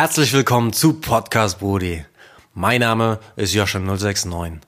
Herzlich 0.00 0.32
willkommen 0.32 0.72
zu 0.72 0.94
Podcast 0.94 1.58
Brody. 1.58 2.06
Mein 2.54 2.80
Name 2.80 3.20
ist 3.36 3.54
Joscha069. 3.54 4.60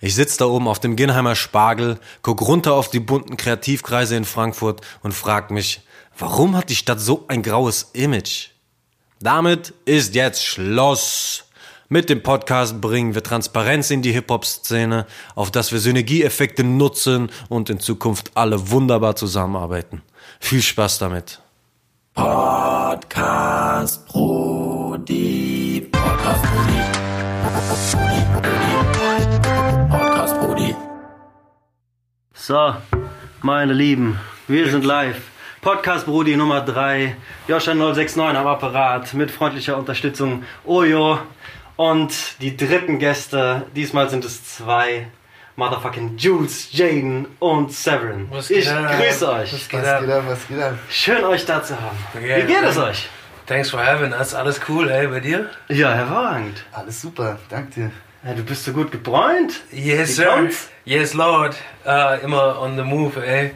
Ich 0.00 0.16
sitze 0.16 0.38
da 0.38 0.46
oben 0.46 0.66
auf 0.66 0.80
dem 0.80 0.96
Ginheimer 0.96 1.36
Spargel, 1.36 2.00
guck 2.22 2.42
runter 2.42 2.74
auf 2.74 2.90
die 2.90 2.98
bunten 2.98 3.36
Kreativkreise 3.36 4.16
in 4.16 4.24
Frankfurt 4.24 4.80
und 5.04 5.14
frag 5.14 5.52
mich, 5.52 5.82
warum 6.18 6.56
hat 6.56 6.70
die 6.70 6.74
Stadt 6.74 6.98
so 6.98 7.24
ein 7.28 7.44
graues 7.44 7.90
Image? 7.92 8.48
Damit 9.20 9.74
ist 9.84 10.16
jetzt 10.16 10.44
Schluss. 10.44 11.44
Mit 11.88 12.10
dem 12.10 12.24
Podcast 12.24 12.80
bringen 12.80 13.14
wir 13.14 13.22
Transparenz 13.22 13.92
in 13.92 14.02
die 14.02 14.10
Hip-Hop-Szene, 14.10 15.06
auf 15.36 15.52
dass 15.52 15.70
wir 15.70 15.78
Synergieeffekte 15.78 16.64
nutzen 16.64 17.30
und 17.48 17.70
in 17.70 17.78
Zukunft 17.78 18.32
alle 18.34 18.72
wunderbar 18.72 19.14
zusammenarbeiten. 19.14 20.02
Viel 20.40 20.62
Spaß 20.62 20.98
damit. 20.98 21.40
Podcast 22.20 24.06
Brody. 24.06 25.88
Podcast 25.90 26.44
Brody. 26.44 26.80
Podcast 29.88 30.38
Brody. 30.38 30.76
So, 32.34 32.74
meine 33.40 33.72
Lieben, 33.72 34.20
wir 34.48 34.68
sind 34.70 34.84
live. 34.84 35.30
Podcast 35.62 36.04
Brody 36.04 36.36
Nummer 36.36 36.60
3, 36.60 37.16
Joscha 37.48 37.72
069 37.74 38.38
am 38.38 38.46
Apparat 38.46 39.14
mit 39.14 39.30
freundlicher 39.30 39.78
Unterstützung 39.78 40.44
Ojo 40.66 41.20
und 41.76 42.12
die 42.42 42.54
dritten 42.54 42.98
Gäste, 42.98 43.66
diesmal 43.74 44.10
sind 44.10 44.26
es 44.26 44.44
zwei, 44.44 45.08
Motherfucking 45.60 46.16
Jules, 46.16 46.68
Jaden 46.72 47.26
und 47.38 47.70
Severin. 47.70 48.26
Was 48.30 48.48
geht 48.48 48.60
ich 48.60 48.70
ab? 48.70 48.90
grüße 48.98 49.28
euch. 49.30 49.52
Was 49.52 49.68
geht 49.68 49.82
Was 49.82 49.88
ab? 49.88 50.00
geht 50.00 50.10
ab, 50.10 50.24
was 50.26 50.48
geht 50.48 50.58
ab? 50.62 50.74
Schön 50.88 51.22
euch 51.22 51.44
da 51.44 51.62
zu 51.62 51.74
haben. 51.78 51.98
Ja, 52.14 52.36
Wie 52.38 52.42
geht 52.44 52.62
es 52.64 52.78
euch? 52.78 53.10
Thanks 53.46 53.68
for 53.68 53.78
having 53.84 54.14
us. 54.14 54.32
Alles 54.34 54.58
cool, 54.70 54.88
ey, 54.88 55.06
bei 55.08 55.20
dir? 55.20 55.50
Ja, 55.68 55.92
hervorragend. 55.92 56.64
Alles 56.72 57.02
super, 57.02 57.38
danke 57.50 57.72
dir. 57.74 57.90
Ja, 58.24 58.32
du 58.32 58.42
bist 58.42 58.64
so 58.64 58.72
gut 58.72 58.90
gebräunt. 58.90 59.60
Yes, 59.70 60.08
Wie 60.08 60.12
sir. 60.12 60.26
kommt's? 60.28 60.70
Yes, 60.86 61.12
Lord. 61.12 61.54
Äh, 61.84 62.22
immer 62.24 62.58
on 62.58 62.76
the 62.78 62.82
move, 62.82 63.22
ey. 63.22 63.50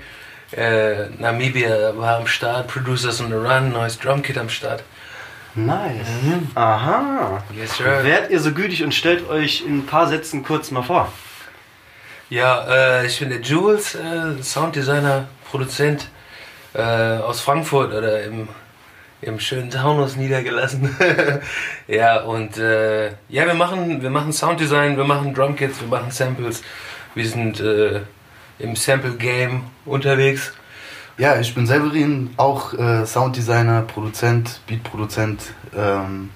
Äh, 0.54 1.08
Namibia 1.18 1.96
war 1.96 2.18
am 2.18 2.26
Start, 2.26 2.68
Producers 2.68 3.22
on 3.22 3.28
the 3.28 3.34
Run, 3.34 3.72
neues 3.72 3.98
Drumkit 3.98 4.36
am 4.36 4.50
Start. 4.50 4.84
Nice. 5.54 6.06
Aha. 6.54 7.42
Yes, 7.56 7.78
sir. 7.78 8.04
Werdet 8.04 8.30
ihr 8.30 8.40
so 8.40 8.52
gütig 8.52 8.84
und 8.84 8.92
stellt 8.94 9.26
euch 9.30 9.64
in 9.66 9.78
ein 9.78 9.86
paar 9.86 10.06
Sätzen 10.06 10.42
kurz 10.42 10.70
mal 10.70 10.82
vor. 10.82 11.10
Ja, 12.34 12.64
äh, 12.66 13.06
ich 13.06 13.20
bin 13.20 13.28
der 13.28 13.40
Jules, 13.40 13.94
äh, 13.94 14.42
Sounddesigner, 14.42 15.28
Produzent 15.48 16.08
äh, 16.74 16.82
aus 16.82 17.40
Frankfurt 17.40 17.94
oder 17.94 18.24
im, 18.24 18.48
im 19.22 19.38
schönen 19.38 19.70
Taunus 19.70 20.16
niedergelassen. 20.16 20.96
ja, 21.86 22.22
und 22.22 22.58
äh, 22.58 23.10
ja, 23.28 23.46
wir 23.46 23.54
machen, 23.54 24.02
wir 24.02 24.10
machen 24.10 24.32
Sounddesign, 24.32 24.96
wir 24.96 25.04
machen 25.04 25.32
Drumkits, 25.32 25.80
wir 25.80 25.86
machen 25.86 26.10
Samples. 26.10 26.64
Wir 27.14 27.28
sind 27.28 27.60
äh, 27.60 28.00
im 28.58 28.74
Sample-Game 28.74 29.62
unterwegs. 29.84 30.54
Ja, 31.16 31.38
ich 31.38 31.54
bin 31.54 31.68
Severin, 31.68 32.30
auch 32.36 32.74
äh, 32.74 33.06
Sounddesigner, 33.06 33.82
Produzent, 33.82 34.60
Beatproduzent. 34.66 35.40
Ähm, 35.72 36.30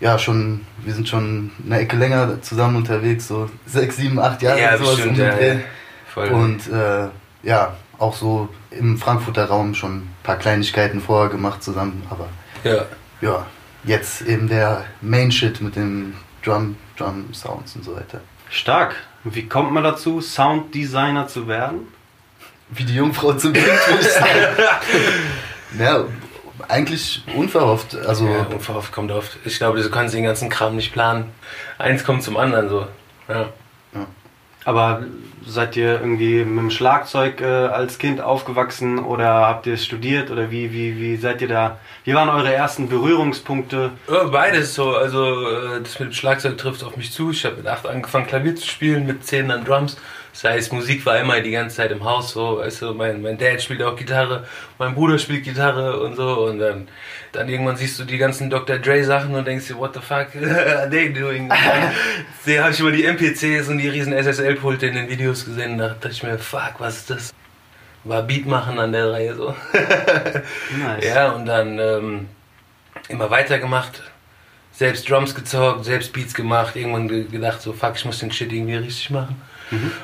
ja, 0.00 0.18
schon, 0.18 0.64
wir 0.84 0.94
sind 0.94 1.08
schon 1.08 1.50
eine 1.64 1.80
Ecke 1.80 1.96
länger 1.96 2.40
zusammen 2.42 2.76
unterwegs, 2.76 3.28
so 3.28 3.50
sechs, 3.66 3.96
sieben, 3.96 4.18
acht 4.18 4.42
Jahre. 4.42 4.60
ja, 4.60 4.76
sowas 4.78 4.96
bestimmt. 4.96 5.10
um 5.10 5.14
den 5.16 5.26
Ja, 5.26 5.34
Dreh. 5.36 5.54
ja. 5.54 5.60
Voll. 6.12 6.28
Und 6.28 6.68
äh, 6.72 7.08
ja, 7.42 7.76
auch 7.98 8.14
so 8.16 8.48
im 8.70 8.98
Frankfurter 8.98 9.46
Raum 9.46 9.74
schon 9.74 9.98
ein 9.98 10.14
paar 10.22 10.36
Kleinigkeiten 10.36 11.00
vorher 11.00 11.30
gemacht 11.30 11.62
zusammen, 11.62 12.02
aber 12.10 12.28
ja. 12.64 12.84
ja, 13.20 13.46
jetzt 13.84 14.22
eben 14.22 14.48
der 14.48 14.84
Main 15.02 15.30
Shit 15.30 15.60
mit 15.60 15.76
dem 15.76 16.14
Drum, 16.44 16.76
Drum 16.96 17.32
Sounds 17.32 17.76
und 17.76 17.84
so 17.84 17.94
weiter. 17.94 18.20
Stark. 18.48 18.96
Und 19.22 19.36
Wie 19.36 19.46
kommt 19.46 19.70
man 19.72 19.84
dazu, 19.84 20.20
Sounddesigner 20.20 21.28
zu 21.28 21.46
werden? 21.46 21.80
Wie 22.70 22.84
die 22.84 22.94
Jungfrau 22.94 23.34
zum 23.34 23.52
Kind, 23.52 23.66
ja, 25.78 26.04
eigentlich 26.68 27.22
unverhofft. 27.36 27.96
Also, 27.96 28.26
ja, 28.26 28.42
unverhofft 28.42 28.92
kommt 28.92 29.10
oft. 29.10 29.38
Ich 29.44 29.58
glaube, 29.58 29.82
du 29.82 29.90
kannst 29.90 30.14
den 30.14 30.24
ganzen 30.24 30.48
Kram 30.48 30.76
nicht 30.76 30.92
planen. 30.92 31.30
Eins 31.78 32.04
kommt 32.04 32.22
zum 32.22 32.36
anderen 32.36 32.68
so. 32.68 32.86
Ja. 33.28 33.48
Aber 34.64 35.04
seid 35.46 35.76
ihr 35.76 36.00
irgendwie 36.00 36.44
mit 36.44 36.58
dem 36.58 36.70
Schlagzeug 36.70 37.40
äh, 37.40 37.44
als 37.44 37.98
Kind 37.98 38.20
aufgewachsen 38.20 38.98
oder 38.98 39.46
habt 39.46 39.66
ihr 39.66 39.74
es 39.74 39.84
studiert 39.84 40.30
oder 40.30 40.50
wie, 40.50 40.72
wie, 40.72 40.98
wie 40.98 41.16
seid 41.16 41.40
ihr 41.40 41.48
da? 41.48 41.78
Wie 42.04 42.14
waren 42.14 42.28
eure 42.28 42.52
ersten 42.52 42.88
Berührungspunkte? 42.88 43.92
Ja, 44.08 44.24
beides 44.24 44.74
so. 44.74 44.94
Also 44.94 45.48
äh, 45.48 45.80
das 45.82 45.98
mit 45.98 46.10
dem 46.10 46.12
Schlagzeug 46.12 46.58
trifft 46.58 46.84
auf 46.84 46.96
mich 46.96 47.10
zu. 47.10 47.30
Ich 47.30 47.44
habe 47.46 47.56
mit 47.56 47.66
acht 47.66 47.86
angefangen 47.86 48.26
Klavier 48.26 48.54
zu 48.54 48.66
spielen, 48.66 49.06
mit 49.06 49.24
zehn 49.24 49.48
dann 49.48 49.64
Drums. 49.64 49.96
Das 50.32 50.44
heißt, 50.44 50.72
Musik 50.72 51.04
war 51.06 51.18
immer 51.18 51.40
die 51.40 51.50
ganze 51.50 51.76
Zeit 51.76 51.90
im 51.90 52.04
Haus. 52.04 52.32
So, 52.32 52.58
weißt 52.58 52.82
du, 52.82 52.94
mein, 52.94 53.20
mein 53.20 53.36
Dad 53.36 53.60
spielt 53.60 53.82
auch 53.82 53.96
Gitarre, 53.96 54.46
mein 54.78 54.94
Bruder 54.94 55.18
spielt 55.18 55.42
Gitarre 55.44 56.00
und 56.00 56.14
so. 56.16 56.46
Und 56.46 56.58
dann, 56.60 56.88
dann 57.32 57.48
irgendwann 57.48 57.76
siehst 57.76 57.98
du 57.98 58.04
die 58.04 58.16
ganzen 58.16 58.48
Dr. 58.48 58.78
Dre 58.78 59.02
Sachen 59.04 59.34
und 59.34 59.44
denkst 59.46 59.66
dir, 59.68 59.76
what 59.76 59.92
the 59.94 60.00
fuck 60.00 60.28
are 60.36 60.88
they 60.88 61.12
doing? 61.12 61.50
Sehe- 62.44 62.62
habe 62.62 62.72
ich 62.72 62.80
immer 62.80 62.92
die 62.92 63.04
MPCs 63.04 63.68
und 63.68 63.78
die 63.78 63.88
riesen 63.88 64.12
SSL-Pulte 64.12 64.86
in 64.86 64.94
den 64.94 65.08
Videos 65.08 65.44
gesehen. 65.44 65.72
Und 65.72 65.78
da 65.78 65.88
dachte 65.88 66.10
ich 66.10 66.22
mir, 66.22 66.38
fuck, 66.38 66.74
was 66.78 66.98
ist 66.98 67.10
das? 67.10 67.34
War 68.04 68.22
Beat 68.22 68.46
machen 68.46 68.78
an 68.78 68.92
der 68.92 69.10
Reihe 69.12 69.34
so. 69.34 69.54
Nice. 70.78 71.04
Ja, 71.04 71.32
und 71.32 71.44
dann 71.46 71.78
ähm, 71.78 72.28
immer 73.08 73.30
weitergemacht. 73.30 74.02
Selbst 74.72 75.10
Drums 75.10 75.34
gezockt, 75.34 75.84
selbst 75.84 76.12
Beats 76.12 76.32
gemacht. 76.32 76.76
Irgendwann 76.76 77.08
ge 77.08 77.24
gedacht, 77.24 77.60
so 77.60 77.72
fuck, 77.72 77.96
ich 77.96 78.04
muss 78.06 78.20
den 78.20 78.30
Shit 78.32 78.52
irgendwie 78.52 78.76
richtig 78.76 79.10
machen. 79.10 79.40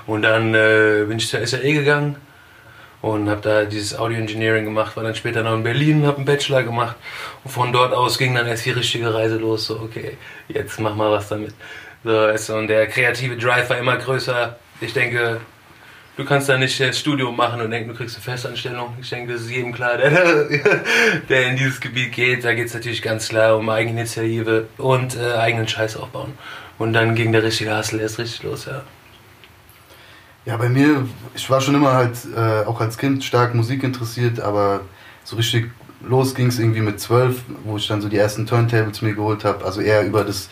Und 0.06 0.22
dann 0.22 0.54
äh, 0.54 1.04
bin 1.06 1.18
ich 1.18 1.28
zur 1.28 1.46
SAE 1.46 1.72
gegangen 1.72 2.16
und 3.02 3.28
habe 3.28 3.40
da 3.40 3.64
dieses 3.64 3.98
Audio 3.98 4.18
Engineering 4.18 4.64
gemacht. 4.64 4.96
War 4.96 5.04
dann 5.04 5.14
später 5.14 5.42
noch 5.42 5.54
in 5.54 5.62
Berlin, 5.62 6.06
habe 6.06 6.18
einen 6.18 6.26
Bachelor 6.26 6.62
gemacht. 6.62 6.96
Und 7.44 7.50
von 7.50 7.72
dort 7.72 7.92
aus 7.92 8.18
ging 8.18 8.34
dann 8.34 8.46
erst 8.46 8.66
die 8.66 8.70
richtige 8.70 9.12
Reise 9.12 9.36
los. 9.36 9.66
So, 9.66 9.80
okay, 9.80 10.16
jetzt 10.48 10.80
mach 10.80 10.94
mal 10.94 11.10
was 11.10 11.28
damit. 11.28 11.54
So, 12.04 12.10
du, 12.10 12.56
und 12.56 12.68
der 12.68 12.86
kreative 12.86 13.36
Drive 13.36 13.68
war 13.70 13.78
immer 13.78 13.96
größer. 13.96 14.56
Ich 14.80 14.92
denke, 14.92 15.40
Du 16.16 16.24
kannst 16.24 16.48
da 16.48 16.56
nicht 16.56 16.80
das 16.80 16.98
Studium 16.98 17.36
machen 17.36 17.60
und 17.60 17.70
denken, 17.70 17.90
du 17.90 17.94
kriegst 17.94 18.16
eine 18.16 18.24
Festanstellung. 18.24 18.96
Ich 19.02 19.10
denke, 19.10 19.34
das 19.34 19.42
ist 19.42 19.50
jedem 19.50 19.72
klar, 19.74 19.98
der, 19.98 20.48
der 21.28 21.46
in 21.48 21.56
dieses 21.56 21.78
Gebiet 21.78 22.12
geht. 22.12 22.42
Da 22.42 22.54
geht 22.54 22.68
es 22.68 22.74
natürlich 22.74 23.02
ganz 23.02 23.28
klar 23.28 23.58
um 23.58 23.68
Eigeninitiative 23.68 24.66
und 24.78 25.14
äh, 25.14 25.34
eigenen 25.34 25.68
Scheiß 25.68 25.98
aufbauen. 25.98 26.32
Und 26.78 26.94
dann 26.94 27.14
ging 27.14 27.32
der 27.32 27.42
richtige 27.42 27.76
Hustle 27.76 28.00
erst 28.00 28.18
richtig 28.18 28.42
los, 28.44 28.64
ja. 28.64 28.82
Ja, 30.46 30.56
bei 30.56 30.68
mir, 30.68 31.06
ich 31.34 31.50
war 31.50 31.60
schon 31.60 31.74
immer 31.74 31.92
halt 31.92 32.16
äh, 32.34 32.64
auch 32.64 32.80
als 32.80 32.96
Kind 32.96 33.24
stark 33.24 33.54
Musik 33.54 33.82
interessiert, 33.82 34.38
aber 34.38 34.82
so 35.24 35.34
richtig 35.34 35.70
los 36.00 36.36
ging 36.36 36.46
es 36.46 36.60
irgendwie 36.60 36.80
mit 36.80 37.00
zwölf, 37.00 37.42
wo 37.64 37.76
ich 37.76 37.88
dann 37.88 38.00
so 38.00 38.08
die 38.08 38.16
ersten 38.16 38.46
Turntables 38.46 39.02
mir 39.02 39.14
geholt 39.14 39.44
habe. 39.44 39.64
Also 39.64 39.80
eher 39.80 40.06
über 40.06 40.22
das. 40.22 40.48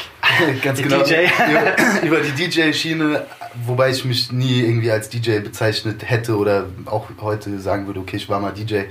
ganz 0.62 0.78
Die 0.78 0.84
genau. 0.84 1.02
DJ. 1.02 1.26
Über, 1.50 2.02
über 2.02 2.20
die 2.20 2.48
DJ-Schiene, 2.48 3.26
wobei 3.66 3.90
ich 3.90 4.06
mich 4.06 4.32
nie 4.32 4.60
irgendwie 4.60 4.90
als 4.90 5.10
DJ 5.10 5.40
bezeichnet 5.40 6.08
hätte 6.08 6.38
oder 6.38 6.64
auch 6.86 7.08
heute 7.20 7.60
sagen 7.60 7.86
würde, 7.86 8.00
okay, 8.00 8.16
ich 8.16 8.30
war 8.30 8.40
mal 8.40 8.52
DJ. 8.52 8.84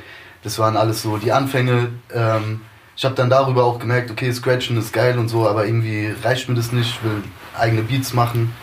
Das 0.44 0.59
waren 0.59 0.78
alles 0.78 1.01
so 1.01 1.17
die 1.17 1.31
Anfänge. 1.31 1.89
Ähm, 2.13 2.61
ich 2.95 3.03
habe 3.03 3.16
dann 3.16 3.31
darüber 3.31 3.63
auch 3.63 3.79
gemerkt, 3.79 4.11
okay, 4.11 4.31
Scratchen 4.31 4.78
ist 4.78 4.94
geil 4.94 5.17
und 5.17 5.28
so, 5.28 5.50
aber 5.50 5.66
irgendwie 5.66 6.13
reicht 6.23 6.47
mir 6.47 6.55
das 6.55 6.72
nicht. 6.72 6.91
Ich 6.91 7.03
will 7.03 7.23
eigene 7.57 7.81
Beats 7.81 8.13
machen 8.13 8.53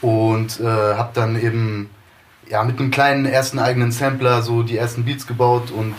und 0.00 0.60
äh, 0.60 0.64
habe 0.64 1.10
dann 1.14 1.40
eben 1.40 1.90
ja 2.48 2.64
mit 2.64 2.78
einem 2.78 2.90
kleinen 2.90 3.26
ersten 3.26 3.58
eigenen 3.58 3.92
Sampler 3.92 4.42
so 4.42 4.62
die 4.62 4.76
ersten 4.76 5.04
Beats 5.04 5.26
gebaut 5.26 5.70
und 5.70 5.94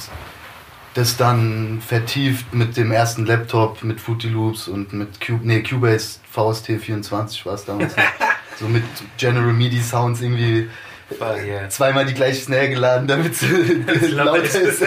das 0.95 1.17
dann 1.17 1.81
vertieft 1.85 2.53
mit 2.53 2.75
dem 2.75 2.91
ersten 2.91 3.25
Laptop 3.25 3.83
mit 3.83 4.01
Fruity 4.01 4.27
Loops 4.27 4.67
und 4.67 4.91
mit 4.93 5.21
Cube, 5.21 5.41
nee, 5.43 5.61
Cubase 5.61 6.19
VST 6.31 6.81
24 6.81 7.45
war 7.45 7.53
es 7.53 7.65
damals. 7.65 7.95
so 8.59 8.67
mit 8.67 8.83
General 9.17 9.53
MIDI 9.53 9.81
Sounds 9.81 10.21
irgendwie 10.21 10.67
yeah. 11.21 11.69
zweimal 11.69 12.05
die 12.05 12.13
gleiche 12.13 12.41
Snare 12.41 12.69
geladen, 12.69 13.07
damit 13.07 13.33
es 13.33 14.11
lauter 14.11 14.43
ist. 14.43 14.83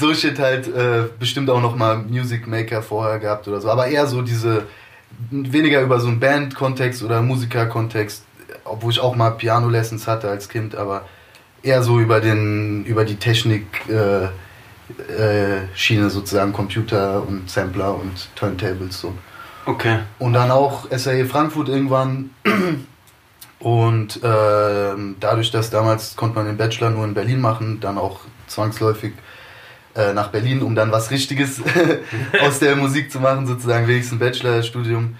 so 0.00 0.14
shit 0.14 0.38
halt 0.38 0.68
äh, 0.68 1.04
bestimmt 1.18 1.50
auch 1.50 1.60
noch 1.60 1.76
mal 1.76 1.98
Music 1.98 2.46
Maker 2.46 2.82
vorher 2.82 3.18
gehabt 3.18 3.46
oder 3.48 3.60
so, 3.60 3.70
aber 3.70 3.86
eher 3.88 4.06
so 4.06 4.22
diese 4.22 4.66
weniger 5.30 5.80
über 5.80 6.00
so 6.00 6.08
einen 6.08 6.20
Band-Kontext 6.20 7.02
oder 7.02 7.22
Musiker-Kontext, 7.22 8.24
obwohl 8.64 8.92
ich 8.92 9.00
auch 9.00 9.16
mal 9.16 9.30
Piano-Lessons 9.30 10.06
hatte 10.06 10.28
als 10.28 10.48
Kind, 10.48 10.74
aber 10.74 11.06
eher 11.62 11.82
so 11.82 12.00
über 12.00 12.20
den 12.20 12.84
über 12.84 13.04
die 13.04 13.16
Technik 13.16 13.66
äh, 13.88 14.24
äh, 15.12 16.08
sozusagen 16.08 16.52
Computer 16.52 17.26
und 17.26 17.48
Sampler 17.48 17.94
und 17.94 18.28
Turntables 18.34 19.00
so. 19.00 19.14
Okay. 19.64 20.00
Und 20.18 20.32
dann 20.32 20.50
auch 20.50 20.88
SAE 20.90 21.24
Frankfurt 21.24 21.68
irgendwann. 21.68 22.30
Und 23.60 24.18
ähm, 24.24 25.14
dadurch, 25.20 25.52
dass 25.52 25.70
damals 25.70 26.16
konnte 26.16 26.34
man 26.34 26.46
den 26.46 26.56
Bachelor 26.56 26.90
nur 26.90 27.04
in 27.04 27.14
Berlin 27.14 27.40
machen, 27.40 27.78
dann 27.78 27.96
auch 27.96 28.18
zwangsläufig 28.48 29.12
äh, 29.94 30.12
nach 30.12 30.28
Berlin, 30.28 30.62
um 30.62 30.74
dann 30.74 30.90
was 30.92 31.10
Richtiges 31.10 31.60
aus 32.42 32.58
der 32.58 32.76
Musik 32.76 33.12
zu 33.12 33.20
machen, 33.20 33.46
sozusagen 33.46 33.86
wenigstens 33.88 34.16
ein 34.16 34.18
Bachelorstudium. 34.20 35.16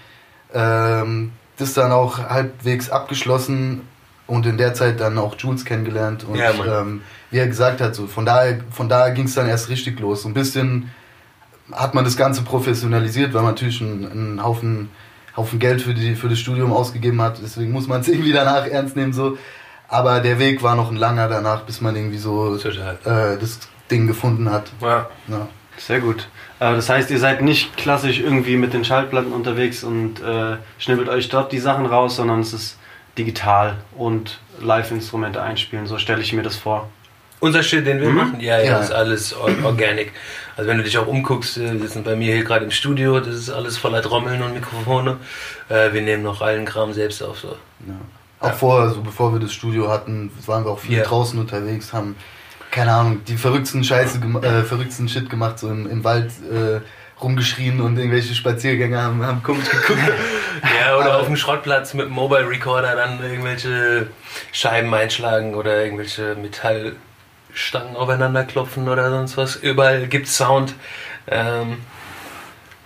Ähm, 0.53 1.31
das 1.57 1.73
dann 1.73 1.91
auch 1.91 2.17
halbwegs 2.17 2.89
abgeschlossen 2.89 3.81
und 4.25 4.45
in 4.45 4.57
der 4.57 4.73
Zeit 4.73 4.99
dann 4.99 5.17
auch 5.17 5.35
Jules 5.37 5.65
kennengelernt. 5.65 6.23
Und 6.23 6.35
Ja, 6.35 6.51
ähm, 6.81 7.01
wie 7.29 7.37
er 7.37 7.47
gesagt 7.47 7.81
hat, 7.81 7.93
so 7.95 8.07
von 8.07 8.25
daher, 8.25 8.59
von 8.71 8.89
daher 8.89 9.11
ging 9.11 9.25
es 9.25 9.35
dann 9.35 9.47
erst 9.47 9.69
richtig 9.69 9.99
los. 9.99 10.23
So 10.23 10.29
ein 10.29 10.33
bisschen 10.33 10.91
hat 11.71 11.93
man 11.93 12.03
das 12.03 12.17
Ganze 12.17 12.41
professionalisiert, 12.41 13.33
weil 13.33 13.41
man 13.41 13.51
natürlich 13.51 13.81
einen, 13.81 14.11
einen 14.11 14.43
Haufen, 14.43 14.89
Haufen 15.35 15.59
Geld 15.59 15.81
für, 15.81 15.93
die, 15.93 16.15
für 16.15 16.29
das 16.29 16.39
Studium 16.39 16.71
ausgegeben 16.73 17.21
hat. 17.21 17.39
Deswegen 17.43 17.71
muss 17.71 17.87
man 17.87 18.01
es 18.01 18.07
irgendwie 18.09 18.31
danach 18.33 18.65
ernst 18.65 18.95
nehmen. 18.95 19.13
So. 19.13 19.37
Aber 19.87 20.19
der 20.19 20.39
Weg 20.39 20.63
war 20.63 20.75
noch 20.75 20.89
ein 20.89 20.97
langer 20.97 21.27
danach, 21.27 21.61
bis 21.61 21.81
man 21.81 21.95
irgendwie 21.95 22.17
so 22.17 22.55
äh, 22.55 23.37
das 23.39 23.59
Ding 23.91 24.07
gefunden 24.07 24.49
hat. 24.51 24.71
Ja. 24.81 25.09
Ja. 25.27 25.47
Sehr 25.77 25.99
gut. 25.99 26.27
Äh, 26.59 26.73
das 26.75 26.89
heißt, 26.89 27.09
ihr 27.11 27.19
seid 27.19 27.41
nicht 27.41 27.75
klassisch 27.77 28.19
irgendwie 28.19 28.57
mit 28.57 28.73
den 28.73 28.85
Schallplatten 28.85 29.31
unterwegs 29.33 29.83
und 29.83 30.21
äh, 30.21 30.57
schnippelt 30.77 31.09
euch 31.09 31.29
dort 31.29 31.51
die 31.51 31.59
Sachen 31.59 31.85
raus, 31.85 32.15
sondern 32.15 32.39
es 32.41 32.53
ist 32.53 32.77
digital 33.17 33.77
und 33.97 34.39
Live-Instrumente 34.61 35.41
einspielen. 35.41 35.87
So 35.87 35.97
stelle 35.97 36.21
ich 36.21 36.33
mir 36.33 36.43
das 36.43 36.55
vor. 36.55 36.89
Unser 37.39 37.61
Shit, 37.61 37.85
den 37.85 37.99
wir 37.99 38.09
machen, 38.09 38.39
ja, 38.39 38.57
ja, 38.59 38.63
Ja. 38.63 38.79
ist 38.79 38.91
alles 38.93 39.35
or 39.35 39.49
organic. 39.65 40.13
Also 40.55 40.69
wenn 40.69 40.77
du 40.77 40.83
dich 40.83 40.97
auch 40.97 41.07
umguckst, 41.07 41.57
äh, 41.57 41.81
wir 41.81 41.89
sind 41.89 42.05
bei 42.05 42.15
mir 42.15 42.33
hier 42.35 42.43
gerade 42.45 42.63
im 42.65 42.71
Studio, 42.71 43.19
das 43.19 43.35
ist 43.35 43.49
alles 43.49 43.77
voller 43.77 44.01
Trommeln 44.01 44.41
und 44.43 44.53
Mikrofone. 44.53 45.17
Äh, 45.69 45.91
wir 45.91 46.01
nehmen 46.01 46.23
noch 46.23 46.41
allen 46.41 46.65
Kram 46.65 46.93
selbst 46.93 47.21
auf. 47.21 47.39
So. 47.39 47.49
Ja. 47.87 47.95
Auch 48.39 48.53
vorher, 48.53 48.89
so 48.91 49.01
bevor 49.01 49.33
wir 49.33 49.39
das 49.39 49.51
Studio 49.53 49.89
hatten, 49.89 50.31
waren 50.45 50.63
wir 50.65 50.71
auch 50.71 50.79
viel 50.79 50.97
Ja. 50.97 51.03
draußen 51.03 51.37
unterwegs, 51.39 51.91
haben, 51.91 52.15
keine 52.73 52.91
Ahnung, 52.91 53.23
die 53.25 53.37
verrücktesten 53.37 53.83
Scheiße, 53.83 54.19
äh, 54.41 54.63
verrücktesten 54.63 55.07
Shit 55.07 55.29
gemacht, 55.29 55.59
so 55.59 55.69
im, 55.69 55.89
im 55.89 56.03
Wald 56.03 56.31
äh, 56.51 56.81
rumgeschrien 57.21 57.79
und 57.79 57.97
irgendwelche 57.97 58.33
Spaziergänger 58.33 59.01
haben, 59.03 59.23
haben 59.25 59.43
komisch 59.43 59.69
geguckt. 59.69 59.99
Ja, 60.79 60.95
oder 60.95 61.05
Aber- 61.13 61.19
auf 61.19 61.25
dem 61.27 61.35
Schrottplatz 61.35 61.93
mit 61.93 62.05
dem 62.05 62.13
Mobile 62.13 62.47
Recorder 62.47 62.95
dann 62.95 63.21
irgendwelche 63.21 64.07
Scheiben 64.51 64.93
einschlagen 64.93 65.55
oder 65.55 65.83
irgendwelche 65.83 66.35
Metallstangen 66.35 67.95
aufeinander 67.97 68.45
klopfen 68.45 68.87
oder 68.87 69.09
sonst 69.09 69.35
was. 69.35 69.55
Überall 69.57 70.07
gibt 70.07 70.27
Sound. 70.27 70.73
Ähm, 71.27 71.77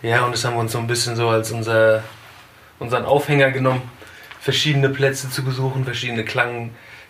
ja, 0.02 0.24
und 0.26 0.32
das 0.34 0.44
haben 0.44 0.56
wir 0.56 0.62
uns 0.62 0.72
so 0.72 0.80
ein 0.80 0.88
bisschen 0.88 1.16
so 1.16 1.30
als 1.30 1.52
unser, 1.52 2.04
unseren 2.80 3.06
Aufhänger 3.06 3.52
genommen, 3.52 3.82
verschiedene 4.40 4.90
Plätze 4.90 5.30
zu 5.30 5.44
besuchen, 5.44 5.84
verschiedene 5.86 6.24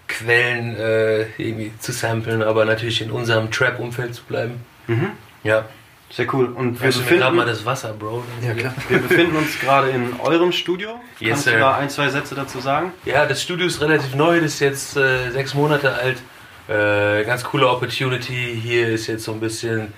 Klangquellen 0.07 0.75
äh, 0.75 1.21
irgendwie 1.37 1.71
zu 1.79 1.91
samplen, 1.91 2.41
aber 2.41 2.65
natürlich 2.65 3.01
in 3.01 3.11
unserem 3.11 3.51
Trap-Umfeld 3.51 4.15
zu 4.15 4.23
bleiben. 4.23 4.63
Mhm. 4.87 5.11
Ja, 5.43 5.65
Sehr 6.09 6.33
cool. 6.33 6.47
Und 6.47 6.81
wir 6.81 6.87
mir 6.87 6.93
gerade 6.93 7.35
mal 7.35 7.43
befinden, 7.43 7.47
das 7.47 7.65
Wasser, 7.65 7.93
Bro. 7.93 8.23
Ja, 8.41 8.53
klar. 8.53 8.73
wir 8.89 8.99
befinden 8.99 9.35
uns 9.35 9.59
gerade 9.59 9.89
in 9.89 10.19
eurem 10.21 10.51
Studio. 10.51 10.99
Yes, 11.19 11.29
Kannst 11.31 11.47
du 11.47 11.51
sir. 11.51 11.59
da 11.59 11.75
ein, 11.75 11.89
zwei 11.89 12.09
Sätze 12.09 12.35
dazu 12.35 12.59
sagen? 12.59 12.93
Ja, 13.05 13.25
das 13.25 13.43
Studio 13.43 13.67
ist 13.67 13.81
relativ 13.81 14.15
neu, 14.15 14.39
das 14.39 14.53
ist 14.55 14.59
jetzt 14.61 14.97
äh, 14.97 15.29
sechs 15.31 15.53
Monate 15.53 15.93
alt. 15.93 16.17
Äh, 16.69 17.23
ganz 17.25 17.43
coole 17.43 17.67
Opportunity. 17.69 18.59
Hier 18.61 18.87
ist 18.89 19.07
jetzt 19.07 19.23
so 19.23 19.33
ein 19.33 19.39
bisschen, 19.39 19.93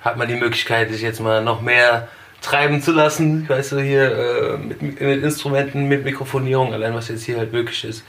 hat 0.00 0.16
man 0.16 0.28
die 0.28 0.36
Möglichkeit, 0.36 0.90
sich 0.90 1.02
jetzt 1.02 1.20
mal 1.20 1.42
noch 1.42 1.60
mehr 1.60 2.08
treiben 2.42 2.82
zu 2.82 2.92
lassen. 2.92 3.48
Weißt 3.48 3.72
du, 3.72 3.80
hier 3.80 4.12
äh, 4.54 4.56
mit, 4.58 4.82
mit 4.82 5.00
Instrumenten, 5.22 5.86
mit 5.88 6.04
Mikrofonierung, 6.04 6.72
allein 6.72 6.94
was 6.94 7.08
jetzt 7.08 7.24
hier 7.24 7.38
halt 7.38 7.52
möglich 7.52 7.84
ist. 7.84 8.04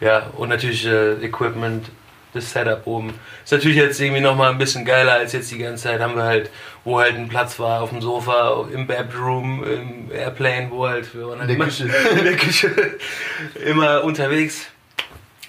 Ja, 0.00 0.30
und 0.36 0.48
natürlich 0.48 0.86
äh, 0.86 1.14
Equipment, 1.24 1.90
das 2.34 2.50
Setup 2.50 2.86
oben. 2.86 3.12
Ist 3.44 3.52
natürlich 3.52 3.76
jetzt 3.76 4.00
irgendwie 4.00 4.22
nochmal 4.22 4.50
ein 4.50 4.56
bisschen 4.58 4.84
geiler 4.86 5.12
als 5.12 5.32
jetzt 5.34 5.50
die 5.50 5.58
ganze 5.58 5.82
Zeit. 5.82 6.00
Haben 6.00 6.16
wir 6.16 6.22
halt, 6.22 6.50
wo 6.82 6.98
halt 6.98 7.14
ein 7.14 7.28
Platz 7.28 7.58
war, 7.58 7.82
auf 7.82 7.90
dem 7.90 8.00
Sofa, 8.00 8.66
im 8.72 8.86
Bedroom, 8.86 9.62
im 9.64 10.10
Airplane, 10.10 10.68
wo 10.70 10.88
halt, 10.88 11.14
wir 11.14 11.28
waren 11.28 11.40
halt 11.40 11.50
In 11.50 11.56
der 11.56 11.56
immer- 11.56 11.64
Küche. 11.66 11.84
in 12.18 12.24
der 12.24 12.36
Küche 12.36 12.70
immer 13.66 14.02
unterwegs. 14.02 14.66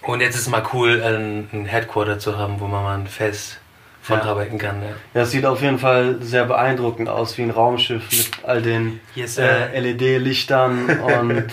Und 0.02 0.20
jetzt 0.20 0.36
ist 0.36 0.42
es 0.42 0.50
mal 0.50 0.64
cool, 0.74 1.02
ein, 1.02 1.48
ein 1.54 1.66
Headquarter 1.66 2.20
zu 2.20 2.38
haben, 2.38 2.60
wo 2.60 2.68
man 2.68 2.84
mal 2.84 3.06
fest 3.08 3.60
von 4.04 4.20
Ja. 4.20 4.26
arbeiten 4.26 4.58
kann. 4.60 4.82
Ja. 4.84 4.90
Ja, 5.16 5.22
es 5.22 5.32
sieht 5.32 5.46
auf 5.46 5.62
jeden 5.62 5.80
Fall 5.80 6.18
sehr 6.22 6.46
beeindruckend 6.46 7.10
aus, 7.10 7.36
wie 7.38 7.42
ein 7.44 7.50
Raumschiff 7.52 8.04
mit 8.12 8.30
all 8.48 8.62
den 8.62 9.00
Yes, 9.16 9.38
äh, 9.40 9.80
LED-Lichtern 9.80 10.90
und 11.00 11.48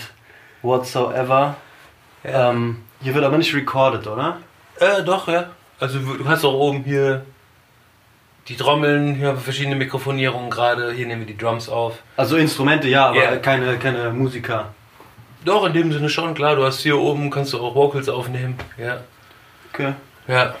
whatsoever. 0.61 1.55
Ja. 2.23 2.51
Ähm, 2.51 2.83
hier 3.01 3.15
wird 3.15 3.25
aber 3.25 3.37
nicht 3.37 3.55
recorded, 3.55 4.05
oder? 4.05 4.37
Äh, 4.79 5.01
doch, 5.03 5.27
ja. 5.27 5.47
Also 5.79 5.97
du 5.99 6.27
hast 6.27 6.45
auch 6.45 6.53
oben 6.53 6.83
hier 6.83 7.25
die 8.47 8.55
Trommeln, 8.55 9.15
hier 9.15 9.29
haben 9.29 9.37
wir 9.37 9.41
verschiedene 9.41 9.75
Mikrofonierungen 9.75 10.49
gerade. 10.49 10.91
Hier 10.91 11.07
nehmen 11.07 11.21
wir 11.21 11.27
die 11.27 11.37
Drums 11.37 11.69
auf. 11.69 11.99
Also 12.17 12.35
Instrumente, 12.37 12.87
ja, 12.87 13.07
aber 13.07 13.23
Ja. 13.23 13.37
keine, 13.37 13.77
keine 13.77 14.11
Musiker. 14.11 14.73
Doch, 15.45 15.65
in 15.65 15.73
dem 15.73 15.91
Sinne 15.91 16.09
schon, 16.09 16.35
klar. 16.35 16.55
Du 16.55 16.63
hast 16.63 16.81
hier 16.81 16.97
oben, 16.99 17.31
kannst 17.31 17.53
du 17.53 17.59
auch 17.59 17.73
Vocals 17.73 18.09
aufnehmen. 18.09 18.55
Ja. 18.77 18.99
Okay. 19.73 19.93
Ja. 20.27 20.53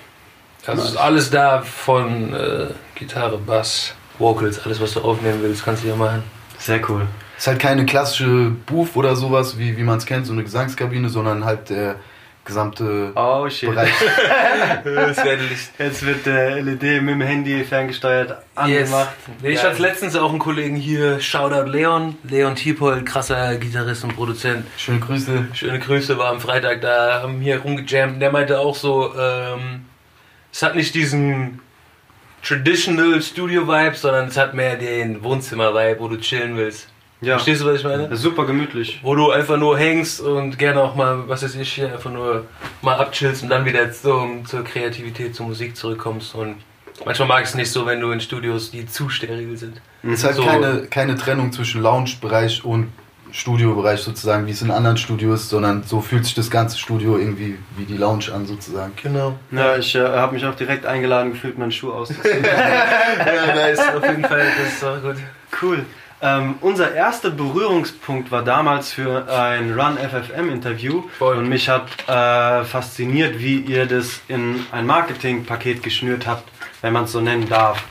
Also 0.67 0.83
ist 0.83 0.97
alles 0.97 1.29
da 1.29 1.61
von 1.61 2.33
äh, 2.33 2.67
Gitarre, 2.95 3.37
Bass, 3.37 3.93
Vocals, 4.19 4.63
alles 4.65 4.79
was 4.79 4.93
du 4.93 5.01
aufnehmen 5.01 5.39
willst, 5.41 5.65
kannst 5.65 5.83
du 5.83 5.87
hier 5.87 5.95
machen. 5.95 6.23
Sehr 6.59 6.79
cool. 6.89 7.07
Ist 7.37 7.47
halt 7.47 7.59
keine 7.59 7.85
klassische 7.85 8.51
Booth 8.67 8.95
oder 8.95 9.15
sowas, 9.15 9.57
wie, 9.57 9.75
wie 9.75 9.81
man 9.83 9.97
es 9.97 10.05
kennt, 10.05 10.27
so 10.27 10.33
eine 10.33 10.43
Gesangskabine, 10.43 11.09
sondern 11.09 11.43
halt 11.43 11.71
der 11.71 11.95
gesamte 12.45 13.11
Oh 13.15 13.49
shit. 13.49 13.69
Bereich. 13.69 13.89
Jetzt 15.79 16.05
wird 16.05 16.25
der 16.25 16.61
LED 16.61 16.81
mit 17.01 17.13
dem 17.15 17.21
Handy 17.21 17.63
ferngesteuert 17.63 18.29
Yes. 18.67 18.91
angemacht. 18.91 19.09
Nee, 19.41 19.49
ich 19.51 19.63
hatte 19.63 19.81
letztens 19.81 20.15
auch 20.15 20.29
einen 20.29 20.39
Kollegen 20.39 20.75
hier, 20.75 21.19
Shoutout 21.19 21.69
Leon, 21.69 22.15
Leon 22.23 22.55
Tiepold, 22.55 23.05
krasser 23.05 23.55
Gitarrist 23.57 24.03
und 24.03 24.15
Produzent. 24.15 24.65
Schöne 24.77 24.99
Grüße. 24.99 25.47
Schöne 25.53 25.79
Grüße, 25.79 26.17
war 26.17 26.29
am 26.31 26.39
Freitag 26.39 26.81
da, 26.81 27.21
haben 27.23 27.39
hier 27.41 27.59
rumgejammt. 27.61 28.21
Der 28.21 28.31
meinte 28.31 28.59
auch 28.59 28.75
so, 28.75 29.13
ähm, 29.17 29.85
es 30.51 30.61
hat 30.61 30.75
nicht 30.75 30.93
diesen 30.95 31.59
Traditional 32.43 33.21
Studio 33.21 33.67
Vibe, 33.67 33.95
sondern 33.95 34.27
es 34.27 34.37
hat 34.37 34.53
mehr 34.53 34.75
den 34.75 35.23
Wohnzimmer 35.23 35.73
Vibe, 35.73 35.99
wo 35.99 36.07
du 36.07 36.17
chillen 36.17 36.57
willst. 36.57 36.87
Ja. 37.21 37.33
Verstehst 37.35 37.61
du, 37.61 37.67
was 37.67 37.77
ich 37.77 37.83
meine? 37.83 38.15
Super 38.15 38.45
gemütlich. 38.45 38.99
Wo 39.03 39.13
du 39.13 39.29
einfach 39.29 39.57
nur 39.57 39.77
hängst 39.77 40.21
und 40.21 40.57
gerne 40.57 40.81
auch 40.81 40.95
mal, 40.95 41.27
was 41.27 41.43
weiß 41.43 41.53
ich, 41.55 41.73
hier 41.73 41.93
einfach 41.93 42.09
nur 42.11 42.45
mal 42.81 42.95
abchillst 42.95 43.43
und 43.43 43.49
dann 43.49 43.63
wieder 43.63 43.91
zum, 43.91 44.43
zur 44.45 44.63
Kreativität, 44.63 45.35
zur 45.35 45.45
Musik 45.45 45.77
zurückkommst. 45.77 46.33
Und 46.33 46.55
manchmal 47.05 47.27
mag 47.27 47.43
ich 47.43 47.49
es 47.49 47.55
nicht 47.55 47.69
so, 47.69 47.85
wenn 47.85 47.99
du 47.99 48.09
in 48.09 48.21
Studios, 48.21 48.71
die 48.71 48.87
zu 48.87 49.07
steril 49.09 49.55
sind. 49.55 49.79
Ist 50.01 50.23
halt 50.23 50.35
So. 50.35 50.43
keine, 50.43 50.87
keine 50.89 51.15
Trennung 51.15 51.51
zwischen 51.51 51.83
Lounge-Bereich 51.83 52.65
und 52.65 52.91
Studiobereich 53.31 54.01
sozusagen, 54.01 54.45
wie 54.47 54.51
es 54.51 54.61
in 54.61 54.71
anderen 54.71 54.97
Studios, 54.97 55.49
sondern 55.49 55.83
so 55.83 56.01
fühlt 56.01 56.25
sich 56.25 56.35
das 56.35 56.49
ganze 56.49 56.77
Studio 56.77 57.17
irgendwie 57.17 57.57
wie 57.77 57.85
die 57.85 57.97
Lounge 57.97 58.25
an 58.33 58.45
sozusagen. 58.45 58.93
Genau. 59.01 59.37
Ja, 59.51 59.77
ich 59.77 59.95
äh, 59.95 59.99
habe 60.05 60.33
mich 60.33 60.45
auch 60.45 60.55
direkt 60.55 60.85
eingeladen 60.85 61.33
gefühlt, 61.33 61.57
meinen 61.57 61.71
Schuh 61.71 61.91
auszuziehen. 61.91 62.43
Ja, 62.45 63.55
nice, 63.55 63.79
auf 63.79 64.03
jeden 64.07 64.23
Fall, 64.23 64.45
das 64.57 64.73
ist 64.73 64.83
auch 64.83 65.01
gut. 65.01 65.15
cool. 65.61 65.85
Ähm, 66.23 66.55
unser 66.61 66.93
erster 66.93 67.31
Berührungspunkt 67.31 68.31
war 68.31 68.43
damals 68.43 68.91
für 68.91 69.27
ein 69.27 69.73
Run 69.73 69.97
FFM 69.97 70.49
Interview 70.51 71.03
Voll. 71.17 71.37
und 71.37 71.49
mich 71.49 71.67
hat 71.67 71.87
äh, 72.07 72.63
fasziniert, 72.63 73.39
wie 73.39 73.57
ihr 73.57 73.87
das 73.87 74.21
in 74.27 74.65
ein 74.71 74.85
Marketingpaket 74.85 75.81
geschnürt 75.81 76.27
habt, 76.27 76.47
wenn 76.81 76.93
man 76.93 77.05
es 77.05 77.11
so 77.11 77.21
nennen 77.21 77.49
darf. 77.49 77.83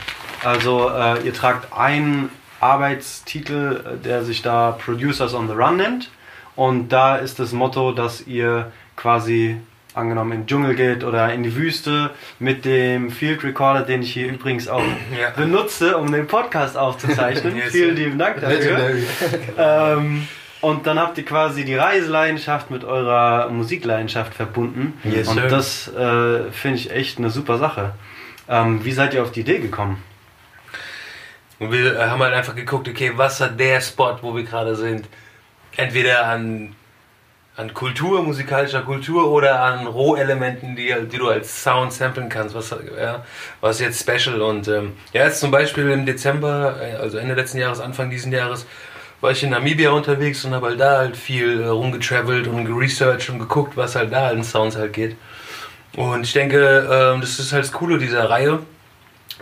Also 0.45 0.89
äh, 0.89 1.21
ihr 1.25 1.33
tragt 1.33 1.73
einen 1.77 2.29
Arbeitstitel, 2.61 3.99
der 4.03 4.23
sich 4.23 4.41
da 4.41 4.71
Producers 4.71 5.33
on 5.33 5.47
the 5.47 5.53
Run 5.53 5.77
nennt 5.77 6.09
und 6.55 6.89
da 6.89 7.15
ist 7.17 7.39
das 7.39 7.51
Motto, 7.53 7.91
dass 7.91 8.27
ihr 8.27 8.71
quasi 8.95 9.57
angenommen 9.93 10.31
in 10.31 10.39
den 10.41 10.47
Dschungel 10.47 10.75
geht 10.75 11.03
oder 11.03 11.33
in 11.33 11.43
die 11.43 11.53
Wüste 11.55 12.11
mit 12.39 12.63
dem 12.63 13.11
Field 13.11 13.43
Recorder, 13.43 13.81
den 13.81 14.01
ich 14.03 14.13
hier 14.13 14.27
übrigens 14.27 14.67
auch 14.69 14.81
Ja. 15.19 15.31
benutze, 15.35 15.97
um 15.97 16.11
den 16.11 16.27
Podcast 16.27 16.77
aufzuzeichnen. 16.77 17.55
Yes, 17.57 17.71
Vielen 17.71 17.95
lieben 17.95 18.17
Dank 18.17 18.39
dafür. 18.39 18.91
Ähm, 19.57 20.27
und 20.61 20.85
dann 20.87 20.99
habt 20.99 21.17
ihr 21.17 21.25
quasi 21.25 21.65
die 21.65 21.75
Reiseleidenschaft 21.75 22.69
mit 22.71 22.83
eurer 22.85 23.49
Musikleidenschaft 23.49 24.33
verbunden. 24.33 24.93
Yes, 25.03 25.27
und 25.27 25.35
sir. 25.39 25.47
das 25.47 25.87
äh, 25.89 26.51
finde 26.51 26.77
ich 26.77 26.91
echt 26.91 27.17
eine 27.17 27.29
super 27.29 27.57
Sache. 27.57 27.93
Ähm, 28.47 28.85
wie 28.85 28.91
seid 28.91 29.13
ihr 29.13 29.23
auf 29.23 29.31
die 29.31 29.41
Idee 29.41 29.59
gekommen? 29.59 30.01
Und 31.61 31.71
wir 31.71 31.95
äh, 31.95 32.05
haben 32.09 32.23
halt 32.23 32.33
einfach 32.33 32.55
geguckt, 32.55 32.89
okay, 32.89 33.11
was 33.15 33.39
hat 33.39 33.59
der 33.59 33.79
Spot, 33.81 34.17
wo 34.23 34.35
wir 34.35 34.43
gerade 34.43 34.75
sind? 34.75 35.07
Entweder 35.77 36.25
an, 36.25 36.75
an 37.55 37.71
Kultur, 37.75 38.23
musikalischer 38.23 38.81
Kultur 38.81 39.29
oder 39.29 39.61
an 39.61 39.85
Rohelementen, 39.85 40.75
die, 40.75 40.91
die 41.11 41.17
du 41.19 41.29
als 41.29 41.61
Sound 41.61 41.93
samplen 41.93 42.29
kannst. 42.29 42.55
Was, 42.55 42.75
ja, 42.97 43.23
was 43.61 43.79
jetzt 43.79 44.01
special? 44.01 44.41
Und 44.41 44.67
ähm, 44.69 44.93
ja, 45.13 45.25
jetzt 45.25 45.39
zum 45.39 45.51
Beispiel 45.51 45.87
im 45.91 46.07
Dezember, 46.07 46.77
äh, 46.81 46.95
also 46.95 47.19
Ende 47.19 47.35
letzten 47.35 47.59
Jahres, 47.59 47.79
Anfang 47.79 48.09
diesen 48.09 48.31
Jahres, 48.31 48.65
war 49.21 49.29
ich 49.29 49.43
in 49.43 49.51
Namibia 49.51 49.91
unterwegs 49.91 50.43
und 50.43 50.55
habe 50.55 50.65
halt 50.69 50.79
da 50.79 50.97
halt 50.97 51.15
viel 51.15 51.61
äh, 51.61 51.67
rumgetravelt 51.67 52.47
und 52.47 52.65
geresearched 52.65 53.29
und 53.29 53.37
geguckt, 53.37 53.77
was 53.77 53.95
halt 53.95 54.11
da 54.11 54.29
an 54.29 54.43
Sounds 54.43 54.75
halt 54.75 54.93
geht. 54.93 55.15
Und 55.95 56.23
ich 56.23 56.33
denke, 56.33 56.89
ähm, 56.91 57.21
das 57.21 57.37
ist 57.37 57.53
halt 57.53 57.65
das 57.65 57.71
Coole 57.71 57.99
dieser 57.99 58.31
Reihe. 58.31 58.61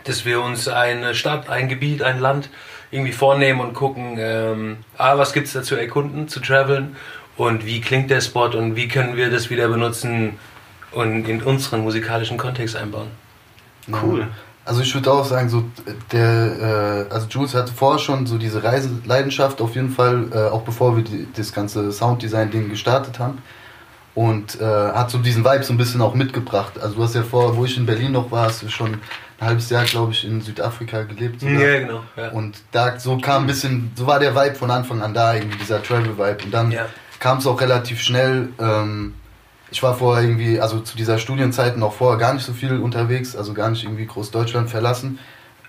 Dass 0.03 0.25
wir 0.25 0.41
uns 0.41 0.67
eine 0.67 1.15
Stadt, 1.15 1.49
ein 1.49 1.69
Gebiet, 1.69 2.01
ein 2.01 2.19
Land 2.19 2.49
irgendwie 2.91 3.11
vornehmen 3.11 3.59
und 3.59 3.73
gucken, 3.73 4.15
ähm, 4.17 4.77
ah, 4.97 5.17
was 5.17 5.33
gibt 5.33 5.47
es 5.47 5.53
da 5.53 5.61
zu 5.61 5.75
erkunden, 5.75 6.27
zu 6.27 6.39
traveln 6.39 6.95
und 7.37 7.65
wie 7.65 7.81
klingt 7.81 8.09
der 8.09 8.21
Spot 8.21 8.47
und 8.47 8.75
wie 8.75 8.87
können 8.87 9.15
wir 9.15 9.29
das 9.29 9.49
wieder 9.49 9.67
benutzen 9.67 10.39
und 10.91 11.27
in 11.27 11.41
unseren 11.43 11.81
musikalischen 11.81 12.37
Kontext 12.37 12.75
einbauen. 12.75 13.07
Cool. 14.03 14.27
Also 14.65 14.81
ich 14.81 14.93
würde 14.93 15.11
auch 15.11 15.25
sagen, 15.25 15.49
so 15.49 15.63
der, 16.11 17.07
äh, 17.09 17.13
also 17.13 17.27
Jules 17.27 17.55
hatte 17.55 17.73
vorher 17.73 17.99
schon 17.99 18.27
so 18.27 18.37
diese 18.37 18.63
Reiseleidenschaft 18.63 19.61
auf 19.61 19.73
jeden 19.75 19.89
Fall, 19.89 20.27
äh, 20.31 20.37
auch 20.49 20.61
bevor 20.61 20.95
wir 20.95 21.03
die, 21.03 21.27
das 21.35 21.53
ganze 21.53 21.91
Sounddesign-Ding 21.91 22.69
gestartet 22.69 23.17
haben. 23.17 23.39
Und 24.13 24.59
äh, 24.59 24.65
hat 24.65 25.11
so 25.11 25.17
diesen 25.19 25.45
Vibe 25.45 25.63
so 25.63 25.73
ein 25.73 25.77
bisschen 25.77 26.01
auch 26.01 26.13
mitgebracht. 26.13 26.73
Also 26.79 26.95
du 26.95 27.03
hast 27.03 27.15
ja 27.15 27.23
vor, 27.23 27.55
wo 27.55 27.65
ich 27.65 27.77
in 27.77 27.85
Berlin 27.85 28.11
noch 28.11 28.31
war, 28.31 28.47
hast 28.47 28.61
du 28.61 28.69
schon 28.69 28.97
ein 29.39 29.47
halbes 29.47 29.69
Jahr, 29.69 29.85
glaube 29.85 30.11
ich, 30.11 30.25
in 30.25 30.41
Südafrika 30.41 31.03
gelebt. 31.03 31.39
sogar. 31.41 31.55
Ja, 31.55 31.79
genau. 31.79 32.03
Ja. 32.17 32.29
Und 32.29 32.57
da 32.71 32.99
so 32.99 33.17
kam 33.17 33.43
ein 33.43 33.47
bisschen, 33.47 33.91
so 33.95 34.05
war 34.07 34.19
der 34.19 34.35
Vibe 34.35 34.55
von 34.55 34.69
Anfang 34.71 35.01
an 35.01 35.13
da, 35.13 35.33
irgendwie 35.35 35.57
dieser 35.57 35.81
Travel-Vibe. 35.81 36.43
Und 36.45 36.51
dann 36.53 36.71
Ja. 36.71 36.85
kam 37.19 37.37
es 37.37 37.47
auch 37.47 37.59
relativ 37.61 38.01
schnell. 38.01 38.49
Ähm, 38.59 39.13
ich 39.71 39.81
war 39.83 39.93
vorher 39.95 40.23
irgendwie, 40.27 40.59
also 40.59 40.79
zu 40.79 40.97
dieser 40.97 41.19
Studienzeit 41.19 41.77
noch 41.77 41.93
vorher 41.93 42.17
gar 42.19 42.33
nicht 42.33 42.45
so 42.45 42.53
viel 42.53 42.77
unterwegs, 42.79 43.35
also 43.35 43.53
gar 43.53 43.69
nicht 43.69 43.83
irgendwie 43.83 44.05
groß 44.07 44.31
Deutschland 44.31 44.69
verlassen. 44.69 45.19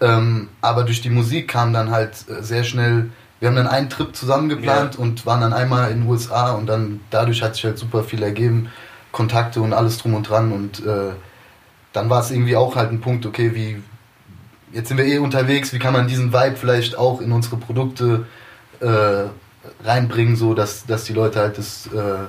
Ähm, 0.01 0.49
aber 0.63 0.85
durch 0.85 1.03
die 1.03 1.11
Musik 1.11 1.49
kam 1.49 1.73
dann 1.75 1.91
halt 1.91 2.13
äh, 2.29 2.43
sehr 2.43 2.65
schnell, 2.65 3.11
wir 3.39 3.49
haben 3.49 3.57
dann 3.57 3.67
einen 3.67 3.91
Trip 3.91 4.17
zusammen 4.17 4.49
geplant 4.49 4.95
Ja. 4.95 5.01
und 5.01 5.27
waren 5.27 5.43
dann 5.43 5.53
einmal 5.53 5.91
in 5.91 6.01
den 6.01 6.09
USA 6.09 6.53
und 6.53 6.67
dann 6.67 7.01
dadurch 7.11 7.43
hat 7.43 7.55
sich 7.55 7.65
halt 7.65 7.79
super 7.79 8.03
viel 8.03 8.23
ergeben, 8.23 8.71
Kontakte 9.13 9.61
und 9.61 9.75
alles 9.75 9.99
drum 9.99 10.15
und 10.15 10.29
dran 10.29 10.53
und 10.53 10.85
äh, 10.87 11.13
dann 11.93 12.11
war 12.11 12.21
es 12.21 12.31
irgendwie 12.31 12.57
auch 12.57 12.77
halt 12.77 12.93
ein 12.93 13.01
Punkt, 13.01 13.27
okay, 13.27 13.55
wie, 13.55 13.83
jetzt 14.73 14.89
sind 14.89 14.97
wir 14.97 15.05
eh 15.05 15.19
unterwegs, 15.19 15.73
wie 15.73 15.79
kann 15.79 15.93
man 15.93 16.07
diesen 16.07 16.33
Vibe 16.33 16.57
vielleicht 16.57 16.97
auch 16.97 17.21
in 17.21 17.33
unsere 17.33 17.57
Produkte 17.57 18.27
äh, 18.81 19.25
reinbringen, 19.85 20.37
so 20.37 20.55
dass, 20.55 20.87
dass 20.87 21.05
die 21.05 21.13
Leute 21.13 21.41
halt 21.41 21.59
das 21.59 21.89
äh, 21.93 22.27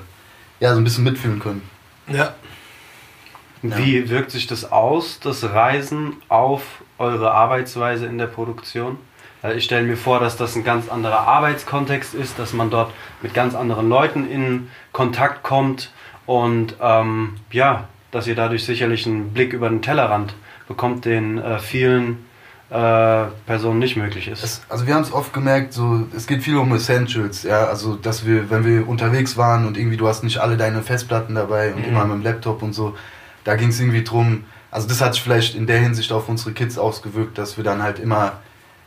ja 0.60 0.74
so 0.74 0.80
ein 0.80 0.84
bisschen 0.84 1.04
mitfühlen 1.04 1.40
können. 1.40 1.62
ja. 2.08 3.78
Wie 3.78 4.10
wirkt 4.10 4.32
sich 4.32 4.48
das 4.48 4.72
aus, 4.72 5.20
das 5.20 5.44
Reisen, 5.44 6.16
auf 6.30 6.64
eure 6.98 7.32
Arbeitsweise 7.32 8.08
in 8.08 8.18
der 8.18 8.26
Produktion? 8.26 8.98
Weil 9.44 9.58
ich 9.58 9.66
stelle 9.66 9.86
mir 9.86 9.98
vor, 9.98 10.20
dass 10.20 10.36
das 10.36 10.56
ein 10.56 10.64
ganz 10.64 10.90
anderer 10.90 11.28
Arbeitskontext 11.28 12.16
ist, 12.16 12.40
dass 12.40 12.54
man 12.54 12.72
dort 12.72 12.92
mit 13.22 13.36
ganz 13.36 13.54
anderen 13.54 13.88
Leuten 13.88 14.28
in 14.28 14.70
Kontakt 14.92 15.44
kommt 15.44 15.92
und 16.26 16.76
ähm, 16.82 17.36
ja, 17.52 17.88
dass 18.12 18.28
ihr 18.28 18.36
dadurch 18.36 18.66
sicherlich 18.66 19.06
einen 19.08 19.32
Blick 19.34 19.54
über 19.54 19.70
den 19.70 19.82
Tellerrand 19.82 20.34
bekommt, 20.68 21.06
den 21.06 21.38
äh, 21.38 21.60
vielen 21.60 22.26
äh, 22.70 23.26
Personen 23.46 23.80
nicht 23.80 23.98
möglich 23.98 24.28
ist. 24.28 24.44
Es, 24.44 24.62
also 24.70 24.88
wir 24.88 24.94
haben 24.96 25.02
es 25.02 25.12
oft 25.12 25.34
gemerkt, 25.34 25.74
so 25.74 26.08
es 26.16 26.28
geht 26.28 26.44
viel 26.44 26.56
um 26.58 26.74
Essentials, 26.74 27.44
ja, 27.44 27.66
also 27.66 27.96
dass 27.96 28.26
wir, 28.26 28.50
wenn 28.50 28.66
wir 28.66 28.88
unterwegs 28.88 29.36
waren 29.38 29.66
und 29.68 29.78
irgendwie 29.78 29.98
du 29.98 30.08
hast 30.08 30.24
nicht 30.24 30.38
alle 30.38 30.56
deine 30.58 30.82
Festplatten 30.82 31.36
dabei 31.36 31.74
und 31.74 31.82
Mhm. 31.82 31.90
immer 31.90 32.06
mit 32.06 32.16
dem 32.18 32.24
Laptop 32.24 32.62
und 32.62 32.74
so, 32.74 32.96
da 33.44 33.56
ging 33.56 33.70
es 33.70 33.80
irgendwie 33.80 34.04
drum, 34.04 34.46
also 34.72 34.88
das 34.88 35.02
hat 35.02 35.14
sich 35.16 35.24
vielleicht 35.24 35.56
in 35.56 35.68
der 35.68 35.80
Hinsicht 35.80 36.12
auf 36.14 36.30
unsere 36.30 36.54
Kids 36.54 36.78
ausgewirkt, 36.78 37.38
dass 37.38 37.58
wir 37.58 37.64
dann 37.66 37.84
halt 37.84 38.00
immer 38.00 38.34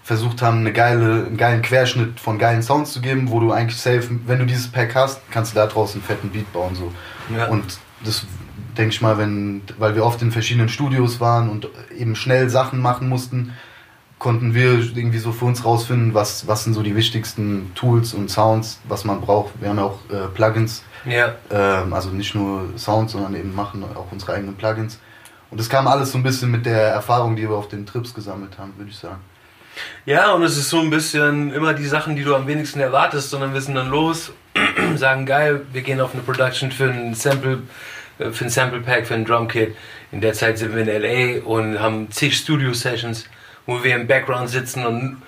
versucht 0.03 0.43
haben, 0.43 0.59
eine 0.61 0.73
geile, 0.73 1.27
einen 1.27 1.37
geilen 1.37 1.61
Querschnitt 1.63 2.21
von 2.21 2.39
geilen 2.39 2.63
Sounds 2.63 2.93
zu 2.93 3.01
geben, 3.01 3.31
wo 3.31 3.41
du 3.41 3.53
eigentlich 3.53 3.79
safe, 3.81 4.05
wenn 4.27 4.39
du 4.39 4.47
dieses 4.47 4.69
Pack 4.69 4.95
hast, 4.95 5.21
kannst 5.31 5.53
du 5.53 5.57
da 5.57 5.67
draußen 5.67 6.01
einen 6.01 6.07
fetten 6.07 6.31
Beat 6.31 6.51
bauen 6.53 6.75
so. 6.75 6.93
Ja. 7.35 7.49
Und 7.49 7.79
das 8.05 8.25
denke 8.77 8.95
ich 8.95 9.01
mal, 9.01 9.19
wenn, 9.19 9.63
weil 9.79 9.95
wir 9.95 10.05
oft 10.05 10.21
in 10.23 10.33
verschiedenen 10.33 10.69
Studios 10.69 11.21
waren 11.21 11.49
und 11.49 11.69
eben 11.97 12.17
schnell 12.17 12.49
Sachen 12.51 12.81
machen 12.81 13.09
mussten, 13.09 13.53
konnten 14.19 14.55
wir 14.55 14.79
irgendwie 14.95 15.19
so 15.19 15.33
für 15.33 15.45
uns 15.45 15.65
rausfinden, 15.65 16.15
was, 16.15 16.47
was 16.47 16.65
sind 16.65 16.75
so 16.75 16.83
die 16.83 16.97
wichtigsten 16.97 17.73
Tools 17.75 18.15
und 18.15 18.31
Sounds, 18.31 18.81
was 18.89 19.05
man 19.05 19.21
braucht. 19.21 19.53
Wir 19.61 19.69
haben 19.69 19.79
ja 19.79 19.85
auch 19.85 19.99
äh, 20.11 20.29
Plugins, 20.33 20.83
ja. 21.05 21.35
ähm, 21.51 21.93
also 21.93 22.09
nicht 22.11 22.35
nur 22.35 22.71
Sounds, 22.77 23.13
sondern 23.13 23.35
eben 23.35 23.55
machen 23.55 23.85
auch 23.95 24.11
unsere 24.11 24.35
eigenen 24.35 24.55
Plugins. 24.55 24.99
Und 25.51 25.61
das 25.61 25.69
kam 25.69 25.87
alles 25.87 26.13
so 26.13 26.19
ein 26.19 26.23
bisschen 26.23 26.51
mit 26.51 26.65
der 26.65 26.89
Erfahrung, 26.89 27.37
die 27.37 27.43
wir 27.43 27.55
auf 27.55 27.69
den 27.69 27.87
Trips 27.87 28.15
gesammelt 28.15 28.59
haben, 28.59 28.73
würde 28.77 28.91
ich 28.91 28.97
sagen. 28.97 29.21
Ja, 30.07 30.33
und 30.33 30.43
es 30.43 30.57
ist 30.57 30.71
so 30.71 30.81
ein 30.81 30.91
bisschen 30.91 31.53
immer 31.53 31.75
die 31.75 31.87
Sachen, 31.87 32.17
die 32.17 32.25
du 32.25 32.35
am 32.35 32.47
wenigsten 32.47 32.81
erwartest, 32.81 33.31
sondern 33.31 33.53
wir 33.55 33.61
sind 33.61 33.75
dann 33.75 33.89
los, 33.89 34.33
sagen 34.97 35.27
geil, 35.27 35.67
wir 35.73 35.83
gehen 35.83 36.01
auf 36.01 36.13
eine 36.13 36.23
Production 36.23 36.71
für 36.71 36.91
ein 36.91 37.15
Sample, 37.15 37.63
für 38.19 38.45
ein 38.45 38.51
Sample 38.51 38.81
Pack, 38.81 39.07
für 39.07 39.15
ein 39.15 39.25
Drum 39.25 39.49
Kit. 39.49 39.77
In 40.13 40.21
der 40.21 40.33
Zeit 40.33 40.59
sind 40.59 40.75
wir 40.75 40.83
in 40.83 41.03
LA 41.03 41.45
und 41.45 41.81
haben 41.81 42.11
zig 42.11 42.37
Studio 42.37 42.73
Sessions, 42.73 43.25
wo 43.67 43.83
wir 43.83 43.97
im 43.97 44.07
Background 44.07 44.49
sitzen 44.49 44.87
und 44.87 45.23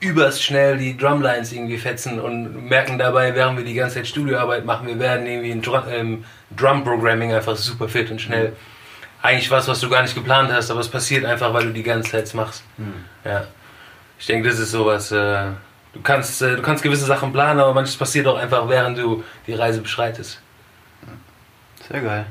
überst 0.00 0.42
schnell 0.42 0.76
die 0.76 0.96
Drumlines 0.96 1.52
irgendwie 1.52 1.78
fetzen 1.78 2.20
und 2.20 2.68
merken 2.68 2.98
dabei, 2.98 3.34
während 3.34 3.58
wir 3.58 3.64
die 3.64 3.74
ganze 3.74 3.96
Zeit 3.96 4.06
Studioarbeit 4.06 4.64
machen, 4.64 4.86
wir 4.86 4.98
werden 4.98 5.26
irgendwie 5.26 5.50
in 5.50 5.62
Drum, 5.62 5.82
ähm, 5.90 6.24
Drum 6.54 6.84
Programming 6.84 7.32
einfach 7.32 7.56
super 7.56 7.88
fit 7.88 8.10
und 8.10 8.20
schnell. 8.20 8.52
Eigentlich 9.22 9.50
was, 9.50 9.66
was 9.68 9.80
du 9.80 9.88
gar 9.88 10.02
nicht 10.02 10.14
geplant 10.14 10.52
hast, 10.52 10.70
aber 10.70 10.80
es 10.80 10.88
passiert 10.88 11.24
einfach, 11.24 11.52
weil 11.54 11.64
du 11.64 11.72
die 11.72 11.82
ganze 11.82 12.10
Zeit 12.10 12.32
machst. 12.34 12.62
Ja. 13.24 13.46
Ich 14.18 14.26
denke, 14.26 14.48
das 14.48 14.58
ist 14.58 14.70
sowas. 14.70 15.10
Äh, 15.10 15.46
du 15.94 16.02
kannst, 16.02 16.42
äh, 16.42 16.56
du 16.56 16.62
kannst 16.62 16.82
gewisse 16.82 17.06
Sachen 17.06 17.32
planen, 17.32 17.60
aber 17.60 17.74
manches 17.74 17.96
passiert 17.96 18.26
auch 18.26 18.36
einfach, 18.36 18.68
während 18.68 18.98
du 18.98 19.24
die 19.46 19.54
Reise 19.54 19.80
beschreitest. 19.80 20.40
Sehr 21.88 22.00
geil. 22.00 22.26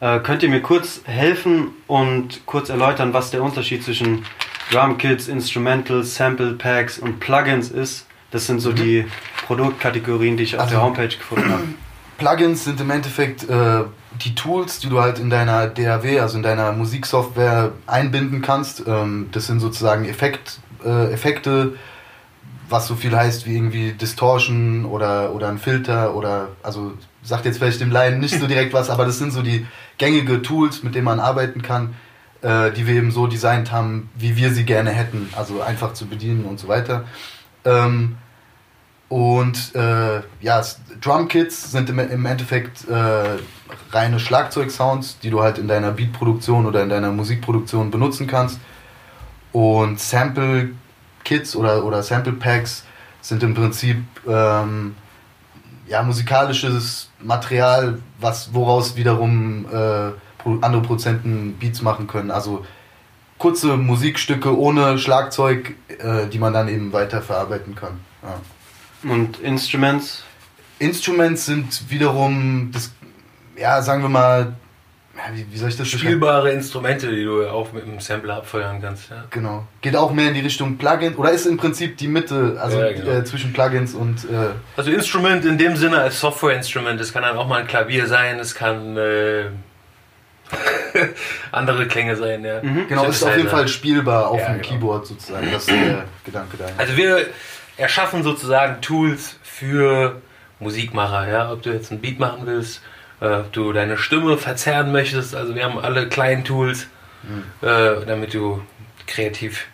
Äh, 0.00 0.20
könnt 0.20 0.42
ihr 0.42 0.48
mir 0.48 0.60
kurz 0.62 1.00
helfen 1.04 1.68
und 1.86 2.46
kurz 2.46 2.68
erläutern, 2.68 3.12
was 3.12 3.30
der 3.30 3.42
Unterschied 3.42 3.82
zwischen 3.84 4.24
Drum 4.70 4.98
Kits, 4.98 5.28
Instrumentals, 5.28 6.14
Sample 6.14 6.52
Packs 6.52 6.98
und 6.98 7.20
Plugins 7.20 7.70
ist? 7.70 8.06
Das 8.30 8.46
sind 8.46 8.60
so 8.60 8.72
die 8.72 9.06
Produktkategorien, 9.46 10.36
die 10.36 10.42
ich 10.44 10.54
auf 10.56 10.62
Also- 10.62 10.74
der 10.74 10.82
Homepage 10.82 11.08
gefunden 11.08 11.50
habe. 11.50 11.64
Plugins 12.18 12.64
sind 12.64 12.80
im 12.80 12.90
Endeffekt 12.90 13.48
äh, 13.48 13.84
die 14.24 14.34
Tools, 14.34 14.80
die 14.80 14.88
du 14.88 15.00
halt 15.00 15.18
in 15.20 15.30
deiner 15.30 15.68
DAW, 15.68 16.18
also 16.20 16.36
in 16.36 16.42
deiner 16.42 16.72
Musiksoftware 16.72 17.72
einbinden 17.86 18.42
kannst. 18.42 18.82
Ähm, 18.86 19.28
das 19.32 19.46
sind 19.46 19.60
sozusagen 19.60 20.04
Effekt, 20.04 20.58
äh, 20.84 21.12
Effekte, 21.12 21.76
was 22.68 22.86
so 22.86 22.94
viel 22.94 23.16
heißt 23.16 23.46
wie 23.46 23.56
irgendwie 23.56 23.92
Distortion 23.92 24.84
oder, 24.84 25.34
oder 25.34 25.48
ein 25.48 25.58
Filter 25.58 26.14
oder, 26.14 26.48
also 26.62 26.92
sagt 27.22 27.44
jetzt 27.44 27.58
vielleicht 27.58 27.80
dem 27.80 27.90
Laien 27.90 28.20
nicht 28.20 28.38
so 28.38 28.46
direkt 28.48 28.72
was, 28.72 28.90
aber 28.90 29.04
das 29.04 29.18
sind 29.18 29.32
so 29.32 29.42
die 29.42 29.66
gängige 29.96 30.42
Tools, 30.42 30.82
mit 30.82 30.94
denen 30.94 31.04
man 31.04 31.20
arbeiten 31.20 31.62
kann, 31.62 31.94
äh, 32.42 32.70
die 32.72 32.86
wir 32.86 32.94
eben 32.94 33.10
so 33.10 33.26
designt 33.26 33.72
haben, 33.72 34.10
wie 34.16 34.36
wir 34.36 34.52
sie 34.52 34.64
gerne 34.64 34.90
hätten, 34.90 35.28
also 35.36 35.62
einfach 35.62 35.94
zu 35.94 36.06
bedienen 36.06 36.44
und 36.44 36.58
so 36.58 36.68
weiter. 36.68 37.04
Ähm, 37.64 38.16
und 39.08 39.74
äh, 39.74 40.20
ja, 40.40 40.62
Drumkits 41.00 41.72
sind 41.72 41.88
im, 41.88 41.98
im 41.98 42.26
Endeffekt 42.26 42.86
äh, 42.88 43.38
reine 43.90 44.20
Schlagzeugsounds, 44.20 45.18
die 45.20 45.30
du 45.30 45.42
halt 45.42 45.56
in 45.58 45.66
deiner 45.66 45.92
Beatproduktion 45.92 46.66
oder 46.66 46.82
in 46.82 46.90
deiner 46.90 47.10
Musikproduktion 47.10 47.90
benutzen 47.90 48.26
kannst. 48.26 48.60
Und 49.52 49.98
Sample 49.98 50.72
Kits 51.28 51.54
oder, 51.54 51.84
oder 51.84 52.02
Sample 52.02 52.32
Packs 52.32 52.84
sind 53.20 53.42
im 53.42 53.54
Prinzip 53.54 53.98
ähm, 54.26 54.96
ja, 55.86 56.02
musikalisches 56.02 57.10
Material, 57.20 58.00
was, 58.18 58.54
woraus 58.54 58.96
wiederum 58.96 59.66
äh, 59.70 60.10
andere 60.62 60.80
Produzenten 60.80 61.56
Beats 61.58 61.82
machen 61.82 62.06
können. 62.06 62.30
Also 62.30 62.64
kurze 63.36 63.76
Musikstücke 63.76 64.56
ohne 64.56 64.98
Schlagzeug, 64.98 65.74
äh, 65.98 66.26
die 66.28 66.38
man 66.38 66.54
dann 66.54 66.68
eben 66.68 66.94
weiterverarbeiten 66.94 67.74
kann. 67.74 68.00
Ja. 68.22 69.12
Und 69.12 69.38
Instruments? 69.40 70.24
Instruments 70.78 71.44
sind 71.44 71.90
wiederum, 71.90 72.70
das, 72.72 72.92
ja, 73.56 73.82
sagen 73.82 74.00
wir 74.02 74.08
mal, 74.08 74.56
wie, 75.32 75.46
wie 75.50 75.58
soll 75.58 75.68
ich 75.68 75.76
das? 75.76 75.88
Spielbare 75.88 76.52
Instrumente, 76.52 77.08
die 77.10 77.24
du 77.24 77.46
auch 77.48 77.72
mit 77.72 77.86
dem 77.86 78.00
Sampler 78.00 78.36
abfeuern 78.36 78.80
kannst. 78.80 79.10
Ja. 79.10 79.24
Genau. 79.30 79.66
Geht 79.80 79.96
auch 79.96 80.12
mehr 80.12 80.28
in 80.28 80.34
die 80.34 80.40
Richtung 80.40 80.76
Plugins 80.78 81.16
oder 81.16 81.30
ist 81.30 81.46
im 81.46 81.56
Prinzip 81.56 81.96
die 81.96 82.08
Mitte, 82.08 82.56
also 82.60 82.80
Ja, 82.80 82.92
genau. 82.92 83.10
äh, 83.10 83.24
zwischen 83.24 83.52
Plugins 83.52 83.94
und 83.94 84.24
äh, 84.24 84.50
Also 84.76 84.90
Instrument 84.90 85.44
in 85.44 85.58
dem 85.58 85.76
Sinne 85.76 85.98
als 85.98 86.20
Software-Instrument, 86.20 87.00
das 87.00 87.12
kann 87.12 87.22
dann 87.22 87.36
auch 87.36 87.46
mal 87.46 87.60
ein 87.60 87.66
Klavier 87.66 88.06
sein, 88.06 88.38
es 88.38 88.54
kann 88.54 88.96
äh, 88.96 89.46
andere 91.52 91.86
Klänge 91.86 92.16
sein. 92.16 92.44
Ja. 92.44 92.60
genau, 92.60 93.04
ist 93.06 93.22
auf 93.22 93.36
jeden. 93.36 93.48
Fall 93.48 93.68
spielbar 93.68 94.28
auf 94.28 94.44
dem 94.44 94.54
genau. 94.54 94.68
Keyboard 94.68 95.06
sozusagen. 95.06 95.50
Das 95.52 95.62
ist 95.62 95.70
der 95.70 96.04
Gedanke 96.24 96.56
dahinter. 96.56 96.80
Also 96.80 96.96
wir 96.96 97.26
erschaffen 97.76 98.22
sozusagen 98.22 98.80
Tools 98.80 99.36
für 99.42 100.20
Musikmacher, 100.60 101.28
ja, 101.28 101.52
ob 101.52 101.62
du 101.62 101.70
jetzt 101.70 101.90
einen 101.92 102.00
Beat 102.00 102.18
machen 102.18 102.42
willst, 102.44 102.82
äh, 103.20 103.40
du 103.52 103.72
deine 103.72 103.98
Stimme 103.98 104.38
verzerren 104.38 104.92
möchtest, 104.92 105.34
also 105.34 105.54
wir 105.54 105.64
haben 105.64 105.78
alle 105.78 106.08
kleinen 106.08 106.44
Tools, 106.44 106.88
äh, 107.62 108.06
damit 108.06 108.34
du 108.34 108.62
kreativ, 109.06 109.66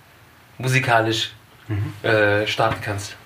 musikalisch 0.58 1.32
äh, 2.02 2.46
starten 2.46 2.80
kannst. 2.82 3.16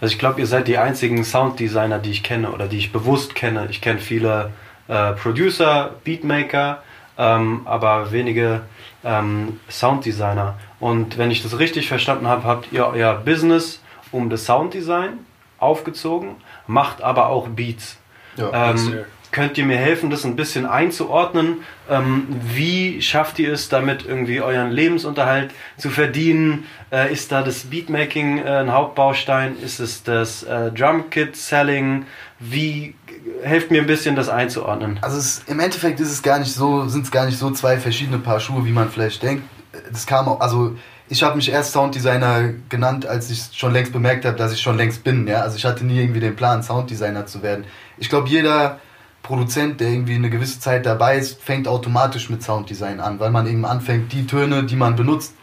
Also 0.00 0.12
ich 0.12 0.18
glaube, 0.18 0.40
ihr 0.40 0.46
seid 0.46 0.68
die 0.68 0.78
einzigen 0.78 1.24
Sounddesigner, 1.24 1.98
die 1.98 2.10
ich 2.10 2.22
kenne 2.22 2.50
oder 2.50 2.68
die 2.68 2.78
ich 2.78 2.92
bewusst 2.92 3.34
kenne. 3.34 3.66
Ich 3.70 3.80
kenne 3.80 3.98
viele 3.98 4.52
äh, 4.88 5.12
Producer, 5.12 5.94
Beatmaker, 6.04 6.82
ähm, 7.18 7.62
aber 7.64 8.12
wenige 8.12 8.62
ähm, 9.04 9.58
Sounddesigner. 9.70 10.58
Und 10.80 11.16
wenn 11.16 11.30
ich 11.30 11.42
das 11.42 11.58
richtig 11.58 11.88
verstanden 11.88 12.26
habe, 12.26 12.44
habt 12.44 12.72
ihr 12.72 12.86
euer 12.86 13.14
Business 13.14 13.80
um 14.12 14.28
das 14.28 14.44
Sounddesign 14.44 15.18
aufgezogen, 15.58 16.36
macht 16.66 17.02
aber 17.02 17.28
auch 17.28 17.48
Beats. 17.48 17.98
Ja. 18.36 18.72
Ähm. 18.72 19.04
Könnt 19.32 19.58
ihr 19.58 19.64
mir 19.64 19.76
helfen, 19.76 20.10
das 20.10 20.24
ein 20.24 20.36
bisschen 20.36 20.66
einzuordnen? 20.66 21.58
Ähm, 21.88 22.26
wie 22.54 23.00
schafft 23.02 23.38
ihr 23.38 23.52
es 23.52 23.68
damit, 23.68 24.04
irgendwie 24.06 24.40
euren 24.40 24.70
Lebensunterhalt 24.70 25.52
zu 25.76 25.90
verdienen? 25.90 26.64
Äh, 26.90 27.12
ist 27.12 27.32
da 27.32 27.42
das 27.42 27.64
Beatmaking 27.64 28.38
äh, 28.38 28.42
ein 28.42 28.72
Hauptbaustein? 28.72 29.56
Ist 29.62 29.80
es 29.80 30.02
das 30.02 30.42
äh, 30.42 30.70
Drumkit-Selling? 30.72 32.06
Wie 32.38 32.94
helft 33.42 33.70
mir 33.70 33.80
ein 33.80 33.86
bisschen, 33.86 34.16
das 34.16 34.28
einzuordnen? 34.28 34.98
Also 35.02 35.18
es, 35.18 35.42
im 35.46 35.60
Endeffekt 35.60 36.00
ist 36.00 36.10
es 36.10 36.22
gar 36.22 36.38
nicht 36.38 36.52
so, 36.52 36.86
sind 36.88 37.04
es 37.04 37.10
gar 37.10 37.26
nicht 37.26 37.38
so 37.38 37.50
zwei 37.50 37.78
verschiedene 37.78 38.18
Paar 38.18 38.40
Schuhe, 38.40 38.64
wie 38.64 38.72
man 38.72 38.90
vielleicht 38.90 39.22
denkt. 39.22 39.44
Das 39.90 40.06
kam 40.06 40.28
auch, 40.28 40.40
also 40.40 40.76
ich 41.08 41.22
habe 41.22 41.36
mich 41.36 41.50
erst 41.50 41.72
Sounddesigner 41.72 42.54
genannt, 42.68 43.06
als 43.06 43.30
ich 43.30 43.50
schon 43.52 43.72
längst 43.72 43.92
bemerkt 43.92 44.24
habe, 44.24 44.36
dass 44.36 44.52
ich 44.52 44.60
schon 44.60 44.76
längst 44.76 45.04
bin. 45.04 45.26
Ja? 45.26 45.42
Also 45.42 45.56
ich 45.56 45.64
hatte 45.64 45.84
nie 45.84 46.00
irgendwie 46.00 46.20
den 46.20 46.34
Plan, 46.34 46.62
Sounddesigner 46.62 47.26
zu 47.26 47.42
werden. 47.42 47.64
Ich 47.98 48.08
glaube, 48.08 48.28
jeder 48.28 48.80
Produzent, 49.26 49.80
der 49.80 49.88
irgendwie 49.88 50.14
eine 50.14 50.30
gewisse 50.30 50.60
Zeit 50.60 50.86
dabei 50.86 51.18
ist, 51.18 51.42
fängt 51.42 51.66
automatisch 51.66 52.30
mit 52.30 52.44
Sounddesign 52.44 53.00
an, 53.00 53.18
weil 53.18 53.30
man 53.30 53.48
eben 53.48 53.64
anfängt, 53.64 54.12
die 54.12 54.24
Töne, 54.24 54.62
die 54.62 54.76
man 54.76 54.94
benutzt, 54.94 55.34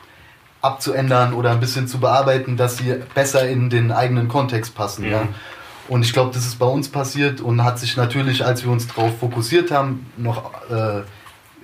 abzuändern 0.61 1.33
oder 1.33 1.51
ein 1.51 1.59
bisschen 1.59 1.89
zu 1.89 1.99
bearbeiten, 1.99 2.55
dass 2.55 2.77
sie 2.77 2.95
besser 3.13 3.47
in 3.49 3.69
den 3.69 3.91
eigenen 3.91 4.29
Kontext 4.29 4.73
passen. 4.73 5.03
Ja? 5.09 5.27
Und 5.89 6.05
ich 6.05 6.13
glaube, 6.13 6.31
das 6.33 6.45
ist 6.45 6.57
bei 6.57 6.65
uns 6.65 6.87
passiert 6.87 7.41
und 7.41 7.61
hat 7.61 7.77
sich 7.77 7.97
natürlich, 7.97 8.45
als 8.45 8.63
wir 8.63 8.71
uns 8.71 8.87
darauf 8.87 9.19
fokussiert 9.19 9.69
haben, 9.69 10.05
noch 10.15 10.51
äh, 10.71 11.01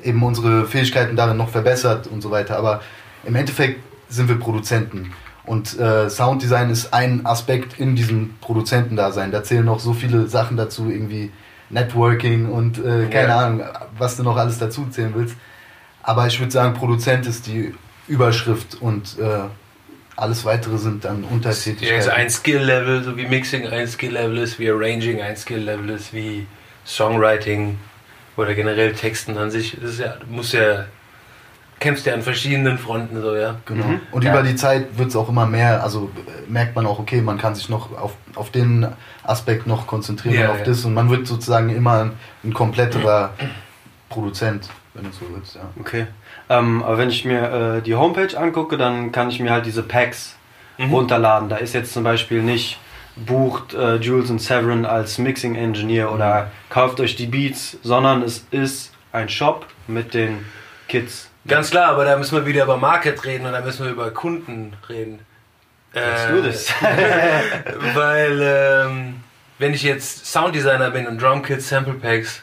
eben 0.03 0.21
unsere 0.21 0.65
Fähigkeiten 0.65 1.15
darin 1.15 1.37
noch 1.37 1.49
verbessert 1.49 2.07
und 2.07 2.21
so 2.21 2.31
weiter. 2.31 2.57
Aber 2.57 2.81
im 3.23 3.35
Endeffekt 3.35 3.79
sind 4.09 4.27
wir 4.27 4.37
Produzenten. 4.37 5.13
Und 5.45 5.79
äh, 5.79 6.09
Sounddesign 6.09 6.69
ist 6.69 6.93
ein 6.93 7.25
Aspekt 7.25 7.79
in 7.79 7.95
diesem 7.95 8.35
Produzentendasein. 8.41 9.31
Da 9.31 9.41
zählen 9.41 9.65
noch 9.65 9.79
so 9.79 9.93
viele 9.93 10.27
Sachen 10.27 10.57
dazu, 10.57 10.89
irgendwie 10.89 11.31
Networking 11.69 12.47
und 12.49 12.77
äh, 12.79 13.07
keine 13.11 13.27
Ja. 13.29 13.37
Ahnung, 13.39 13.63
was 13.97 14.17
du 14.17 14.23
noch 14.23 14.37
alles 14.37 14.57
dazu 14.59 14.87
zählen 14.87 15.13
willst. 15.15 15.35
Aber 16.03 16.25
ich 16.27 16.39
würde 16.39 16.51
sagen, 16.51 16.73
Produzent 16.73 17.25
ist 17.27 17.45
die 17.47 17.73
Überschrift 18.07 18.77
und 18.81 19.17
äh, 19.19 19.41
alles 20.15 20.43
weitere 20.45 20.77
sind 20.77 21.05
dann 21.05 21.23
Ja, 21.23 21.29
Untertätigkeiten. 21.29 21.99
ist 21.99 22.09
ein 22.09 22.29
Skill-Level, 22.29 23.03
so 23.03 23.15
wie 23.17 23.25
Mixing 23.27 23.67
ein 23.67 23.87
Skill-Level 23.87 24.37
ist, 24.39 24.59
wie 24.59 24.69
Arranging 24.71 25.21
ein 25.21 25.37
Skill-Level 25.37 25.89
ist, 25.91 26.13
wie 26.13 26.47
Songwriting 26.85 27.77
oder 28.35 28.53
generell 28.55 28.93
Texten 28.93 29.37
an 29.37 29.51
sich. 29.51 29.77
Das 29.79 29.91
ist 29.91 29.99
ja, 29.99 30.15
du 30.19 30.25
musst 30.27 30.53
ja, 30.53 30.85
kämpfst 31.79 32.05
ja 32.05 32.13
an 32.13 32.21
verschiedenen 32.21 32.77
Fronten 32.77 33.21
so, 33.21 33.35
ja. 33.35 33.55
Genau. 33.65 33.85
Mhm. 33.85 33.99
Und 34.11 34.23
Ja. 34.23 34.33
über 34.33 34.43
die 34.43 34.55
Zeit 34.55 34.97
wird 34.97 35.09
es 35.09 35.15
auch 35.15 35.29
immer 35.29 35.45
mehr, 35.45 35.81
also 35.83 36.09
äh, 36.27 36.49
merkt 36.51 36.75
man 36.75 36.85
auch, 36.85 36.99
okay, 36.99 37.21
man 37.21 37.37
kann 37.37 37.55
sich 37.55 37.69
noch 37.69 37.97
auf, 37.97 38.13
auf 38.35 38.49
den 38.51 38.87
Aspekt 39.23 39.67
noch 39.67 39.87
konzentrieren 39.87 40.35
Ja, 40.35 40.45
und 40.45 40.51
auf 40.51 40.59
ja. 40.59 40.65
das 40.65 40.83
und 40.85 40.93
man 40.93 41.09
wird 41.09 41.27
sozusagen 41.27 41.69
immer 41.69 42.01
ein, 42.03 42.11
ein 42.43 42.53
kompletterer 42.53 43.31
Produzent, 44.09 44.69
wenn 44.93 45.03
du 45.05 45.11
so 45.11 45.25
willst, 45.33 45.55
ja. 45.55 45.61
Okay. 45.79 46.07
Ähm, 46.49 46.81
aber 46.83 46.97
wenn 46.97 47.09
ich 47.09 47.25
mir 47.25 47.77
äh, 47.77 47.81
die 47.81 47.95
Homepage 47.95 48.35
angucke, 48.37 48.77
dann 48.77 49.11
kann 49.11 49.29
ich 49.29 49.39
mir 49.39 49.51
halt 49.51 49.65
diese 49.65 49.83
Packs 49.83 50.35
Mhm. 50.77 50.93
runterladen. 50.93 51.49
Da 51.49 51.57
ist 51.57 51.73
jetzt 51.73 51.91
zum 51.91 52.05
Beispiel 52.05 52.41
nicht 52.41 52.79
bucht 53.17 53.73
äh, 53.73 53.95
Jules 53.97 54.31
and 54.31 54.41
Severin 54.41 54.85
als 54.85 55.17
Mixing 55.17 55.55
Engineer 55.55 56.09
oder 56.13 56.51
kauft 56.69 57.01
euch 57.01 57.17
die 57.17 57.25
Beats, 57.25 57.77
sondern 57.83 58.23
es 58.23 58.45
ist 58.51 58.93
ein 59.11 59.27
Shop 59.27 59.65
mit 59.87 60.13
den 60.13 60.45
Kids. 60.87 61.29
Ganz 61.49 61.71
klar, 61.71 61.89
aber 61.89 62.05
da 62.05 62.17
müssen 62.17 62.35
wir 62.37 62.45
wieder 62.45 62.63
über 62.63 62.77
Market 62.77 63.23
reden 63.25 63.45
und 63.45 63.51
da 63.51 63.61
müssen 63.61 63.83
wir 63.85 63.91
über 63.91 64.11
Kunden 64.11 64.73
reden. 64.87 65.19
Let's 65.93 66.25
Äh, 66.25 66.31
do 66.31 66.41
this. 66.41 66.73
Weil, 67.95 68.39
ähm, 68.41 69.15
wenn 69.57 69.73
ich 69.73 69.83
jetzt 69.83 70.25
Sounddesigner 70.27 70.91
bin 70.91 71.07
und 71.07 71.21
Drumkits, 71.21 71.67
Sample 71.69 71.95
Packs 71.95 72.41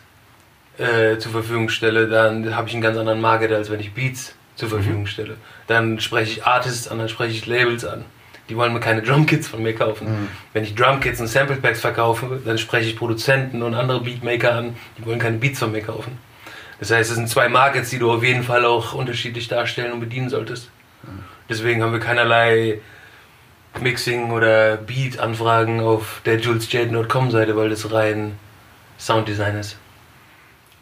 äh, 0.78 1.16
zur 1.18 1.32
Verfügung 1.32 1.68
stelle, 1.68 2.08
dann 2.08 2.54
habe 2.56 2.68
ich 2.68 2.74
einen 2.74 2.82
ganz 2.82 2.98
anderen 2.98 3.20
Market, 3.20 3.52
als 3.52 3.70
wenn 3.70 3.80
ich 3.80 3.94
Beats 3.94 4.34
zur 4.56 4.68
Verfügung 4.68 5.06
stelle. 5.06 5.36
Dann 5.66 6.00
spreche 6.00 6.32
ich 6.32 6.44
Artists 6.46 6.88
an, 6.88 6.98
dann 6.98 7.08
spreche 7.08 7.32
ich 7.32 7.46
Labels 7.46 7.84
an. 7.84 8.04
Die 8.48 8.56
wollen 8.56 8.72
mir 8.72 8.80
keine 8.80 9.02
Drumkits 9.02 9.48
von 9.48 9.62
mir 9.62 9.74
kaufen. 9.74 10.28
Wenn 10.52 10.62
ich 10.64 10.74
Drumkits 10.74 11.20
und 11.20 11.26
Sample 11.26 11.56
Packs 11.56 11.80
verkaufe, 11.80 12.40
dann 12.44 12.58
spreche 12.58 12.88
ich 12.88 12.96
Produzenten 12.96 13.62
und 13.62 13.74
andere 13.74 14.00
Beatmaker 14.00 14.54
an, 14.54 14.76
die 14.98 15.04
wollen 15.06 15.18
keine 15.18 15.38
Beats 15.38 15.58
von 15.58 15.72
mir 15.72 15.82
kaufen. 15.82 16.18
Das 16.78 16.90
heißt, 16.90 17.10
es 17.10 17.16
sind 17.16 17.28
zwei 17.28 17.48
Markets, 17.48 17.90
die 17.90 17.98
du 17.98 18.10
auf 18.12 18.22
jeden 18.22 18.42
Fall 18.42 18.64
auch 18.64 18.92
unterschiedlich 18.92 19.48
darstellen 19.48 19.92
und 19.92 20.00
bedienen 20.00 20.28
solltest. 20.28 20.70
Deswegen 21.48 21.82
haben 21.82 21.92
wir 21.92 22.00
keinerlei 22.00 22.80
Mixing 23.80 24.30
oder 24.30 24.76
Beat-Anfragen 24.76 25.80
auf 25.80 26.20
der 26.24 26.38
julesjaden.com-Seite, 26.38 27.56
weil 27.56 27.70
das 27.70 27.90
rein 27.92 28.38
Sounddesign 28.98 29.56
ist. 29.56 29.76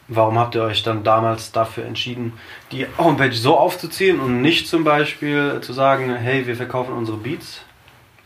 Warum 0.07 0.38
habt 0.38 0.54
ihr 0.54 0.62
euch 0.62 0.83
dann 0.83 1.02
damals 1.02 1.52
dafür 1.52 1.87
entschieden, 1.87 2.35
die 2.72 2.87
Homepage 2.98 3.33
so 3.33 3.57
aufzuziehen 3.57 4.20
und 4.20 4.42
nicht 4.42 4.68
zum 4.68 4.85
Beispiel 4.85 5.61
zu 5.62 5.72
sagen, 5.72 6.14
hey, 6.14 6.46
wir 6.46 6.57
verkaufen 6.57 6.92
unsere 6.92 7.16
Beats? 7.16 7.62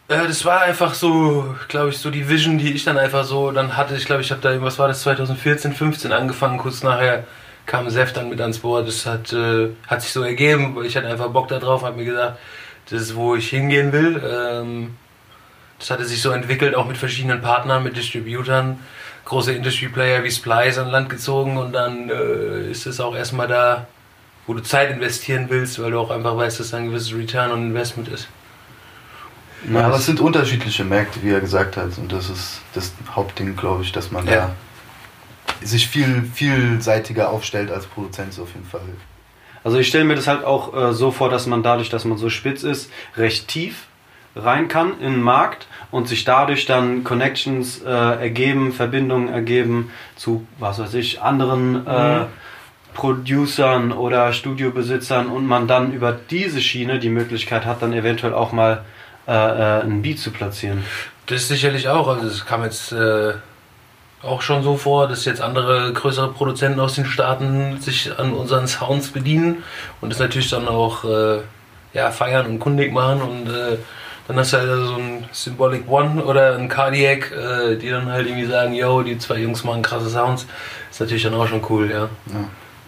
Äh, 0.09 0.26
das 0.26 0.44
war 0.44 0.62
einfach 0.62 0.94
so, 0.94 1.54
glaube 1.68 1.90
ich, 1.90 1.98
so 1.98 2.11
die 2.11 2.28
Vision, 2.28 2.59
die 2.59 2.72
ich 2.72 2.83
dann 2.83 2.98
einfach 2.98 3.24
so 3.24 3.52
dann 3.52 3.76
hatte. 3.76 3.94
Ich 3.94 4.07
glaube, 4.07 4.22
ich 4.22 4.31
habe 4.33 4.40
da, 4.40 4.61
was 4.61 4.78
war 4.78 4.88
das, 4.88 5.02
2014, 5.02 5.72
15 5.72 6.12
angefangen. 6.12 6.59
Kurz 6.59 6.83
nachher 6.83 7.24
kam 7.68 7.88
Sef 7.90 8.12
dann 8.12 8.28
mit 8.28 8.40
ans 8.40 8.59
Board. 8.59 8.88
Das 8.88 9.07
hat, 9.07 9.33
äh, 9.33 9.68
hat 9.87 10.02
sich 10.02 10.11
so 10.11 10.22
ergeben, 10.22 10.74
weil 10.74 10.87
ich 10.87 10.96
hatte 10.96 11.07
einfach 11.07 11.28
Bock 11.28 11.46
da 11.48 11.59
drauf, 11.61 11.83
habe 11.85 11.96
mir 11.98 12.04
gesagt, 12.07 12.38
das 12.90 13.02
ist, 13.02 13.14
wo 13.14 13.37
ich 13.37 13.48
hingehen 13.50 13.92
will. 13.92 14.20
Ähm, 14.28 14.96
das 15.78 15.90
hatte 15.90 16.04
sich 16.04 16.20
so 16.20 16.31
entwickelt, 16.31 16.74
auch 16.74 16.87
mit 16.88 16.96
verschiedenen 16.96 17.40
Partnern, 17.40 17.85
mit 17.85 17.96
Distributern. 17.96 18.81
Große 19.26 19.52
Industry-Player 19.52 20.24
wie 20.24 20.31
Splice 20.31 20.78
an 20.78 20.88
Land 20.88 21.11
gezogen 21.11 21.59
und 21.59 21.72
dann 21.72 22.09
äh, 22.09 22.70
ist 22.70 22.87
es 22.87 22.98
auch 22.98 23.14
erstmal 23.14 23.46
da, 23.46 23.87
wo 24.46 24.54
du 24.54 24.62
Zeit 24.62 24.90
investieren 24.90 25.46
willst, 25.50 25.81
weil 25.81 25.90
du 25.90 26.00
auch 26.00 26.11
einfach 26.11 26.35
weißt, 26.37 26.59
dass 26.59 26.70
da 26.70 26.78
ein 26.78 26.87
gewisses 26.87 27.14
Return 27.14 27.52
on 27.52 27.66
Investment 27.66 28.09
ist. 28.09 28.26
Ja, 29.70 29.87
aber 29.87 29.96
es 29.96 30.07
sind 30.07 30.20
unterschiedliche 30.20 30.85
Märkte, 30.85 31.22
wie 31.22 31.31
er 31.31 31.40
gesagt 31.40 31.76
hat. 31.76 31.98
Und 31.98 32.11
das 32.11 32.31
ist 32.31 32.62
das 32.74 32.92
Hauptding, 33.14 33.54
glaube 33.57 33.83
ich, 33.83 33.92
dass 33.92 34.11
man 34.11 34.26
Ja. 34.26 34.33
da 34.33 34.54
sich 35.62 35.88
viel 35.88 36.24
vielseitiger 36.34 37.30
aufstellt 37.30 37.70
als 37.70 37.86
Produzent 37.86 38.32
so 38.32 38.42
auf 38.42 38.54
jeden 38.54 38.66
Fall. 38.66 38.80
Also 39.64 39.78
ich 39.78 39.88
stelle 39.88 40.04
mir 40.04 40.14
das 40.14 40.26
halt 40.26 40.44
auch 40.44 40.74
äh, 40.74 40.92
so 40.92 41.10
vor, 41.10 41.30
dass 41.30 41.46
man 41.46 41.62
dadurch, 41.62 41.90
dass 41.90 42.04
man 42.04 42.18
so 42.18 42.30
spitz 42.30 42.62
ist, 42.62 42.90
recht 43.16 43.48
tief 43.48 43.86
rein 44.36 44.68
kann 44.68 45.00
in 45.00 45.12
den 45.14 45.22
Markt 45.22 45.66
und 45.90 46.08
sich 46.08 46.24
dadurch 46.24 46.66
dann 46.66 47.04
Connections 47.04 47.82
äh, 47.82 47.88
ergeben, 47.88 48.72
Verbindungen 48.72 49.28
ergeben 49.28 49.90
zu, 50.16 50.46
was 50.58 50.78
weiß 50.78 50.94
ich, 50.94 51.20
anderen 51.20 51.86
äh, 51.86 52.26
Producern 52.94 53.92
oder 53.92 54.32
Studiobesitzern 54.32 55.26
und 55.28 55.46
man 55.46 55.68
dann 55.68 55.92
über 55.92 56.12
diese 56.12 56.60
Schiene 56.60 56.98
die 56.98 57.10
Möglichkeit 57.10 57.64
hat, 57.64 57.82
dann 57.82 57.92
eventuell 57.92 58.34
auch 58.34 58.52
mal 58.52 58.84
äh, 59.26 59.32
äh, 59.32 59.82
einen 59.82 60.02
Beat 60.02 60.18
zu 60.18 60.30
platzieren. 60.30 60.84
Das 61.26 61.48
sicherlich 61.48 61.88
auch. 61.88 62.08
Also 62.08 62.26
es 62.26 62.46
kam 62.46 62.62
jetzt 62.64 62.92
äh, 62.92 63.34
auch 64.22 64.42
schon 64.42 64.62
so 64.62 64.76
vor, 64.76 65.09
dass 65.09 65.24
jetzt 65.24 65.40
andere 65.40 65.92
größere 65.92 66.33
Produzenten 66.33 66.81
aus 66.81 66.94
den 66.94 67.07
Staaten 67.07 67.81
sich 67.81 68.11
an 68.18 68.33
unseren 68.33 68.66
Sounds 68.66 69.09
bedienen 69.09 69.62
und 70.00 70.11
das 70.11 70.18
natürlich 70.18 70.50
dann 70.50 70.66
auch 70.66 71.04
äh, 71.04 71.40
ja, 71.92 72.11
feiern 72.11 72.46
und 72.46 72.59
kundig 72.59 72.92
machen 72.92 73.22
und 73.22 73.48
äh, 73.48 73.78
dann 74.26 74.38
hast 74.38 74.52
du 74.52 74.59
halt 74.59 74.68
so 74.68 74.96
ein 74.96 75.24
Symbolic 75.33 75.88
One 75.88 76.22
oder 76.22 76.57
ein 76.57 76.68
Cardiac, 76.68 77.33
äh, 77.33 77.76
die 77.76 77.88
dann 77.88 78.11
halt 78.12 78.26
irgendwie 78.26 78.46
sagen, 78.46 78.74
yo, 78.74 79.02
die 79.02 79.18
zwei 79.18 79.38
Jungs 79.38 79.64
machen 79.64 79.81
krasse 79.81 80.11
Sounds. 80.11 80.46
Ist 80.90 81.00
natürlich 81.00 81.22
dann 81.22 81.35
auch 81.35 81.48
schon 81.48 81.62
cool, 81.70 81.90
ja. 81.90 82.11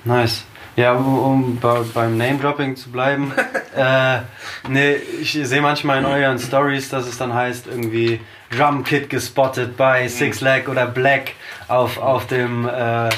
Nice. 0.05 0.45
Ja, 0.81 0.95
um, 0.95 1.19
um 1.19 1.61
bei, 1.61 1.81
beim 1.93 2.17
Name-Dropping 2.17 2.75
zu 2.75 2.91
bleiben. 2.91 3.33
äh, 3.77 4.21
nee, 4.67 4.95
ich 5.21 5.33
sehe 5.33 5.61
manchmal 5.61 5.99
in 5.99 6.07
euren 6.07 6.39
Stories, 6.39 6.89
dass 6.89 7.07
es 7.07 7.19
dann 7.19 7.35
heißt, 7.35 7.67
irgendwie 7.67 8.19
Drum 8.57 8.83
Kit 8.83 9.11
gespottet 9.11 9.77
bei 9.77 10.09
Six 10.09 10.41
Leg 10.41 10.71
oder 10.71 10.87
Black 10.87 11.33
auf, 11.69 11.99
auf, 11.99 12.27
dem, 12.29 12.67
äh, 12.67 13.11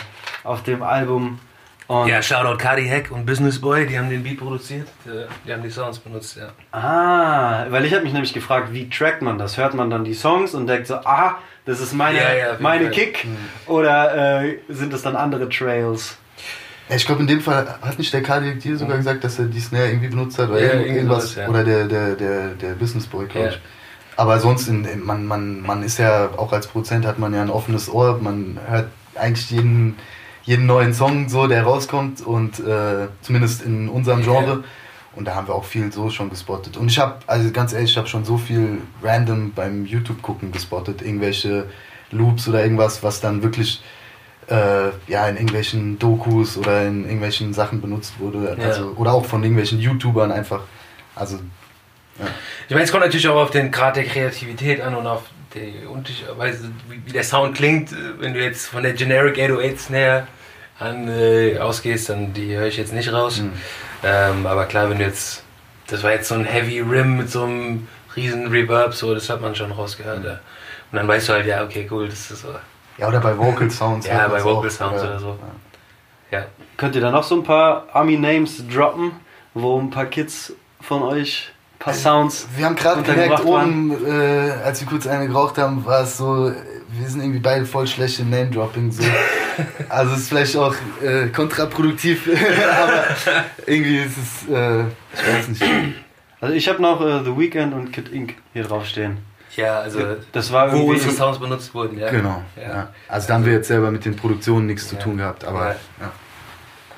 auf 0.43 0.65
dem 0.65 0.83
Album. 0.83 1.39
Und, 1.87 2.09
Ja, 2.09 2.21
Shoutout 2.21 2.59
Cardiac 2.59 3.13
und 3.13 3.27
Business 3.27 3.61
Boy, 3.61 3.87
die 3.87 3.97
haben 3.97 4.11
den 4.11 4.25
Beat 4.25 4.41
produziert, 4.41 4.89
die, 5.05 5.25
die 5.47 5.53
haben 5.53 5.63
die 5.63 5.71
Sounds 5.71 6.01
benutzt, 6.01 6.37
ja. 6.37 6.49
Ah, 6.77 7.67
weil 7.71 7.85
ich 7.85 7.95
habe 7.95 8.03
mich 8.03 8.13
nämlich 8.13 8.33
gefragt, 8.33 8.73
wie 8.73 8.91
trackt 8.91 9.23
man 9.23 9.39
das? 9.39 9.57
Hört 9.57 9.75
man 9.75 9.89
dann 9.89 10.03
die 10.03 10.15
Songs 10.15 10.55
und 10.55 10.67
denkt 10.67 10.89
so, 10.89 10.97
ah, 10.97 11.37
das 11.65 11.79
ist 11.79 11.93
meine, 11.93 12.19
Ja, 12.19 12.35
ja, 12.35 12.57
meine. 12.59 12.91
Kick? 12.91 13.25
Oder 13.67 14.43
äh, 14.43 14.59
sind 14.69 14.93
es 14.93 15.03
dann 15.03 15.15
andere 15.15 15.49
Trails? 15.49 16.19
Ich 16.95 17.07
glaube, 17.07 17.21
in 17.23 17.27
dem 17.27 17.41
Fall 17.41 17.77
hat 17.81 17.99
nicht 17.99 18.13
der 18.13 18.21
dir 18.21 18.77
sogar 18.77 18.97
gesagt, 18.97 19.25
dass 19.25 19.39
er 19.39 19.47
die 19.47 19.61
Snare 19.61 19.89
irgendwie 19.89 20.09
benutzt 20.09 20.39
hat 20.39 20.51
oder 20.51 20.61
Ja, 20.61 20.81
irgendwas. 20.81 21.35
ja. 21.35 21.49
Oder 21.49 21.65
der, 21.65 21.87
der, 21.87 22.15
der, 22.17 22.49
der 22.55 22.73
Business 22.75 23.07
Boy, 23.07 23.27
glaube 23.27 23.47
Ja. 23.47 23.53
ich. 23.53 23.61
Aber 24.17 24.39
sonst, 24.41 24.69
in, 24.69 24.85
in, 24.85 25.05
man, 25.05 25.27
man, 25.27 25.63
man 25.63 25.83
ist 25.83 25.99
ja, 25.99 26.31
auch 26.37 26.53
als 26.53 26.67
Produzent 26.67 27.07
hat 27.07 27.19
man 27.19 27.33
ja 27.33 27.41
ein 27.43 27.51
offenes 27.51 27.89
Ohr, 27.89 28.19
man 28.21 28.59
hört 28.69 28.89
eigentlich 29.15 29.51
jeden, 29.51 29.97
jeden 30.43 30.67
neuen 30.67 30.93
Song 30.93 31.29
so, 31.29 31.47
der 31.47 31.63
rauskommt 31.63 32.21
und 32.21 32.61
äh, 32.61 33.09
zumindest 33.23 33.63
in 33.63 33.89
unserem 33.89 34.23
Genre. 34.23 34.65
Und 35.15 35.27
da 35.27 35.35
haben 35.35 35.47
wir 35.47 35.55
auch 35.55 35.65
viel 35.65 35.93
so 35.93 36.09
schon 36.11 36.31
gespottet. 36.31 36.77
Und 36.79 36.89
ich 36.91 36.99
habe, 36.99 37.17
also 37.27 37.51
ganz 37.51 37.73
ehrlich, 37.75 37.91
ich 37.91 37.97
habe 37.99 38.09
schon 38.09 38.25
so 38.25 38.39
viel 38.39 38.79
random 39.03 39.53
beim 39.53 39.85
YouTube 39.85 40.23
gucken 40.23 40.53
gespottet, 40.53 41.03
irgendwelche 41.03 41.67
Loops 42.11 42.49
oder 42.49 42.63
irgendwas, 42.63 43.03
was 43.03 43.21
dann 43.21 43.43
wirklich 43.43 43.83
äh, 44.49 44.91
ja 45.09 45.29
in 45.29 45.37
irgendwelchen 45.37 45.99
Dokus 45.99 46.57
oder 46.57 46.87
in 46.87 47.05
irgendwelchen 47.05 47.55
Sachen 47.55 47.81
benutzt 47.81 48.15
wurde. 48.19 48.57
Ja. 48.59 48.67
Also, 48.67 48.95
oder 48.97 49.13
auch 49.13 49.25
von 49.25 49.43
irgendwelchen 49.43 49.79
YouTubern 49.79 50.33
einfach. 50.33 50.63
Also 51.15 51.39
Ich 52.69 52.71
meine, 52.71 52.85
es 52.85 52.91
kommt 52.91 53.05
natürlich 53.05 53.29
auch 53.29 53.41
auf 53.41 53.51
den 53.51 53.71
Grad 53.71 53.97
der 53.97 54.05
Kreativität 54.05 54.81
an 54.81 54.95
und 54.95 55.07
auf 55.07 55.23
die 55.55 55.87
Unterschiedweise, 55.87 56.71
wie, 56.89 57.07
wie 57.07 57.13
der 57.13 57.25
Sound 57.25 57.57
klingt. 57.57 57.95
Wenn 58.19 58.35
du 58.35 58.43
jetzt 58.43 58.67
von 58.67 58.83
der 58.83 58.93
Generic 58.93 59.39
808 59.39 59.81
Snare 59.81 60.27
an, 60.79 61.09
äh, 61.09 61.59
ausgehst, 61.59 62.09
dann 62.09 62.33
die 62.33 62.57
höre 62.57 62.67
ich 62.67 62.77
jetzt 62.77 62.93
nicht 62.93 63.13
raus. 63.13 63.41
Mhm. 63.41 63.53
Ähm, 64.03 64.47
aber 64.47 64.67
klar, 64.67 64.91
wenn 64.91 64.99
du 64.99 65.05
jetzt, 65.05 65.45
das 65.87 66.03
war 66.03 66.13
jetzt 66.13 66.29
so 66.29 66.35
ein 66.35 66.45
Heavy 66.45 66.81
Rim 66.81 67.17
mit 67.17 67.31
so 67.31 67.45
einem 67.45 67.89
riesen 68.17 68.49
Reverb, 68.49 68.95
so, 68.95 69.15
das 69.15 69.29
hat 69.31 69.41
man 69.41 69.55
schon 69.55 69.73
rausgehört. 69.73 70.25
Ja. 70.25 70.41
Und 70.91 70.99
dann 70.99 71.09
weißt 71.09 71.29
du 71.29 71.33
halt, 71.35 71.47
ja, 71.47 71.65
okay, 71.65 71.87
cool, 71.91 72.09
das 72.09 72.31
ist 72.31 72.43
so. 72.43 72.49
Ja, 72.99 73.09
oder 73.09 73.21
bei 73.21 73.37
Vocal 73.37 73.71
Sounds. 73.71 74.07
Ja, 74.07 74.29
bei 74.29 74.43
Vocal 74.43 74.69
auch, 74.69 74.73
Sounds 74.73 75.03
oder 75.03 75.19
so. 75.19 75.39
Ja. 76.31 76.47
Könnt 76.77 76.95
ihr 76.95 77.01
da 77.01 77.11
noch 77.11 77.23
so 77.23 77.37
ein 77.37 77.45
paar 77.45 77.87
Army-Names 77.93 78.65
droppen, 78.69 79.13
wo 79.55 79.79
ein 79.79 79.91
paar 79.91 80.07
Kids 80.07 80.53
von 80.81 81.03
euch 81.03 81.53
ein 81.75 81.79
paar 81.79 81.95
Sounds 81.95 82.49
Wir 82.57 82.65
haben 82.65 82.77
gerade 82.77 83.03
gemerkt, 83.03 83.45
oben, 83.45 83.93
äh, 84.07 84.51
als 84.65 84.81
wir 84.81 84.89
kurz 84.89 85.07
eine 85.07 85.27
geraucht 85.27 85.59
haben, 85.59 85.85
war 85.85 86.03
es 86.03 86.17
so, 86.17 86.49
äh, 86.49 86.55
wir 86.91 87.09
sind 87.09 87.21
irgendwie 87.21 87.41
beide 87.41 87.67
voll 87.67 87.87
schlecht 87.87 88.19
im 88.21 88.31
Name-Dropping. 88.31 88.91
So. 88.91 89.03
also 89.89 90.15
es 90.15 90.21
ist 90.21 90.29
vielleicht 90.29 90.57
auch 90.57 90.75
äh, 91.03 91.29
kontraproduktiv, 91.29 92.29
aber 92.83 93.05
irgendwie 93.67 93.99
ist 93.99 94.17
es, 94.17 94.49
äh, 94.49 94.85
ich 95.15 95.35
weiß 95.35 95.49
nicht. 95.49 95.65
Also 96.41 96.55
ich 96.55 96.69
habe 96.69 96.83
noch 96.83 97.01
äh, 97.01 97.23
The 97.25 97.37
Weeknd 97.37 97.73
und 97.75 97.93
Kid 97.93 98.13
Ink 98.13 98.35
hier 98.53 98.65
draufstehen. 98.65 99.19
Ja, 99.57 99.81
also, 99.81 100.01
Das 100.33 100.53
war 100.53 100.73
wo 100.73 100.77
irgendwie 100.77 100.95
unsere 100.95 101.13
Sounds 101.13 101.39
benutzt 101.39 101.75
wurden, 101.75 101.99
ja. 101.99 102.11
Genau. 102.11 102.43
Ja. 102.57 102.69
Ja. 102.69 102.89
Also 103.09 103.29
da 103.29 103.35
haben 103.35 103.45
wir 103.45 103.53
jetzt 103.53 103.69
selber 103.69 103.91
mit 103.91 104.05
den 104.05 104.17
Produktionen 104.17 104.67
nichts 104.67 104.89
zu 104.89 104.99
tun 104.99 105.19
gehabt, 105.19 105.45
aber 105.45 105.77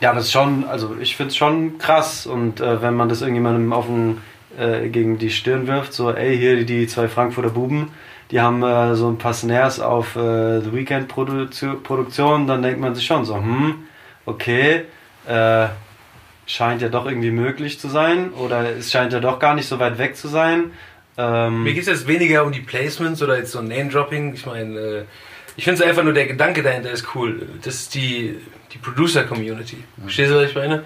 Ja. 0.00 0.12
das 0.12 0.24
ist 0.24 0.32
schon, 0.32 0.64
also 0.68 0.96
ich 1.00 1.16
finde 1.16 1.30
es 1.30 1.36
schon 1.36 1.78
krass 1.78 2.26
und 2.26 2.60
äh, 2.60 2.80
wenn 2.82 2.94
man 2.94 3.08
das 3.08 3.22
irgendjemandem 3.22 3.72
auf 3.72 3.86
den, 3.86 4.20
äh, 4.58 4.88
gegen 4.88 5.18
die 5.18 5.30
Stirn 5.30 5.66
wirft, 5.66 5.92
so 5.92 6.12
ey, 6.12 6.36
hier 6.36 6.56
die, 6.56 6.64
die 6.66 6.86
zwei 6.86 7.08
Frankfurter 7.08 7.50
Buben, 7.50 7.90
die 8.30 8.40
haben 8.40 8.62
äh, 8.62 8.94
so 8.94 9.08
ein 9.08 9.18
paar 9.18 9.34
Snares 9.34 9.80
auf 9.80 10.14
äh, 10.16 10.60
The 10.60 10.72
Weekend 10.72 11.08
Produ 11.08 11.46
Produktion, 11.82 12.46
dann 12.46 12.62
denkt 12.62 12.80
man 12.80 12.94
sich 12.94 13.04
schon 13.06 13.24
so, 13.24 13.36
hm, 13.36 13.84
okay, 14.26 14.84
äh, 15.26 15.66
scheint 16.46 16.82
ja 16.82 16.88
doch 16.88 17.06
irgendwie 17.06 17.30
möglich 17.30 17.80
zu 17.80 17.88
sein 17.88 18.30
oder 18.34 18.76
es 18.76 18.92
scheint 18.92 19.12
ja 19.12 19.20
doch 19.20 19.38
gar 19.38 19.54
nicht 19.54 19.66
so 19.66 19.78
weit 19.78 19.98
weg 19.98 20.16
zu 20.16 20.28
sein. 20.28 20.72
Ähm, 21.16 21.62
Mir 21.62 21.74
geht 21.74 21.82
es 21.82 21.88
jetzt 21.88 22.06
weniger 22.06 22.44
um 22.44 22.52
die 22.52 22.60
Placements 22.60 23.22
oder 23.22 23.38
jetzt 23.38 23.52
so 23.52 23.60
ein 23.60 23.68
Name-Dropping. 23.68 24.34
Ich 24.34 24.46
meine, 24.46 24.78
äh, 24.78 25.04
ich 25.56 25.64
finde 25.64 25.82
es 25.82 25.88
einfach 25.88 26.02
nur, 26.02 26.12
der 26.12 26.26
Gedanke 26.26 26.62
dahinter 26.62 26.90
ist 26.90 27.14
cool. 27.14 27.48
Das 27.62 27.74
ist 27.74 27.94
die, 27.94 28.36
die 28.72 28.78
Producer-Community. 28.78 29.84
Verstehst 30.00 30.32
du, 30.32 30.36
was 30.36 30.50
ich 30.50 30.54
meine? 30.54 30.84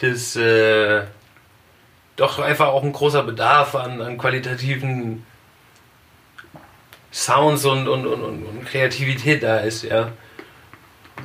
Das 0.00 0.36
äh, 0.36 1.02
doch 2.16 2.38
einfach 2.40 2.68
auch 2.68 2.82
ein 2.82 2.92
großer 2.92 3.22
Bedarf 3.22 3.74
an, 3.74 4.00
an 4.00 4.18
qualitativen 4.18 5.24
Sounds 7.12 7.64
und, 7.64 7.88
und, 7.88 8.06
und, 8.06 8.22
und, 8.22 8.44
und 8.44 8.64
Kreativität 8.66 9.42
da 9.42 9.58
ist, 9.58 9.84
ja. 9.84 10.12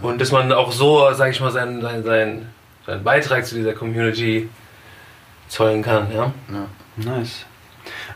Und 0.01 0.21
dass 0.21 0.31
man 0.31 0.51
auch 0.51 0.71
so, 0.71 1.11
sag 1.13 1.31
ich 1.31 1.39
mal, 1.39 1.51
seinen, 1.51 1.81
seinen, 1.81 2.03
seinen, 2.03 2.49
seinen 2.85 3.03
Beitrag 3.03 3.45
zu 3.45 3.55
dieser 3.55 3.73
Community 3.73 4.49
zollen 5.47 5.81
kann, 5.81 6.11
ja. 6.13 6.31
Ja. 6.51 6.67
Nice. 6.95 7.45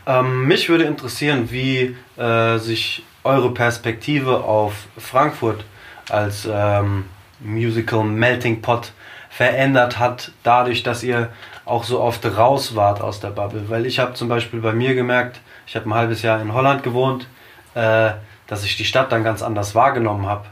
Ähm, 0.07 0.47
mich 0.47 0.69
würde 0.69 0.85
interessieren, 0.85 1.51
wie 1.51 1.95
äh, 2.15 2.57
sich 2.59 3.03
eure 3.25 3.53
Perspektive 3.53 4.43
auf 4.43 4.87
Frankfurt 4.97 5.65
als 6.09 6.47
ähm, 6.49 7.05
Musical 7.41 8.05
Melting 8.05 8.61
Pot 8.61 8.93
verändert 9.29 9.99
hat, 9.99 10.31
dadurch, 10.43 10.81
dass 10.81 11.03
ihr 11.03 11.29
auch 11.65 11.83
so 11.83 11.99
oft 11.99 12.25
raus 12.25 12.75
wart 12.75 13.01
aus 13.01 13.19
der 13.19 13.29
Bubble. 13.29 13.69
Weil 13.69 13.85
ich 13.85 13.99
habe 13.99 14.13
zum 14.13 14.29
Beispiel 14.29 14.61
bei 14.61 14.71
mir 14.71 14.95
gemerkt, 14.95 15.41
ich 15.67 15.75
habe 15.75 15.89
ein 15.89 15.93
halbes 15.93 16.21
Jahr 16.21 16.41
in 16.41 16.53
Holland 16.53 16.83
gewohnt, 16.83 17.27
äh, 17.75 18.11
dass 18.47 18.63
ich 18.63 18.77
die 18.77 18.85
Stadt 18.85 19.11
dann 19.11 19.25
ganz 19.25 19.43
anders 19.43 19.75
wahrgenommen 19.75 20.25
habe. 20.25 20.45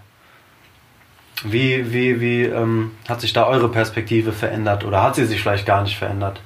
Wie, 1.44 1.94
wie, 1.94 2.20
wie 2.20 2.44
ähm, 2.44 2.91
hat 3.08 3.22
sich 3.22 3.32
da 3.32 3.46
eure 3.48 3.70
Perspektive 3.70 4.34
verändert 4.34 4.84
oder 4.84 5.02
hat 5.02 5.15
sie 5.15 5.26
sich 5.26 5.41
vielleicht 5.41 5.65
gar 5.65 5.82
nicht 5.82 5.98
verändert? 5.98 6.41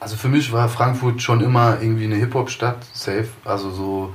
Also 0.00 0.16
für 0.16 0.28
mich 0.28 0.52
war 0.52 0.68
Frankfurt 0.68 1.22
schon 1.22 1.40
immer 1.40 1.78
irgendwie 1.80 2.04
eine 2.04 2.16
Hip-Hop-Stadt, 2.16 2.78
safe. 2.92 3.28
Also 3.44 3.70
so. 3.70 4.14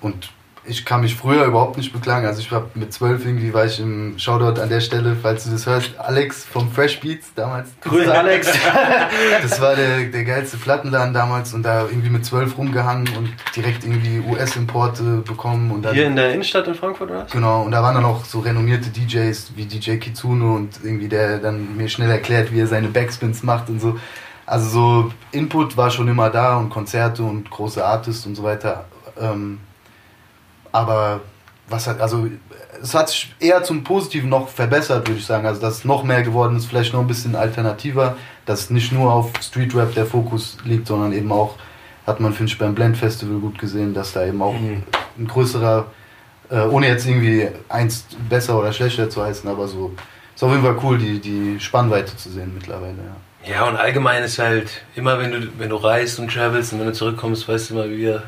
Und 0.00 0.30
ich 0.68 0.84
kann 0.84 1.00
mich 1.00 1.14
früher 1.16 1.44
überhaupt 1.44 1.76
nicht 1.76 1.92
beklagen. 1.92 2.26
Also 2.26 2.40
ich 2.40 2.52
war 2.52 2.66
mit 2.74 2.92
zwölf 2.92 3.24
irgendwie, 3.24 3.54
war 3.54 3.64
ich 3.64 3.80
im 3.80 4.18
Shoutout 4.18 4.60
an 4.60 4.68
der 4.68 4.80
Stelle, 4.80 5.16
falls 5.20 5.44
du 5.44 5.50
das 5.50 5.66
hörst, 5.66 5.98
Alex 5.98 6.44
vom 6.44 6.70
Fresh 6.70 7.00
Beats 7.00 7.32
damals. 7.34 7.70
Grüße 7.80 8.12
Alex. 8.16 8.48
Das 9.42 9.60
war 9.60 9.74
der, 9.74 10.04
der 10.04 10.24
geilste 10.24 10.56
Plattenladen 10.56 11.14
damals 11.14 11.54
und 11.54 11.62
da 11.62 11.82
irgendwie 11.82 12.10
mit 12.10 12.24
zwölf 12.24 12.56
rumgehangen 12.58 13.08
und 13.16 13.30
direkt 13.56 13.84
irgendwie 13.84 14.20
US-Importe 14.20 15.22
bekommen 15.26 15.70
und 15.70 15.82
dann. 15.82 15.94
Hier 15.94 16.06
in 16.06 16.16
der 16.16 16.32
Innenstadt 16.32 16.66
in 16.68 16.74
Frankfurt, 16.74 17.10
oder? 17.10 17.26
Genau, 17.30 17.62
und 17.62 17.72
da 17.72 17.82
waren 17.82 17.94
dann 17.94 18.04
auch 18.04 18.24
so 18.24 18.40
renommierte 18.40 18.90
DJs 18.90 19.52
wie 19.56 19.64
DJ 19.64 19.96
Kitsune 19.96 20.44
und 20.52 20.80
irgendwie 20.82 21.08
der 21.08 21.38
dann 21.38 21.76
mir 21.76 21.88
schnell 21.88 22.10
erklärt, 22.10 22.52
wie 22.52 22.60
er 22.60 22.66
seine 22.66 22.88
Backspins 22.88 23.42
macht 23.42 23.70
und 23.70 23.80
so. 23.80 23.98
Also 24.48 24.68
so 24.68 25.12
Input 25.30 25.76
war 25.76 25.90
schon 25.90 26.08
immer 26.08 26.30
da 26.30 26.56
und 26.56 26.70
Konzerte 26.70 27.22
und 27.22 27.50
große 27.50 27.84
Artists 27.84 28.24
und 28.24 28.34
so 28.34 28.42
weiter. 28.42 28.86
Ähm, 29.20 29.60
aber 30.72 31.20
was 31.68 31.86
hat, 31.86 32.00
also 32.00 32.28
es 32.82 32.94
hat 32.94 33.10
sich 33.10 33.34
eher 33.40 33.62
zum 33.62 33.84
Positiven 33.84 34.30
noch 34.30 34.48
verbessert, 34.48 35.06
würde 35.06 35.18
ich 35.20 35.26
sagen. 35.26 35.46
Also 35.46 35.60
dass 35.60 35.78
es 35.78 35.84
noch 35.84 36.02
mehr 36.02 36.22
geworden 36.22 36.56
ist, 36.56 36.64
vielleicht 36.66 36.94
noch 36.94 37.00
ein 37.00 37.06
bisschen 37.06 37.36
alternativer, 37.36 38.16
dass 38.46 38.70
nicht 38.70 38.90
nur 38.90 39.12
auf 39.12 39.32
Street 39.42 39.74
Rap 39.74 39.94
der 39.94 40.06
Fokus 40.06 40.56
liegt, 40.64 40.86
sondern 40.86 41.12
eben 41.12 41.30
auch, 41.30 41.56
hat 42.06 42.20
man, 42.20 42.32
finde 42.32 42.50
ich, 42.50 42.58
beim 42.58 42.74
Blend 42.74 42.96
Festival 42.96 43.38
gut 43.40 43.58
gesehen, 43.58 43.92
dass 43.92 44.14
da 44.14 44.24
eben 44.24 44.40
auch 44.40 44.54
Mhm. 44.54 44.82
ein 45.18 45.26
größerer, 45.26 45.86
äh, 46.50 46.60
ohne 46.62 46.88
jetzt 46.88 47.06
irgendwie 47.06 47.48
eins 47.68 48.06
besser 48.30 48.58
oder 48.58 48.72
schlechter 48.72 49.10
zu 49.10 49.22
heißen, 49.22 49.50
aber 49.50 49.68
so, 49.68 49.92
ist 50.34 50.42
auf 50.42 50.50
jeden 50.52 50.62
Fall 50.62 50.78
cool, 50.82 50.96
die, 50.96 51.20
die 51.20 51.60
Spannweite 51.60 52.16
zu 52.16 52.30
sehen 52.30 52.52
mittlerweile, 52.54 52.96
ja. 52.96 53.16
Ja, 53.44 53.64
und 53.64 53.76
allgemein 53.76 54.22
ist 54.22 54.38
halt 54.38 54.82
immer, 54.94 55.18
wenn 55.18 55.32
du, 55.32 55.58
wenn 55.58 55.70
du 55.70 55.76
reist 55.76 56.18
und 56.18 56.32
travelst 56.32 56.72
und 56.72 56.80
wenn 56.80 56.86
du 56.88 56.92
zurückkommst, 56.92 57.48
weißt 57.48 57.70
du 57.70 57.74
immer, 57.74 57.88
wie, 57.88 58.18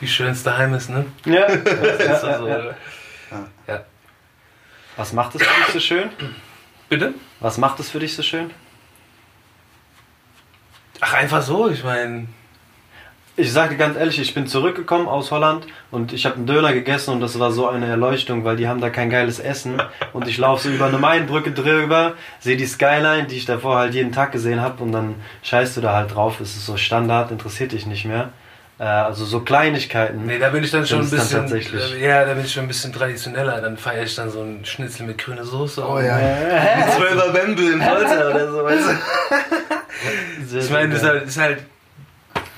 wie 0.00 0.08
schön 0.08 0.28
es 0.28 0.42
daheim 0.42 0.74
ist, 0.74 0.90
ne? 0.90 1.06
Ja. 1.24 1.46
Das 1.64 2.00
ist 2.00 2.24
also, 2.24 2.46
ja. 2.46 2.74
ja. 3.66 3.84
Was 4.96 5.12
macht 5.12 5.34
es 5.34 5.42
für 5.42 5.64
dich 5.64 5.72
so 5.72 5.80
schön? 5.80 6.10
Bitte? 6.88 7.14
Was 7.40 7.58
macht 7.58 7.80
es 7.80 7.90
für 7.90 7.98
dich 7.98 8.14
so 8.14 8.22
schön? 8.22 8.50
Ach, 11.00 11.14
einfach 11.14 11.42
so, 11.42 11.70
ich 11.70 11.82
meine. 11.82 12.26
Ich 13.40 13.52
sage 13.52 13.70
dir 13.70 13.78
ganz 13.78 13.96
ehrlich, 13.96 14.20
ich 14.20 14.34
bin 14.34 14.46
zurückgekommen 14.46 15.08
aus 15.08 15.30
Holland 15.30 15.66
und 15.90 16.12
ich 16.12 16.26
habe 16.26 16.36
einen 16.36 16.46
Döner 16.46 16.72
gegessen 16.72 17.12
und 17.14 17.20
das 17.20 17.38
war 17.38 17.50
so 17.52 17.68
eine 17.68 17.86
Erleuchtung, 17.86 18.44
weil 18.44 18.56
die 18.56 18.68
haben 18.68 18.80
da 18.80 18.90
kein 18.90 19.08
geiles 19.10 19.40
Essen 19.40 19.80
und 20.12 20.28
ich 20.28 20.36
laufe 20.38 20.64
so 20.68 20.74
über 20.74 20.86
eine 20.86 20.98
Mainbrücke 20.98 21.52
drüber, 21.52 22.12
sehe 22.38 22.56
die 22.56 22.66
Skyline, 22.66 23.24
die 23.24 23.36
ich 23.36 23.46
davor 23.46 23.76
halt 23.78 23.94
jeden 23.94 24.12
Tag 24.12 24.32
gesehen 24.32 24.60
habe 24.60 24.82
und 24.82 24.92
dann 24.92 25.14
scheißt 25.42 25.76
du 25.76 25.80
da 25.80 25.94
halt 25.94 26.14
drauf, 26.14 26.40
es 26.40 26.54
ist 26.56 26.66
so 26.66 26.76
Standard, 26.76 27.30
interessiert 27.30 27.72
dich 27.72 27.86
nicht 27.86 28.04
mehr. 28.04 28.30
Äh, 28.78 28.84
also 28.84 29.24
so 29.24 29.40
Kleinigkeiten. 29.40 30.24
Nee, 30.26 30.38
da 30.38 30.48
bin 30.50 30.64
ich 30.64 30.70
dann 30.70 30.86
schon 30.86 31.00
ein 31.00 31.04
ist 31.04 31.12
dann 31.12 31.18
bisschen. 31.20 31.40
tatsächlich- 31.40 32.00
Ja, 32.00 32.24
da 32.24 32.34
bin 32.34 32.44
ich 32.44 32.52
schon 32.52 32.64
ein 32.64 32.68
bisschen 32.68 32.92
traditioneller. 32.94 33.60
Dann 33.60 33.76
feiere 33.76 34.04
ich 34.04 34.14
dann 34.14 34.30
so 34.30 34.40
einen 34.40 34.64
Schnitzel 34.64 35.06
mit 35.06 35.18
grüner 35.18 35.44
Soße. 35.44 35.84
Oh 35.86 35.96
und 35.96 36.04
ja. 36.06 36.16
Mit 36.16 36.94
zwölfer 36.94 37.30
Bämbel 37.30 37.72
im 37.74 37.84
Holzer 37.86 38.30
oder 38.30 38.50
so, 38.50 38.64
weißt 38.64 38.88
du? 38.88 38.92
Sehr, 40.46 40.62
Ich 40.62 40.70
meine, 40.70 40.88
das 40.94 41.02
ist 41.02 41.08
halt, 41.08 41.22
ist 41.28 41.38
halt 41.38 41.58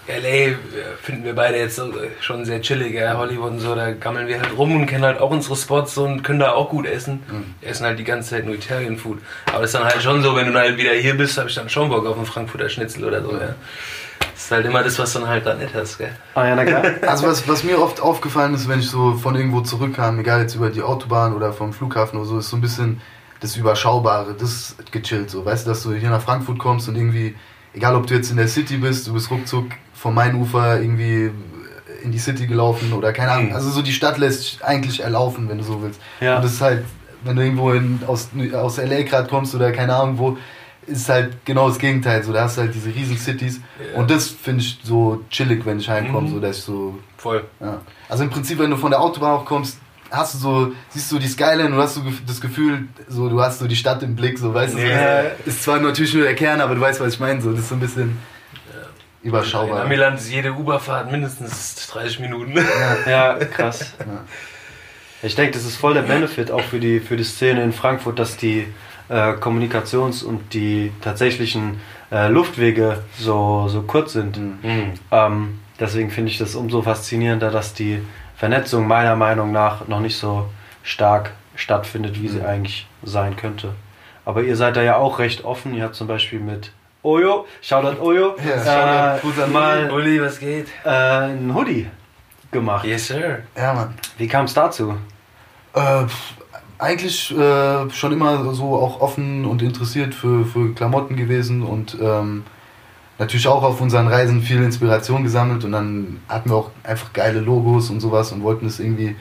LA 0.09 0.29
äh, 0.29 0.55
finden 1.01 1.25
wir 1.25 1.35
beide 1.35 1.59
jetzt 1.59 1.81
schon 2.21 2.45
sehr 2.45 2.61
chillig, 2.61 2.95
ja. 2.95 3.17
Hollywood 3.17 3.53
und 3.53 3.61
so, 3.61 3.75
da 3.75 3.93
gammeln 3.93 4.27
wir 4.27 4.41
halt 4.41 4.57
rum 4.57 4.75
und 4.75 4.87
kennen 4.87 5.05
halt 5.05 5.21
auch 5.21 5.31
unsere 5.31 5.55
Spots 5.55 5.95
so 5.95 6.05
und 6.05 6.23
können 6.23 6.41
da 6.41 6.53
auch 6.53 6.71
gut 6.71 6.87
essen. 6.87 7.23
Wir 7.61 7.71
essen 7.71 7.87
halt 7.87 7.99
die 7.99 8.05
ganze 8.05 8.31
Zeit 8.31 8.45
nur 8.45 8.55
Italian 8.55 8.97
Food. 8.97 9.19
Aber 9.47 9.61
das 9.61 9.73
ist 9.73 9.75
dann 9.75 9.85
halt 9.85 10.03
schon 10.03 10.23
so, 10.23 10.35
wenn 10.35 10.47
du 10.47 10.53
dann 10.53 10.63
halt 10.63 10.77
wieder 10.77 10.93
hier 10.93 11.17
bist, 11.17 11.39
habe 11.39 11.49
ich 11.49 11.55
dann 11.55 11.69
schon 11.69 11.89
Bock 11.89 12.05
auf 12.05 12.17
einen 12.17 12.27
Frankfurter 12.27 12.69
Schnitzel 12.69 13.05
oder 13.05 13.23
so, 13.23 13.33
ja. 13.33 13.55
Das 14.35 14.45
ist 14.45 14.51
halt 14.51 14.67
immer 14.67 14.83
das, 14.83 14.99
was 14.99 15.13
du 15.13 15.21
dann 15.21 15.29
halt 15.29 15.47
da 15.47 15.55
nicht 15.55 15.73
hast, 15.73 15.99
gell. 15.99 16.11
Ah 16.35 16.47
ja, 16.47 16.57
na 16.57 16.65
klar. 16.65 16.83
Also 17.07 17.27
was, 17.29 17.47
was 17.47 17.63
mir 17.63 17.81
oft 17.81 18.01
aufgefallen 18.01 18.55
ist, 18.55 18.69
wenn 18.69 18.81
ich 18.81 18.89
so 18.89 19.15
von 19.15 19.37
irgendwo 19.37 19.61
zurückkam, 19.61 20.19
egal 20.19 20.41
jetzt 20.41 20.57
über 20.57 20.71
die 20.71 20.83
Autobahn 20.83 21.33
oder 21.33 21.53
vom 21.53 21.73
Flughafen 21.73 22.19
oder 22.19 22.29
so, 22.29 22.39
ist 22.39 22.51
so 22.51 22.57
ein 22.57 22.61
bisschen 22.61 23.01
das 23.39 23.57
Überschaubare, 23.57 24.35
das 24.35 24.51
ist 24.51 24.93
gechillt 24.93 25.31
so. 25.31 25.45
Weißt 25.45 25.65
du, 25.65 25.71
dass 25.71 25.85
du 25.85 25.95
hier 25.95 26.11
nach 26.11 26.23
Frankfurt 26.23 26.59
kommst 26.59 26.89
und 26.89 26.97
irgendwie, 26.97 27.37
egal 27.73 27.95
ob 27.95 28.09
du 28.09 28.15
jetzt 28.15 28.33
in 28.33 28.37
der 28.37 28.49
City 28.49 28.79
bist, 28.79 29.07
du 29.07 29.13
bist 29.13 29.31
ruckzuck 29.31 29.67
vom 30.03 30.15
Mainufer 30.15 30.81
irgendwie 30.81 31.31
in 32.03 32.11
die 32.11 32.19
City 32.19 32.47
gelaufen 32.49 32.93
oder 32.93 33.13
keine 33.13 33.31
Ahnung. 33.33 33.49
Mhm. 33.51 33.55
Also 33.55 33.71
so 33.71 33.83
die 33.83 33.93
Stadt 33.93 34.19
lässt 34.19 34.43
sich 34.43 34.65
eigentlich 34.65 35.01
erlaufen, 35.01 35.49
wenn 35.49 35.59
du 35.59 35.65
so 35.65 35.81
willst. 35.83 36.01
Ja. 36.21 36.37
Und 36.37 36.45
das 36.45 36.55
ist 36.55 36.61
halt 36.61 36.85
wenn 37.25 37.37
du 37.37 37.43
irgendwo 37.45 37.71
in, 37.71 38.01
aus, 38.09 38.31
aus 38.53 38.79
LA 38.79 39.03
gerade 39.03 39.29
kommst 39.29 39.55
oder 39.55 39.71
keine 39.71 39.95
Ahnung 39.95 40.19
wo, 40.19 40.37
ist 40.89 41.09
halt 41.09 41.37
genau 41.45 41.69
das 41.69 41.79
Gegenteil. 41.79 42.25
So, 42.25 42.33
da 42.33 42.43
hast 42.43 42.57
du 42.57 42.63
halt 42.63 42.75
diese 42.75 42.93
riesen 42.93 43.17
Cities. 43.17 43.61
Ja. 43.79 44.01
Und 44.01 44.11
das 44.11 44.27
finde 44.27 44.63
ich 44.65 44.81
so 44.83 45.23
chillig, 45.31 45.65
wenn 45.65 45.79
ich 45.79 45.89
heimkomme, 45.89 46.27
Mhm. 46.29 46.33
so 46.33 46.41
dass 46.41 46.59
ich 46.59 46.65
so 46.65 46.99
Voll. 47.19 47.45
ja. 47.61 47.81
Also 48.09 48.25
im 48.25 48.31
Prinzip, 48.31 48.59
wenn 48.59 48.71
du 48.71 48.77
von 48.77 48.91
der 48.91 49.01
Autobahn 49.01 49.31
auch 49.39 49.45
kommst, 49.45 49.79
hast 50.11 50.35
du 50.35 50.39
so, 50.39 50.73
siehst 50.89 51.13
du 51.13 51.21
die 51.21 51.29
Skyline 51.29 51.67
und 51.67 51.77
hast 51.77 51.97
gef- 51.99 52.27
das 52.27 52.41
Gefühl, 52.41 52.89
so 53.07 53.29
du 53.29 53.41
hast 53.41 53.61
so 53.61 53.69
die 53.69 53.77
Stadt 53.77 54.03
im 54.03 54.17
Blick, 54.17 54.37
so 54.41 54.53
weißt 54.53 54.75
du, 54.75 54.79
Ja. 54.81 55.21
ist 55.47 55.63
zwar 55.63 55.79
natürlich 55.79 56.13
nur 56.15 56.25
der 56.25 56.35
Kern, 56.35 56.61
aber 56.61 56.75
du 56.75 56.81
weißt, 56.81 56.99
was 57.01 57.15
ich 57.15 57.21
meine, 57.21 57.41
so 57.41 57.53
das 57.53 57.61
ist 57.61 57.69
so 57.69 57.77
ein 57.77 57.81
bisschen 57.81 58.19
In 59.23 59.29
überschaubar. 59.29 59.83
Amiland 59.85 60.19
ist 60.19 60.31
jede 60.31 60.53
Uberfahrt 60.53 61.11
mindestens 61.11 61.87
30 61.89 62.21
Minuten. 62.21 62.55
Ja, 63.07 63.35
krass. 63.37 63.93
Ich 65.25 65.37
denke, 65.37 65.53
das 65.53 65.65
ist 65.65 65.77
voll 65.77 65.95
der 65.95 66.03
Benefit 66.03 66.51
auch 66.51 66.63
für 66.63 66.81
die, 66.81 66.99
für 66.99 67.17
die 67.17 67.23
Szene 67.23 67.63
in 67.63 67.73
Frankfurt, 67.73 68.19
dass 68.19 68.37
die 68.37 68.67
äh, 69.09 69.35
Kommunikations- 69.35 70.25
und 70.25 70.53
die 70.53 70.91
tatsächlichen 71.01 71.81
äh, 72.11 72.27
Luftwege 72.27 73.05
so, 73.21 73.69
so 73.69 73.83
kurz 73.83 74.15
sind. 74.15 74.37
Mhm. 74.37 74.95
Ähm, 75.13 75.61
deswegen 75.79 76.11
finde 76.11 76.33
ich 76.33 76.39
das 76.39 76.57
umso 76.57 76.83
faszinierender, 76.83 77.53
dass 77.53 77.73
die 77.73 78.03
Vernetzung 78.37 78.89
meiner 78.89 79.15
Meinung 79.15 79.53
nach 79.53 79.87
noch 79.87 80.01
nicht 80.01 80.17
so 80.17 80.51
stark 80.83 81.31
stattfindet, 81.55 82.21
wie 82.21 82.27
sie 82.27 82.41
Mhm. 82.41 82.47
eigentlich 82.47 82.89
sein 83.05 83.37
könnte. 83.37 83.75
Aber 84.25 84.43
ihr 84.43 84.57
seid 84.57 84.75
da 84.75 84.83
ja 84.83 84.97
auch 84.97 85.21
recht 85.21 85.45
offen. 85.45 85.73
Ihr 85.77 85.85
habt 85.85 85.95
zum 85.95 86.09
Beispiel 86.09 86.41
mit 86.41 86.73
Oyo, 87.05 87.47
Shoutout 87.61 88.01
Oyo, 88.01 88.37
Ja, 88.39 89.19
Shoutout, 89.19 89.41
äh, 89.41 89.45
an 89.45 89.53
mal 89.53 89.91
Uli, 89.91 90.21
was 90.23 90.39
geht? 90.39 90.69
äh, 90.85 90.89
einen 90.89 91.53
Hoodie 91.55 91.89
gemacht. 92.53 92.85
Yes, 92.85 93.09
sir. 93.09 93.41
Ja, 93.57 93.75
Mann. 93.75 93.95
Wie 94.19 94.29
kam 94.29 94.45
es 94.45 94.55
dazu? 94.55 94.95
Äh, 95.75 96.05
eigentlich 96.79 97.37
äh, 97.37 97.91
schon 97.91 98.13
immer 98.13 98.53
so 98.55 98.75
auch 98.77 99.01
offen 99.01 99.45
und 99.45 99.63
interessiert 99.63 100.15
für, 100.15 100.45
für 100.45 100.75
Klamotten 100.75 101.17
gewesen 101.17 101.63
und 101.63 101.97
ähm, 102.01 102.45
natürlich 103.19 103.49
auch 103.49 103.63
auf 103.63 103.81
unseren 103.81 104.07
Reisen 104.09 104.43
viel 104.43 104.63
Inspiration 104.63 105.23
gesammelt 105.25 105.65
und 105.65 105.73
dann 105.73 106.21
hatten 106.29 106.51
wir 106.51 106.57
auch 106.57 106.71
einfach 106.85 107.13
geile 107.13 107.41
Logos 107.41 107.89
und 107.91 108.01
sowas 108.01 108.33
und 108.33 108.43
wollten 108.43 108.67
es 108.67 108.79
irgendwie 108.81 109.17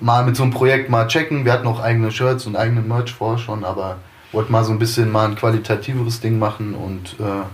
mal 0.00 0.24
mit 0.24 0.36
so 0.36 0.44
einem 0.44 0.52
Projekt 0.52 0.88
mal 0.90 1.06
checken. 1.08 1.44
Wir 1.44 1.52
hatten 1.52 1.66
auch 1.66 1.80
eigene 1.80 2.10
Shirts 2.10 2.46
und 2.46 2.56
eigene 2.56 2.80
Merch 2.82 3.12
vorher 3.12 3.38
schon, 3.38 3.64
aber 3.64 3.96
wollten 4.32 4.52
mal 4.52 4.64
so 4.64 4.72
ein 4.72 4.78
bisschen 4.78 5.10
mal 5.10 5.26
ein 5.26 5.36
qualitativeres 5.36 6.20
Ding 6.20 6.38
machen 6.38 6.74
und 6.74 7.16
äh, 7.20 7.44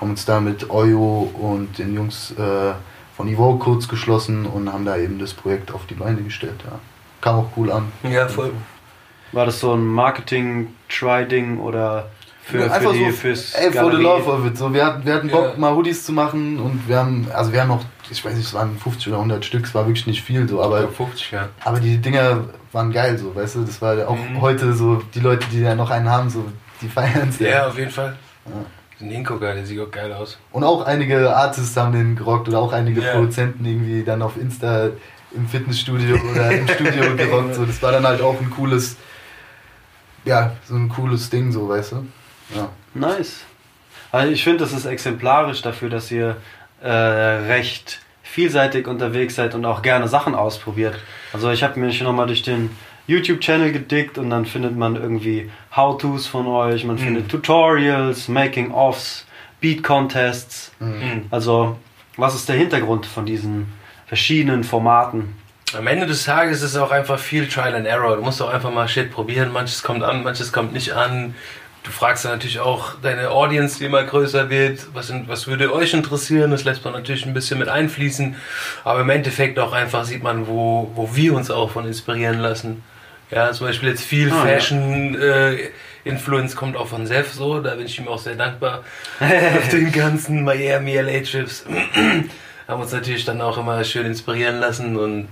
haben 0.00 0.10
uns 0.10 0.24
da 0.24 0.40
mit 0.40 0.70
Oyo 0.70 1.30
und 1.32 1.78
den 1.78 1.94
Jungs 1.94 2.32
äh, 2.32 2.72
von 3.16 3.28
Evoke 3.28 3.64
kurz 3.64 3.88
geschlossen 3.88 4.46
und 4.46 4.72
haben 4.72 4.84
da 4.84 4.96
eben 4.96 5.18
das 5.18 5.34
Projekt 5.34 5.72
auf 5.72 5.86
die 5.86 5.94
Beine 5.94 6.22
gestellt. 6.22 6.60
Ja. 6.64 6.78
Kam 7.20 7.36
auch 7.36 7.48
cool 7.56 7.70
an. 7.70 7.92
Ja, 8.02 8.26
voll. 8.28 8.52
War 9.32 9.46
das 9.46 9.60
so 9.60 9.72
ein 9.74 9.86
Marketing-Try-Ding 9.86 11.58
oder 11.58 12.10
für, 12.44 12.58
für 12.62 12.72
einfach 12.72 12.92
die 12.92 13.04
so, 13.04 13.10
fürs 13.12 13.54
ey, 13.54 13.72
for 13.72 13.90
the 13.90 14.02
love 14.02 14.28
of 14.30 14.44
it. 14.46 14.58
So, 14.58 14.72
wir 14.74 14.84
hatten, 14.84 15.04
wir 15.06 15.14
hatten 15.14 15.28
Bock, 15.28 15.52
Ja. 15.54 15.58
mal 15.58 15.74
Hoodies 15.74 16.04
zu 16.04 16.12
machen 16.12 16.58
und 16.58 16.88
wir 16.88 16.98
haben, 16.98 17.26
also 17.32 17.52
wir 17.52 17.60
haben 17.60 17.68
noch, 17.68 17.84
ich 18.10 18.24
weiß 18.24 18.34
nicht, 18.34 18.46
es 18.46 18.54
waren 18.54 18.76
50 18.76 19.08
oder 19.08 19.16
100 19.18 19.44
Stück, 19.44 19.64
es 19.64 19.74
war 19.74 19.86
wirklich 19.86 20.06
nicht 20.06 20.22
viel, 20.22 20.48
so, 20.48 20.60
aber, 20.62 20.82
Ja, 20.82 20.88
50, 20.88 21.30
ja. 21.30 21.48
aber 21.64 21.78
die 21.80 21.98
Dinger 21.98 22.44
waren 22.72 22.90
geil, 22.92 23.16
so, 23.18 23.34
weißt 23.34 23.56
du, 23.56 23.60
das 23.64 23.80
war 23.80 24.08
auch 24.08 24.16
Mhm. 24.16 24.40
heute 24.40 24.72
so, 24.72 25.02
die 25.14 25.20
Leute, 25.20 25.46
die 25.52 25.60
ja 25.60 25.74
noch 25.74 25.90
einen 25.90 26.08
haben, 26.10 26.28
so, 26.30 26.44
die 26.80 26.88
feiern 26.88 27.28
es 27.28 27.38
Ja, 27.38 27.68
auf 27.68 27.78
jeden 27.78 27.90
Fall. 27.90 28.16
Ja. 28.46 28.52
Den 29.00 29.10
Hingucker, 29.10 29.54
der 29.54 29.64
sieht 29.66 29.80
auch 29.80 29.90
geil 29.90 30.12
aus. 30.12 30.38
Und 30.52 30.62
auch 30.64 30.84
einige 30.84 31.34
Artists 31.34 31.76
haben 31.76 31.92
den 31.92 32.14
gerockt 32.16 32.48
oder 32.48 32.58
auch 32.60 32.72
einige 32.72 33.02
Ja. 33.02 33.12
Produzenten 33.12 33.64
irgendwie 33.64 34.02
dann 34.04 34.20
auf 34.22 34.36
Insta 34.36 34.90
im 35.34 35.46
Fitnessstudio 35.48 36.16
oder 36.30 36.50
im 36.52 36.66
Studio 36.68 37.04
gerockt, 37.16 37.54
so, 37.54 37.64
das 37.64 37.80
war 37.82 37.92
dann 37.92 38.06
halt 38.06 38.20
auch 38.20 38.38
ein 38.40 38.50
cooles, 38.50 38.96
ja, 40.24 40.52
so 40.68 40.74
ein 40.74 40.88
cooles 40.88 41.30
Ding, 41.30 41.50
so, 41.52 41.68
weißt 41.68 41.92
du, 41.92 42.06
ja. 42.54 42.70
Nice. 42.94 43.40
Also 44.10 44.32
ich 44.32 44.44
finde, 44.44 44.64
das 44.64 44.72
ist 44.72 44.84
exemplarisch 44.84 45.62
dafür, 45.62 45.88
dass 45.88 46.10
ihr 46.10 46.36
äh, 46.82 46.88
recht 46.88 48.00
vielseitig 48.22 48.86
unterwegs 48.86 49.34
seid 49.34 49.54
und 49.54 49.64
auch 49.64 49.82
gerne 49.82 50.08
Sachen 50.08 50.34
ausprobiert. 50.34 50.96
Also 51.32 51.50
ich 51.50 51.62
habe 51.62 51.80
mich 51.80 52.00
nochmal 52.02 52.26
durch 52.26 52.42
den 52.42 52.70
YouTube-Channel 53.06 53.72
gedickt 53.72 54.18
und 54.18 54.30
dann 54.30 54.46
findet 54.46 54.76
man 54.76 54.96
irgendwie 54.96 55.50
How-Tos 55.74 56.26
von 56.26 56.46
euch, 56.46 56.84
man 56.84 56.98
findet 56.98 57.28
Tutorials, 57.28 58.28
Making-Offs, 58.28 59.26
Beat-Contests. 59.60 60.72
Mhm. 60.78 61.26
Also 61.30 61.76
was 62.16 62.34
ist 62.34 62.48
der 62.48 62.56
Hintergrund 62.56 63.06
von 63.06 63.26
diesen 63.26 63.72
verschiedenen 64.06 64.64
Formaten? 64.64 65.36
Am 65.76 65.86
Ende 65.86 66.06
des 66.06 66.24
Tages 66.24 66.58
ist 66.58 66.74
es 66.74 66.76
auch 66.76 66.90
einfach 66.90 67.18
viel 67.18 67.48
Trial 67.48 67.74
and 67.74 67.86
Error. 67.86 68.16
Du 68.16 68.22
musst 68.22 68.42
auch 68.42 68.52
einfach 68.52 68.70
mal 68.70 68.86
Shit 68.88 69.10
probieren. 69.10 69.52
Manches 69.52 69.82
kommt 69.82 70.02
an, 70.02 70.22
manches 70.22 70.52
kommt 70.52 70.74
nicht 70.74 70.92
an. 70.92 71.34
Du 71.84 71.90
fragst 71.90 72.24
dann 72.24 72.32
natürlich 72.32 72.60
auch 72.60 72.94
deine 73.02 73.30
Audience, 73.30 73.78
die 73.78 73.86
immer 73.86 74.04
größer 74.04 74.50
wird, 74.50 74.86
was, 74.94 75.12
was 75.26 75.48
würde 75.48 75.72
euch 75.74 75.94
interessieren. 75.94 76.52
Das 76.52 76.62
lässt 76.64 76.84
man 76.84 76.92
natürlich 76.92 77.26
ein 77.26 77.34
bisschen 77.34 77.58
mit 77.58 77.68
einfließen. 77.68 78.36
Aber 78.84 79.00
im 79.00 79.10
Endeffekt 79.10 79.58
auch 79.58 79.72
einfach 79.72 80.04
sieht 80.04 80.22
man, 80.22 80.46
wo, 80.46 80.90
wo 80.94 81.16
wir 81.16 81.34
uns 81.34 81.50
auch 81.50 81.70
von 81.70 81.86
inspirieren 81.86 82.38
lassen. 82.38 82.84
Ja, 83.32 83.50
zum 83.52 83.66
Beispiel 83.66 83.88
jetzt 83.88 84.04
viel 84.04 84.30
Ah, 84.30 84.36
ja. 84.46 84.54
Fashion 84.54 85.20
äh, 85.20 85.70
Influence 86.04 86.54
kommt 86.54 86.76
auch 86.76 86.86
von 86.86 87.06
Seth 87.06 87.32
so. 87.32 87.60
Da 87.60 87.74
bin 87.74 87.86
ich 87.86 87.98
ihm 87.98 88.06
auch 88.06 88.18
sehr 88.18 88.36
dankbar. 88.36 88.84
Auf 89.20 89.68
den 89.70 89.90
ganzen 89.90 90.44
Miami 90.44 90.96
LA 90.96 91.20
Trips 91.20 91.64
haben 92.68 92.80
uns 92.80 92.92
natürlich 92.92 93.24
dann 93.24 93.40
auch 93.40 93.58
immer 93.58 93.82
schön 93.82 94.06
inspirieren 94.06 94.60
lassen 94.60 94.96
und 94.96 95.28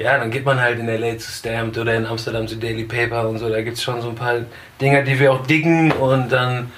ja, 0.00 0.16
dann 0.16 0.30
geht 0.30 0.46
man 0.46 0.58
halt 0.58 0.78
in 0.78 0.86
LA 0.86 1.18
zu 1.18 1.30
Stamped 1.30 1.76
oder 1.76 1.94
in 1.94 2.06
Amsterdam 2.06 2.48
zu 2.48 2.56
Daily 2.56 2.84
Paper 2.84 3.28
und 3.28 3.38
so. 3.38 3.50
Da 3.50 3.60
gibt 3.60 3.76
es 3.76 3.82
schon 3.82 4.00
so 4.00 4.08
ein 4.08 4.14
paar 4.14 4.40
Dinger, 4.80 5.02
die 5.02 5.18
wir 5.20 5.32
auch 5.32 5.46
diggen 5.46 5.92
und 5.92 6.30
dann 6.30 6.72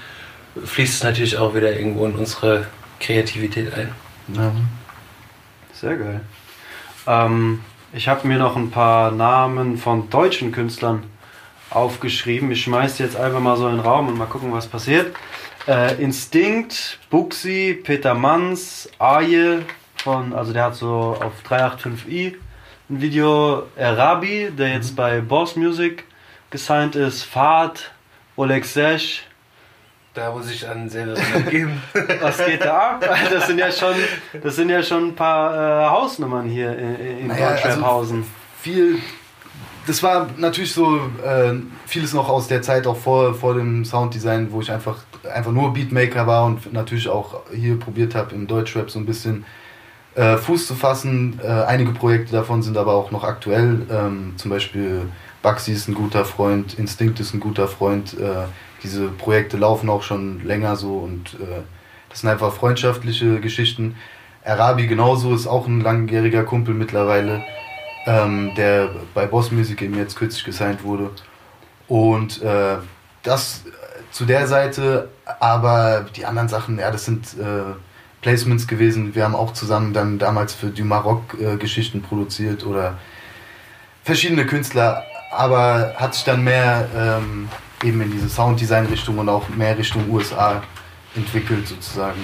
fließt 0.63 0.95
es 0.95 1.03
natürlich 1.05 1.39
auch 1.39 1.55
wieder 1.55 1.73
irgendwo 1.73 2.05
in 2.07 2.17
unsere 2.17 2.67
Kreativität 2.99 3.73
ein. 3.75 3.93
ja. 4.35 4.53
Sehr 5.73 5.97
geil. 5.97 6.21
Ähm, 7.07 7.61
ich 7.93 8.09
habe 8.09 8.27
mir 8.27 8.39
noch 8.39 8.57
ein 8.57 8.71
paar 8.71 9.11
Namen 9.11 9.79
von 9.79 10.11
deutschen 10.11 10.53
Künstlern 10.53 11.05
aufgeschrieben. 11.71 12.51
Ich 12.51 12.63
schmeiß 12.63 12.97
die 12.97 13.05
jetzt 13.05 13.17
einfach 13.17 13.41
mal 13.41 13.57
so 13.57 13.69
in 13.69 13.77
den 13.77 13.81
Raum 13.81 14.09
und 14.09 14.19
mal 14.19 14.27
gucken, 14.27 14.53
was 14.53 14.67
passiert. 14.67 15.15
Äh, 15.67 15.95
Instinct, 16.03 16.99
Buxi, 17.09 17.81
Peter 17.83 18.15
Manns, 18.15 18.91
Aje 18.99 19.63
von, 19.97 20.33
also 20.33 20.53
der 20.53 20.65
hat 20.65 20.75
so 20.75 21.17
auf 21.21 21.33
385i 21.49 22.35
ein 22.93 23.01
Video, 23.01 23.63
Erabi, 23.75 24.51
der 24.57 24.75
jetzt 24.75 24.95
bei 24.95 25.21
Boss 25.21 25.57
Music 25.57 26.05
gesigned 26.51 26.95
ist, 26.95 27.23
Fahrt, 27.23 27.91
Oleg 28.37 28.65
Sesh, 28.67 29.23
Da 30.15 30.31
muss 30.31 30.51
ich 30.51 30.69
an 30.69 30.91
selber 30.91 31.19
geben. 31.51 31.83
was 32.21 32.45
geht 32.45 32.63
da 32.63 32.91
ab? 32.91 33.05
Das 33.31 33.47
sind 33.47 33.59
ja 33.59 33.73
schon, 33.73 33.95
das 34.43 34.57
sind 34.57 34.69
ja 34.69 34.83
schon 34.83 35.09
ein 35.09 35.15
paar 35.15 35.55
äh, 35.55 35.89
Hausnummern 35.89 36.47
hier 36.49 36.77
in, 36.77 36.97
in 36.97 37.27
Naja, 37.29 37.49
also 37.49 37.63
Deutschraphausen. 37.63 38.25
viel. 38.61 38.99
Das 39.87 40.03
war 40.03 40.29
natürlich 40.37 40.75
so 40.75 40.97
äh, 41.25 41.55
vieles 41.87 42.13
noch 42.13 42.29
aus 42.29 42.47
der 42.47 42.61
Zeit 42.61 42.87
auch 42.87 42.97
vor, 42.97 43.35
vor 43.35 43.55
dem 43.55 43.87
Sounddesign, 43.87 44.53
wo 44.53 44.61
ich 44.61 44.71
einfach, 44.71 44.99
einfach 45.35 45.51
nur 45.51 45.73
Beatmaker 45.73 46.27
war 46.27 46.45
und 46.45 46.73
natürlich 46.75 47.09
auch 47.09 47.41
hier 47.53 47.79
probiert 47.79 48.15
habe, 48.15 48.35
im 48.35 48.47
Deutschrap 48.47 48.91
so 48.91 48.99
ein 48.99 49.07
bisschen 49.07 49.47
äh, 50.15 50.37
Fuß 50.37 50.67
zu 50.67 50.75
fassen. 50.75 51.41
Äh, 51.43 51.49
einige 51.49 51.93
Projekte 51.93 52.33
davon 52.33 52.63
sind 52.63 52.77
aber 52.77 52.95
auch 52.95 53.11
noch 53.11 53.25
aktuell. 53.25 53.87
Ähm, 53.91 54.35
zum 54.37 54.51
Beispiel 54.51 55.03
Baxi 55.43 55.73
ist 55.73 55.89
ein 55.89 55.95
guter 55.95 56.25
Freund, 56.25 56.79
Instinct 56.79 57.21
ist 57.21 57.35
ein 57.35 57.41
guter 57.41 57.69
Freund. 57.69 58.19
Äh, 58.19 58.47
diese 58.83 59.09
Projekte 59.09 59.57
laufen 59.57 59.89
auch 59.89 60.03
schon 60.03 60.45
länger 60.45 60.77
so 60.77 60.99
und 60.99 61.35
äh, 61.35 61.63
das 62.09 62.21
sind 62.21 62.31
einfach 62.31 62.53
freundschaftliche 62.53 63.41
Geschichten. 63.41 63.97
Arabi 64.45 64.87
genauso 64.87 65.35
ist 65.35 65.47
auch 65.47 65.67
ein 65.67 65.81
langjähriger 65.81 66.43
Kumpel 66.43 66.75
mittlerweile 66.75 67.43
ähm, 68.07 68.55
der 68.57 68.91
bei 69.15 69.27
Boss 69.27 69.51
Music 69.51 69.83
eben 69.83 69.97
jetzt 69.97 70.17
kürzlich 70.17 70.45
gesigned 70.45 70.85
wurde. 70.85 71.11
Und 71.89 72.43
äh, 72.43 72.77
das 73.23 73.63
zu 74.11 74.25
der 74.25 74.47
Seite, 74.47 75.09
aber 75.41 76.07
die 76.17 76.27
anderen 76.27 76.49
Sachen, 76.49 76.79
ja, 76.79 76.91
das 76.91 77.05
sind 77.05 77.35
Placements 78.23 78.67
gewesen. 78.67 79.15
Wir 79.15 79.25
haben 79.25 79.35
auch 79.35 79.53
zusammen 79.53 79.93
dann 79.93 80.19
damals 80.19 80.55
für 80.55 80.69
Du 80.69 80.85
Maroc 80.85 81.37
äh, 81.39 81.57
Geschichten 81.57 82.03
produziert 82.03 82.65
oder 82.65 82.99
verschiedene 84.05 84.47
Künstler, 84.47 85.05
aber 85.31 85.95
hat 85.97 86.15
sich 86.15 86.25
dann 86.25 86.43
mehr 86.43 86.89
ähm, 86.97 87.49
eben 87.85 88.01
in 88.01 88.11
diese 88.11 88.29
Sounddesign-Richtung 88.29 89.19
und 89.19 89.29
auch 89.29 89.49
mehr 89.49 89.77
Richtung 89.77 90.09
USA 90.11 90.63
entwickelt 91.15 91.67
sozusagen. 91.67 92.21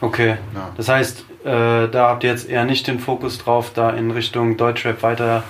Okay. 0.00 0.36
Ja. 0.54 0.70
Das 0.76 0.88
heißt, 0.88 1.24
äh, 1.44 1.88
da 1.88 2.08
habt 2.08 2.24
ihr 2.24 2.30
jetzt 2.30 2.48
eher 2.48 2.64
nicht 2.64 2.86
den 2.86 2.98
Fokus 2.98 3.38
drauf, 3.38 3.72
da 3.72 3.90
in 3.90 4.10
Richtung 4.10 4.56
Deutschrap 4.56 5.02
weiter 5.02 5.44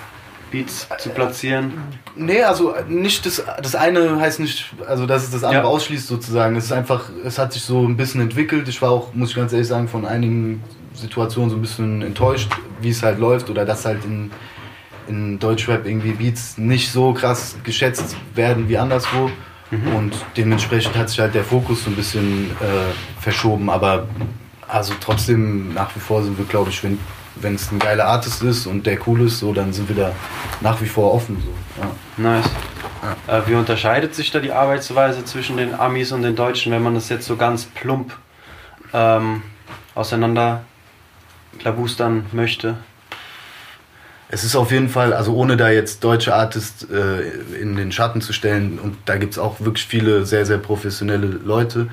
Beats 0.51 0.87
zu 0.99 1.09
platzieren. 1.09 1.73
Nee, 2.15 2.41
also 2.43 2.73
nicht 2.87 3.25
das, 3.25 3.43
das 3.61 3.75
eine 3.75 4.19
heißt 4.19 4.39
nicht, 4.39 4.73
also 4.87 5.05
dass 5.05 5.23
es 5.23 5.31
das 5.31 5.43
andere 5.43 5.63
Ja. 5.63 5.69
ausschließt 5.69 6.07
sozusagen. 6.07 6.55
Es 6.55 6.65
ist 6.65 6.71
einfach, 6.71 7.09
es 7.25 7.37
hat 7.37 7.53
sich 7.53 7.63
so 7.63 7.85
ein 7.85 7.97
bisschen 7.97 8.21
entwickelt. 8.21 8.67
Ich 8.67 8.81
war 8.81 8.91
auch, 8.91 9.13
muss 9.13 9.29
ich 9.31 9.35
ganz 9.35 9.51
ehrlich 9.53 9.67
sagen, 9.67 9.87
von 9.87 10.05
einigen 10.05 10.63
Situationen 10.93 11.49
so 11.49 11.55
ein 11.55 11.61
bisschen 11.61 12.01
enttäuscht, 12.01 12.49
wie 12.81 12.89
es 12.89 13.03
halt 13.03 13.19
läuft 13.19 13.49
oder 13.49 13.65
dass 13.65 13.85
halt 13.85 14.03
in, 14.05 14.31
in 15.07 15.37
Deutschrap 15.39 15.85
irgendwie 15.85 16.11
Beats 16.13 16.57
nicht 16.57 16.91
so 16.91 17.13
krass 17.13 17.55
geschätzt 17.63 18.15
werden 18.35 18.67
wie 18.69 18.77
anderswo. 18.77 19.29
Und 19.69 20.13
dementsprechend 20.37 20.95
hat 20.95 21.09
sich 21.09 21.19
halt 21.19 21.35
der 21.35 21.43
Fokus 21.43 21.83
so 21.83 21.89
ein 21.89 21.95
bisschen 21.97 22.51
äh, 22.61 23.21
verschoben. 23.21 23.69
Aber 23.69 24.07
also 24.65 24.93
trotzdem 25.01 25.73
nach 25.73 25.93
wie 25.93 25.99
vor 25.99 26.23
sind 26.23 26.37
wir, 26.37 26.45
glaube 26.45 26.69
ich, 26.69 26.81
wenn 26.85 26.97
wenn 27.41 27.55
es 27.55 27.71
ein 27.71 27.79
geiler 27.79 28.05
Artist 28.05 28.43
ist 28.43 28.67
und 28.67 28.85
der 28.85 28.97
cool 29.07 29.21
ist, 29.27 29.39
so 29.39 29.53
dann 29.53 29.73
sind 29.73 29.89
wir 29.89 29.95
da 29.95 30.11
nach 30.61 30.81
wie 30.81 30.87
vor 30.87 31.13
offen. 31.13 31.41
So. 31.43 31.81
Ja. 31.81 32.31
Nice. 32.31 32.49
Äh, 33.27 33.41
wie 33.47 33.55
unterscheidet 33.55 34.15
sich 34.15 34.31
da 34.31 34.39
die 34.39 34.51
Arbeitsweise 34.51 35.23
zwischen 35.25 35.57
den 35.57 35.73
Amis 35.73 36.11
und 36.11 36.23
den 36.23 36.35
Deutschen, 36.35 36.71
wenn 36.71 36.83
man 36.83 36.95
das 36.95 37.09
jetzt 37.09 37.25
so 37.25 37.35
ganz 37.35 37.65
plump 37.65 38.13
ähm, 38.93 39.43
auseinander 39.95 40.63
klabustern 41.59 42.25
möchte? 42.31 42.77
Es 44.29 44.43
ist 44.43 44.55
auf 44.55 44.71
jeden 44.71 44.89
Fall, 44.89 45.13
also 45.13 45.33
ohne 45.33 45.55
da 45.55 45.69
jetzt 45.69 46.03
deutsche 46.03 46.35
Artists 46.35 46.85
äh, 46.91 47.61
in 47.61 47.77
den 47.77 47.93
Schatten 47.93 48.19
zu 48.19 48.33
stellen, 48.33 48.77
und 48.77 48.97
da 49.05 49.15
gibt 49.15 49.33
es 49.33 49.39
auch 49.39 49.61
wirklich 49.61 49.85
viele 49.87 50.25
sehr, 50.25 50.45
sehr 50.45 50.57
professionelle 50.57 51.27
Leute, 51.27 51.87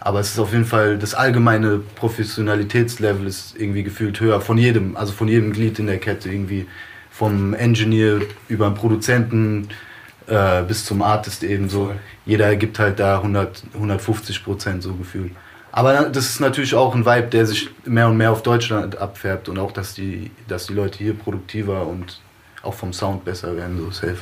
aber 0.00 0.20
es 0.20 0.30
ist 0.30 0.38
auf 0.38 0.52
jeden 0.52 0.64
Fall, 0.64 0.98
das 0.98 1.14
allgemeine 1.14 1.80
Professionalitätslevel 1.94 3.26
ist 3.26 3.54
irgendwie 3.58 3.82
gefühlt 3.82 4.18
höher 4.20 4.40
von 4.40 4.56
jedem, 4.56 4.96
also 4.96 5.12
von 5.12 5.28
jedem 5.28 5.52
Glied 5.52 5.78
in 5.78 5.86
der 5.86 5.98
Kette 5.98 6.30
irgendwie, 6.30 6.66
vom 7.10 7.52
Engineer 7.52 8.20
über 8.48 8.66
den 8.66 8.74
Produzenten 8.74 9.68
äh, 10.26 10.62
bis 10.62 10.86
zum 10.86 11.02
Artist 11.02 11.44
eben 11.44 11.68
so. 11.68 11.92
Jeder 12.24 12.56
gibt 12.56 12.78
halt 12.78 12.98
da 12.98 13.16
100, 13.16 13.64
150 13.74 14.42
Prozent 14.42 14.82
so 14.82 14.94
gefühlt. 14.94 15.32
Aber 15.72 16.04
das 16.04 16.26
ist 16.26 16.40
natürlich 16.40 16.74
auch 16.74 16.94
ein 16.94 17.04
Vibe, 17.04 17.28
der 17.28 17.46
sich 17.46 17.70
mehr 17.84 18.08
und 18.08 18.16
mehr 18.16 18.32
auf 18.32 18.42
Deutschland 18.42 18.96
abfärbt 18.98 19.48
und 19.48 19.58
auch, 19.58 19.70
dass 19.70 19.94
die, 19.94 20.30
dass 20.48 20.66
die 20.66 20.74
Leute 20.74 20.98
hier 20.98 21.14
produktiver 21.14 21.86
und 21.86 22.20
auch 22.62 22.74
vom 22.74 22.92
Sound 22.92 23.24
besser 23.24 23.56
werden, 23.56 23.78
so 23.78 23.90
safe. 23.90 24.18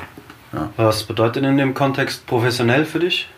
Ja. 0.53 0.71
Was 0.77 1.05
bedeutet 1.05 1.45
in 1.45 1.57
dem 1.57 1.75
Kontext 1.75 2.27
professionell 2.27 2.85
für 2.85 3.01
dich? 3.01 3.29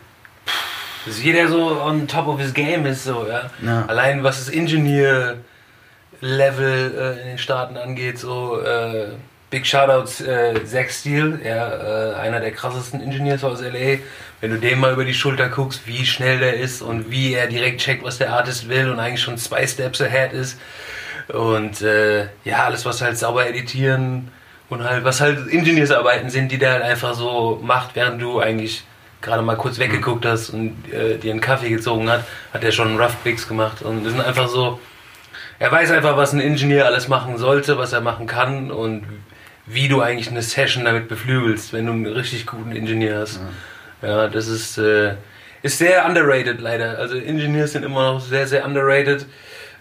Dass 1.06 1.22
jeder 1.22 1.48
so 1.48 1.80
on 1.80 2.06
top 2.06 2.26
of 2.26 2.40
his 2.40 2.52
game 2.52 2.84
ist, 2.86 3.04
so, 3.04 3.26
ja. 3.26 3.50
Ja. 3.64 3.86
Allein 3.86 4.22
was 4.22 4.44
das 4.44 4.54
Engineer-Level 4.54 6.94
äh, 6.98 7.22
in 7.22 7.28
den 7.28 7.38
Staaten 7.38 7.76
angeht, 7.76 8.18
so, 8.18 8.60
äh, 8.60 9.12
Big 9.50 9.66
Shoutouts, 9.66 10.20
äh, 10.20 10.64
Zach 10.64 10.90
Steele, 10.90 11.40
ja, 11.44 12.12
äh, 12.12 12.14
einer 12.14 12.38
der 12.38 12.52
krassesten 12.52 13.02
Engineers 13.02 13.42
aus 13.42 13.60
LA. 13.60 13.98
Wenn 14.40 14.52
du 14.52 14.58
dem 14.58 14.78
mal 14.78 14.92
über 14.92 15.04
die 15.04 15.12
Schulter 15.12 15.48
guckst, 15.48 15.86
wie 15.86 16.06
schnell 16.06 16.38
der 16.38 16.54
ist 16.54 16.82
und 16.82 17.10
wie 17.10 17.34
er 17.34 17.48
direkt 17.48 17.80
checkt, 17.80 18.04
was 18.04 18.18
der 18.18 18.32
Artist 18.32 18.68
will 18.68 18.90
und 18.90 19.00
eigentlich 19.00 19.20
schon 19.20 19.36
zwei 19.38 19.66
Steps 19.66 20.00
ahead 20.00 20.32
ist. 20.32 20.58
Und 21.28 21.82
äh, 21.82 22.28
ja, 22.44 22.64
alles, 22.64 22.84
was 22.84 23.02
halt 23.02 23.18
sauber 23.18 23.48
editieren 23.48 24.28
und 24.68 24.84
halt, 24.84 25.04
was 25.04 25.20
halt 25.20 25.48
Ingenieursarbeiten 25.48 26.30
sind, 26.30 26.52
die 26.52 26.58
der 26.58 26.72
halt 26.72 26.82
einfach 26.82 27.14
so 27.14 27.60
macht, 27.62 27.96
während 27.96 28.22
du 28.22 28.40
eigentlich 28.40 28.84
gerade 29.22 29.42
mal 29.42 29.56
kurz 29.56 29.78
weggeguckt 29.78 30.24
hast 30.24 30.50
und 30.50 30.76
äh, 30.92 31.18
dir 31.18 31.33
einen 31.33 31.40
Kaffee 31.40 31.68
gezogen 31.68 32.11
hat, 32.11 32.24
hat 32.52 32.64
er 32.64 32.72
schon 32.72 32.88
einen 32.88 33.00
Rough 33.00 33.22
Picks 33.22 33.46
gemacht. 33.48 33.83
Und 33.83 34.04
das 34.04 34.12
sind 34.12 34.22
einfach 34.22 34.48
so, 34.48 34.80
er 35.59 35.70
weiß 35.70 35.90
einfach, 35.90 36.16
was 36.16 36.33
ein 36.33 36.40
Ingenieur 36.40 36.87
alles 36.87 37.09
machen 37.09 37.37
sollte, 37.37 37.76
was 37.76 37.92
er 37.92 38.00
machen 38.00 38.26
kann 38.26 38.70
und 38.70 39.04
wie 39.66 39.88
du 39.88 40.00
eigentlich 40.00 40.30
eine 40.30 40.42
Session 40.42 40.85
damit 40.85 41.09
beflügelst, 41.09 41.72
wenn 41.72 41.87
du 41.87 41.92
einen 41.92 42.06
richtig 42.06 42.46
guten 42.46 42.72
Ingenieur 42.72 43.20
hast. 43.20 43.40
Ja, 44.02 44.28
das 44.28 44.48
ist, 44.48 44.78
äh, 44.78 45.14
ist 45.62 45.78
sehr 45.78 46.06
underrated 46.06 46.61
leider. 46.61 46.98
Also 46.98 47.16
Engineers 47.16 47.72
sind 47.72 47.85
immer 47.85 48.14
noch 48.14 48.20
sehr, 48.20 48.46
sehr 48.46 48.64
underrated. 48.64 49.26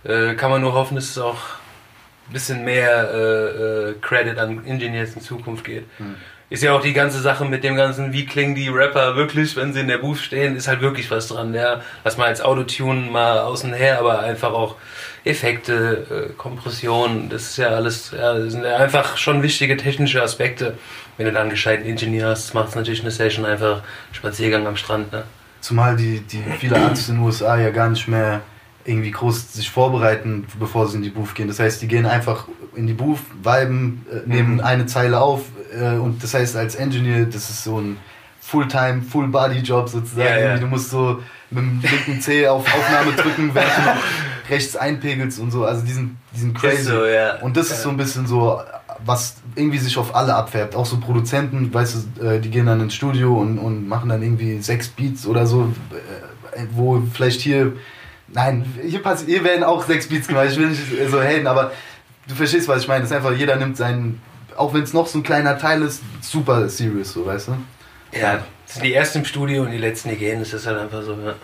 Äh, 0.04 0.34
kann 0.36 0.52
man 0.52 0.62
nur 0.62 0.74
hoffen, 0.74 0.96
dass 0.96 1.06
es 1.06 1.18
auch 1.18 1.38
ein 2.28 2.34
bisschen 2.34 2.64
mehr 2.66 3.10
äh, 3.12 3.90
äh, 3.92 3.96
Credit 4.02 4.38
an 4.38 4.66
Engineers 4.66 5.16
in 5.16 5.22
Zukunft 5.22 5.64
geht. 5.64 5.86
Ist 6.50 6.64
ja 6.64 6.74
auch 6.74 6.82
die 6.82 6.94
ganze 6.94 7.22
Sache 7.22 7.46
mit 7.46 7.64
dem 7.64 7.76
ganzen, 7.76 8.12
wie 8.12 8.26
klingen 8.26 8.56
die 8.56 8.70
Rapper 8.70 9.16
wirklich, 9.16 9.56
wenn 9.56 9.72
sie 9.72 9.82
in 9.82 9.88
der 9.88 10.00
Booth 10.00 10.18
stehen, 10.18 10.56
ist 10.56 10.68
halt 10.68 10.82
wirklich 10.82 11.12
was 11.12 11.28
dran. 11.28 11.54
Ja, 11.54 11.82
lass 12.04 12.18
mal 12.18 12.26
als 12.26 12.42
Autotune 12.42 13.12
mal 13.12 13.40
außen 13.40 13.72
her, 13.74 14.00
aber 14.00 14.20
einfach 14.22 14.52
auch 14.52 14.76
Effekte, 15.24 16.30
äh, 16.32 16.34
Kompression, 16.34 17.30
das 17.30 17.52
ist 17.52 17.58
ja 17.58 17.68
alles, 17.68 18.12
ja, 18.12 18.34
das 18.34 18.54
sind 18.54 18.64
ja 18.64 18.78
einfach 18.78 19.18
schon 19.18 19.44
wichtige 19.44 19.78
technische 19.78 20.24
Aspekte. 20.24 20.76
Wenn 21.18 21.28
du 21.28 21.32
dann 21.34 21.44
einen 21.44 21.52
gescheiten 21.52 21.86
Ingenieur 21.86 22.30
hast, 22.30 22.54
macht 22.56 22.70
es 22.70 22.76
natürlich 22.76 23.02
eine 23.02 23.12
Session 23.12 23.46
einfach 23.46 23.84
Spaziergang 24.12 24.66
am 24.66 24.76
Strand. 24.76 25.12
Ne? 25.12 25.24
Zumal 25.62 25.98
die, 25.98 26.22
die 26.22 26.42
viele 26.58 26.78
Artists 26.78 27.10
in 27.10 27.16
den 27.16 27.26
USA 27.26 27.60
ja 27.60 27.70
gar 27.70 27.90
nicht 27.90 28.08
mehr 28.08 28.42
irgendwie 28.86 29.12
groß 29.12 29.54
sich 29.54 29.70
vorbereiten, 29.70 30.46
bevor 30.60 30.88
sie 30.88 30.98
in 30.98 31.04
die 31.04 31.10
Booth 31.10 31.36
gehen. 31.36 31.48
Das 31.48 31.60
heißt, 31.60 31.82
die 31.82 31.88
gehen 31.88 32.06
einfach 32.06 32.48
in 32.76 32.88
die 32.88 32.94
Booth, 32.94 33.20
viben, 33.44 34.06
äh, 34.12 34.28
nehmen 34.28 34.56
Mhm. 34.56 34.60
eine 34.62 34.86
Zeile 34.86 35.20
auf 35.20 35.42
äh, 35.80 35.98
und 35.98 36.24
das 36.24 36.34
heißt, 36.34 36.56
als 36.56 36.76
Engineer, 36.76 37.26
das 37.26 37.50
ist 37.50 37.64
so 37.64 37.80
ein 37.80 37.98
Fulltime, 38.42 39.02
Full-Body-Job 39.04 39.90
sozusagen. 39.90 40.28
Ja, 40.28 40.40
ja. 40.40 40.58
Du 40.58 40.66
musst 40.66 40.90
so 40.90 41.20
mit 41.52 41.64
dem 41.64 41.82
linken 41.82 42.20
C 42.22 42.48
auf 42.48 42.66
Aufnahme 42.74 43.12
drücken, 43.14 43.52
während 43.54 43.70
du 43.78 44.52
rechts 44.52 44.76
einpegelst 44.76 45.40
und 45.40 45.52
so. 45.52 45.66
Also 45.66 45.86
diesen, 45.86 46.18
diesen 46.34 46.54
crazy. 46.56 46.84
So, 46.84 47.06
ja. 47.06 47.36
Und 47.42 47.56
das 47.58 47.70
ist 47.70 47.84
so 47.84 47.90
ein 47.90 47.98
bisschen 47.98 48.26
so, 48.26 48.60
was 49.06 49.36
irgendwie 49.56 49.78
sich 49.78 49.96
auf 49.98 50.16
alle 50.16 50.34
abfärbt. 50.34 50.76
Auch 50.76 50.88
so 50.88 50.98
Produzenten, 51.00 51.72
weißt 51.72 51.98
du, 52.20 52.26
äh, 52.26 52.40
die 52.40 52.50
gehen 52.50 52.66
dann 52.66 52.82
ins 52.82 52.96
Studio 52.96 53.38
und, 53.40 53.60
und 53.60 53.88
machen 53.88 54.10
dann 54.10 54.24
irgendwie 54.24 54.60
sechs 54.62 54.88
Beats 54.88 55.28
oder 55.28 55.46
so, 55.46 55.72
äh, 56.56 56.64
wo 56.72 57.00
vielleicht 57.14 57.42
hier, 57.42 57.74
nein, 58.34 58.66
hier, 58.84 59.02
passi- 59.04 59.26
hier 59.26 59.44
werden 59.44 59.64
auch 59.64 59.84
sechs 59.86 60.08
Beats 60.08 60.28
gemacht. 60.28 60.48
Ich 60.52 60.58
will 60.58 60.68
nicht 60.68 60.82
so 61.10 61.22
haten, 61.22 61.48
aber 61.48 61.72
du 62.28 62.36
verstehst, 62.36 62.68
was 62.68 62.82
ich 62.84 62.88
meine. 62.88 63.02
Das 63.02 63.12
ist 63.12 63.16
einfach, 63.18 63.34
jeder 63.34 63.56
nimmt 63.56 63.78
seinen, 63.78 64.22
auch 64.56 64.74
wenn 64.74 64.84
es 64.84 64.94
noch 64.94 65.08
so 65.08 65.20
ein 65.20 65.24
kleiner 65.24 65.58
Teil 65.58 65.82
ist, 65.82 66.02
super 66.22 66.68
serious, 66.70 67.14
so, 67.14 67.26
weißt 67.26 67.50
du? 67.50 67.52
Ja, 68.20 68.40
das 68.66 68.76
sind 68.76 68.86
die 68.86 68.94
ersten 68.94 69.20
im 69.20 69.26
Studio 69.26 69.64
und 69.64 69.72
die 69.72 69.78
letzten, 69.78 70.10
die 70.10 70.16
gehen, 70.16 70.40
das 70.40 70.54
ist 70.54 70.66
halt 70.68 70.80
einfach 70.80 71.02
so. 71.04 71.14
Ja. 71.14 71.36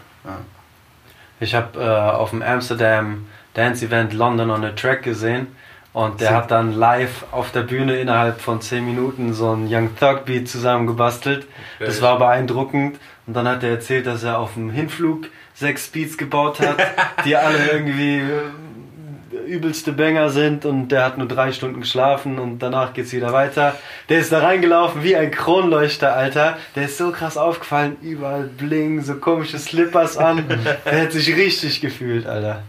Ich 1.39 1.53
habe 1.53 1.79
äh, 1.79 1.87
auf 1.87 2.29
dem 2.31 2.41
Amsterdam 2.41 3.25
Dance 3.53 3.85
Event 3.85 4.13
London 4.13 4.49
on 4.49 4.63
a 4.63 4.71
Track 4.71 5.03
gesehen 5.03 5.47
und 5.93 6.19
der 6.21 6.35
hat 6.35 6.51
dann 6.51 6.73
live 6.73 7.25
auf 7.31 7.51
der 7.51 7.61
Bühne 7.61 7.97
innerhalb 7.99 8.41
von 8.41 8.61
10 8.61 8.85
Minuten 8.85 9.33
so 9.33 9.51
einen 9.51 9.67
Young 9.69 9.95
Thug 9.97 10.25
Beat 10.25 10.47
zusammengebastelt. 10.49 11.47
Das 11.79 12.01
war 12.01 12.17
beeindruckend 12.17 12.99
und 13.27 13.33
dann 13.35 13.47
hat 13.47 13.63
er 13.63 13.71
erzählt, 13.71 14.05
dass 14.07 14.23
er 14.23 14.39
auf 14.39 14.53
dem 14.53 14.69
Hinflug 14.69 15.25
sechs 15.53 15.87
Beats 15.87 16.17
gebaut 16.17 16.59
hat, 16.59 16.77
die 17.25 17.35
alle 17.35 17.71
irgendwie 17.71 18.19
äh, 18.19 19.47
übelste 19.47 19.91
Banger 19.93 20.29
sind 20.29 20.65
und 20.65 20.89
der 20.89 21.03
hat 21.05 21.17
nur 21.17 21.27
drei 21.27 21.51
Stunden 21.51 21.81
geschlafen 21.81 22.39
und 22.39 22.59
danach 22.59 22.93
geht's 22.93 23.13
wieder 23.13 23.33
weiter. 23.33 23.75
Der 24.09 24.19
ist 24.19 24.31
da 24.31 24.39
reingelaufen 24.39 25.03
wie 25.03 25.15
ein 25.15 25.31
Kronleuchter, 25.31 26.13
Alter. 26.15 26.57
Der 26.75 26.85
ist 26.85 26.97
so 26.97 27.11
krass 27.11 27.37
aufgefallen, 27.37 27.97
überall 28.01 28.43
Bling, 28.57 29.01
so 29.01 29.15
komische 29.15 29.57
Slippers 29.59 30.17
an. 30.17 30.45
Der 30.85 31.01
hat 31.03 31.11
sich 31.11 31.35
richtig 31.35 31.81
gefühlt, 31.81 32.25
Alter. 32.27 32.63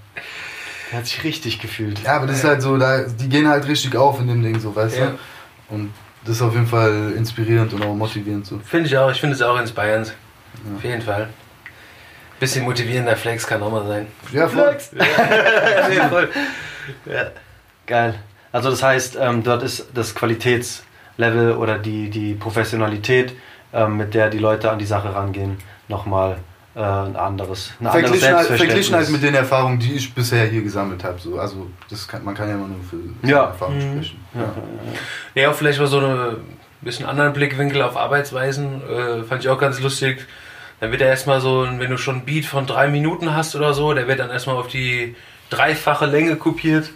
Der 0.90 0.98
hat 0.98 1.06
sich 1.06 1.24
richtig 1.24 1.60
gefühlt. 1.60 2.00
Ja, 2.04 2.16
aber 2.16 2.26
das 2.26 2.38
ist 2.38 2.44
halt 2.44 2.62
so, 2.62 2.76
da, 2.76 3.02
die 3.02 3.28
gehen 3.28 3.48
halt 3.48 3.66
richtig 3.68 3.96
auf 3.96 4.20
in 4.20 4.28
dem 4.28 4.42
Ding, 4.42 4.58
so, 4.60 4.74
weißt 4.74 4.98
Ja. 4.98 5.06
du? 5.68 5.74
Und 5.74 5.92
das 6.24 6.36
ist 6.36 6.42
auf 6.42 6.54
jeden 6.54 6.66
Fall 6.66 7.12
inspirierend 7.16 7.72
und 7.72 7.82
auch 7.84 7.94
motivierend 7.94 8.46
so. 8.46 8.60
Finde 8.64 8.86
ich 8.86 8.96
auch, 8.96 9.10
ich 9.10 9.20
finde 9.20 9.34
es 9.34 9.42
auch 9.42 9.58
inspirierend. 9.58 10.14
Auf 10.76 10.84
jeden 10.84 11.02
Fall. 11.02 11.28
Bisschen 12.38 12.64
motivierender 12.64 13.16
Flex 13.16 13.46
kann 13.46 13.62
auch 13.62 13.70
mal 13.70 13.86
sein. 13.86 14.06
Ja, 14.32 14.46
voll. 14.48 14.76
ja, 14.98 15.88
nee, 15.88 16.08
voll. 16.10 16.28
Geil. 17.86 18.14
Also 18.52 18.70
das 18.70 18.82
heißt, 18.82 19.16
ähm, 19.20 19.42
dort 19.42 19.62
ist 19.62 19.86
das 19.94 20.14
Qualitätslevel 20.14 21.52
oder 21.56 21.78
die, 21.78 22.10
die 22.10 22.34
Professionalität, 22.34 23.34
ähm, 23.72 23.96
mit 23.96 24.14
der 24.14 24.28
die 24.30 24.38
Leute 24.38 24.70
an 24.70 24.78
die 24.78 24.86
Sache 24.86 25.14
rangehen, 25.14 25.58
nochmal 25.88 26.38
äh, 26.74 26.80
ein 26.80 27.16
anderes, 27.16 27.72
ein 27.80 27.86
anderes 27.86 28.00
Verglichen 28.10 28.10
halt, 28.36 28.46
Selbstverständnis. 28.46 28.58
verglichen 28.58 28.94
halt 28.96 29.08
mit 29.10 29.22
den 29.22 29.34
Erfahrungen, 29.34 29.78
die 29.78 29.94
ich 29.94 30.14
bisher 30.14 30.44
hier 30.46 30.62
gesammelt 30.62 31.04
habe. 31.04 31.18
So. 31.18 31.38
Also 31.38 31.68
das 31.90 32.06
kann, 32.06 32.24
man 32.24 32.34
kann 32.34 32.48
ja 32.48 32.54
immer 32.54 32.68
nur 32.68 32.80
für 32.82 33.26
Ja. 33.26 33.44
Erfahrungen 33.46 33.96
Mhm. 33.96 34.02
sprechen. 34.04 34.20
Ja. 34.34 35.42
Ja, 35.42 35.50
auch 35.50 35.54
vielleicht 35.54 35.78
mal 35.78 35.86
so 35.86 35.98
eine 35.98 36.36
bisschen 36.82 37.06
anderen 37.06 37.32
Blickwinkel 37.32 37.82
auf 37.82 37.96
Arbeitsweisen. 37.96 38.82
Äh, 38.88 39.22
fand 39.24 39.42
ich 39.42 39.48
auch 39.48 39.58
ganz 39.58 39.80
lustig. 39.80 40.26
Dann 40.80 40.90
wird 40.90 41.00
er 41.00 41.08
erstmal 41.08 41.40
so, 41.40 41.66
wenn 41.78 41.90
du 41.90 41.96
schon 41.96 42.16
einen 42.16 42.24
Beat 42.24 42.44
von 42.44 42.66
drei 42.66 42.88
Minuten 42.88 43.34
hast 43.34 43.56
oder 43.56 43.72
so, 43.72 43.94
der 43.94 44.08
wird 44.08 44.20
dann 44.20 44.30
erstmal 44.30 44.56
auf 44.56 44.68
die 44.68 45.14
dreifache 45.48 46.06
Länge 46.06 46.36
kopiert. 46.36 46.90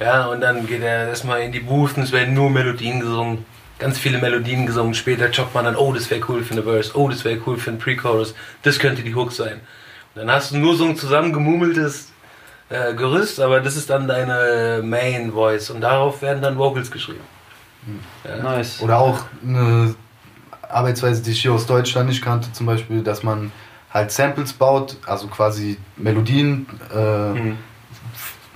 Ja, 0.00 0.26
und 0.26 0.40
dann 0.40 0.66
geht 0.66 0.82
er 0.82 1.08
erstmal 1.08 1.42
in 1.42 1.52
die 1.52 1.60
Booth 1.60 1.96
und 1.96 2.02
es 2.02 2.12
werden 2.12 2.34
nur 2.34 2.50
Melodien 2.50 3.00
gesungen. 3.00 3.44
Ganz 3.78 3.98
viele 3.98 4.18
Melodien 4.18 4.66
gesungen. 4.66 4.94
Später 4.94 5.30
chockt 5.30 5.54
man 5.54 5.64
dann, 5.64 5.76
oh, 5.76 5.92
das 5.92 6.10
wäre 6.10 6.20
cool 6.28 6.42
für 6.42 6.54
eine 6.54 6.62
Verse, 6.62 6.96
oh, 6.96 7.08
das 7.08 7.24
wäre 7.24 7.40
cool 7.46 7.56
für 7.56 7.70
einen 7.70 7.78
Pre-Chorus, 7.78 8.34
das 8.62 8.78
könnte 8.78 9.02
die 9.02 9.14
Hook 9.14 9.32
sein. 9.32 9.60
Und 10.14 10.22
dann 10.22 10.30
hast 10.30 10.52
du 10.52 10.58
nur 10.58 10.76
so 10.76 10.84
ein 10.84 10.96
zusammengemummeltes 10.96 12.12
äh, 12.68 12.94
Gerüst, 12.94 13.40
aber 13.40 13.60
das 13.60 13.76
ist 13.76 13.90
dann 13.90 14.08
deine 14.08 14.80
Main 14.82 15.32
Voice 15.32 15.70
und 15.70 15.80
darauf 15.80 16.22
werden 16.22 16.42
dann 16.42 16.58
Vocals 16.58 16.90
geschrieben. 16.90 17.20
Ja. 18.24 18.42
Nice. 18.42 18.80
Oder 18.80 18.98
auch 18.98 19.24
eine 19.42 19.94
Arbeitsweise, 20.74 21.22
die 21.22 21.30
ich 21.30 21.42
hier 21.42 21.52
aus 21.52 21.66
Deutschland 21.66 22.08
nicht 22.08 22.22
kannte, 22.22 22.52
zum 22.52 22.66
Beispiel, 22.66 23.02
dass 23.02 23.22
man 23.22 23.52
halt 23.92 24.10
Samples 24.10 24.52
baut, 24.52 24.96
also 25.06 25.28
quasi 25.28 25.76
Melodien, 25.96 26.66
äh, 26.94 27.32
Mhm. 27.32 27.56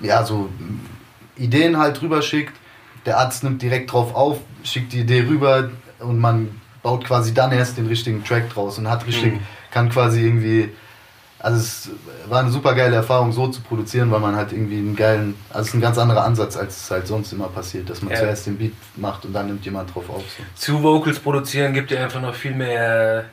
ja, 0.01 0.25
so 0.25 0.49
Ideen 1.37 1.79
halt 1.79 2.01
drüber 2.01 2.21
schickt, 2.23 2.55
der 3.07 3.19
Arzt 3.19 3.45
nimmt 3.45 3.63
direkt 3.63 3.93
drauf 3.93 4.15
auf, 4.15 4.39
schickt 4.65 4.93
die 4.93 5.01
Idee 5.01 5.21
rüber 5.29 5.71
und 6.01 6.19
man 6.19 6.49
baut 6.83 7.05
quasi 7.05 7.33
dann 7.33 7.53
erst 7.53 7.77
den 7.79 7.87
richtigen 7.87 8.25
Track 8.25 8.51
draus 8.53 8.79
und 8.79 8.89
hat 8.91 9.07
richtig, 9.07 9.35
Mhm. 9.35 9.41
kann 9.71 9.89
quasi 9.89 10.23
irgendwie, 10.27 10.71
also 11.41 11.57
es 11.59 11.91
war 12.29 12.41
eine 12.41 12.51
super 12.51 12.75
geile 12.75 12.97
Erfahrung 12.97 13.33
so 13.33 13.49
zu 13.49 13.61
produzieren, 13.61 14.11
weil 14.11 14.21
man 14.21 14.35
halt 14.37 14.53
irgendwie 14.53 14.79
einen 14.79 14.97
geilen, 14.97 15.35
also 15.51 15.61
es 15.63 15.69
ist 15.69 15.75
ein 15.75 15.81
ganz 15.81 15.99
anderer 15.99 16.25
Ansatz, 16.25 16.57
als 16.57 16.77
es 16.85 16.91
halt 16.91 17.07
sonst 17.07 17.33
immer 17.33 17.49
passiert, 17.49 17.89
dass 17.91 18.03
man 18.03 18.13
Ja. 18.13 18.19
zuerst 18.21 18.47
den 18.47 18.59
Beat 18.59 18.73
macht 18.97 19.25
und 19.25 19.33
dann 19.33 19.47
nimmt 19.47 19.65
jemand 19.65 19.95
drauf 19.95 20.09
auf. 20.11 20.23
So. 20.37 20.43
zu 20.55 20.83
Vocals 20.83 21.19
produzieren 21.19 21.73
gibt 21.75 21.91
dir 21.91 22.01
einfach 22.03 22.21
noch 22.21 22.35
viel 22.35 22.55
mehr 22.55 23.25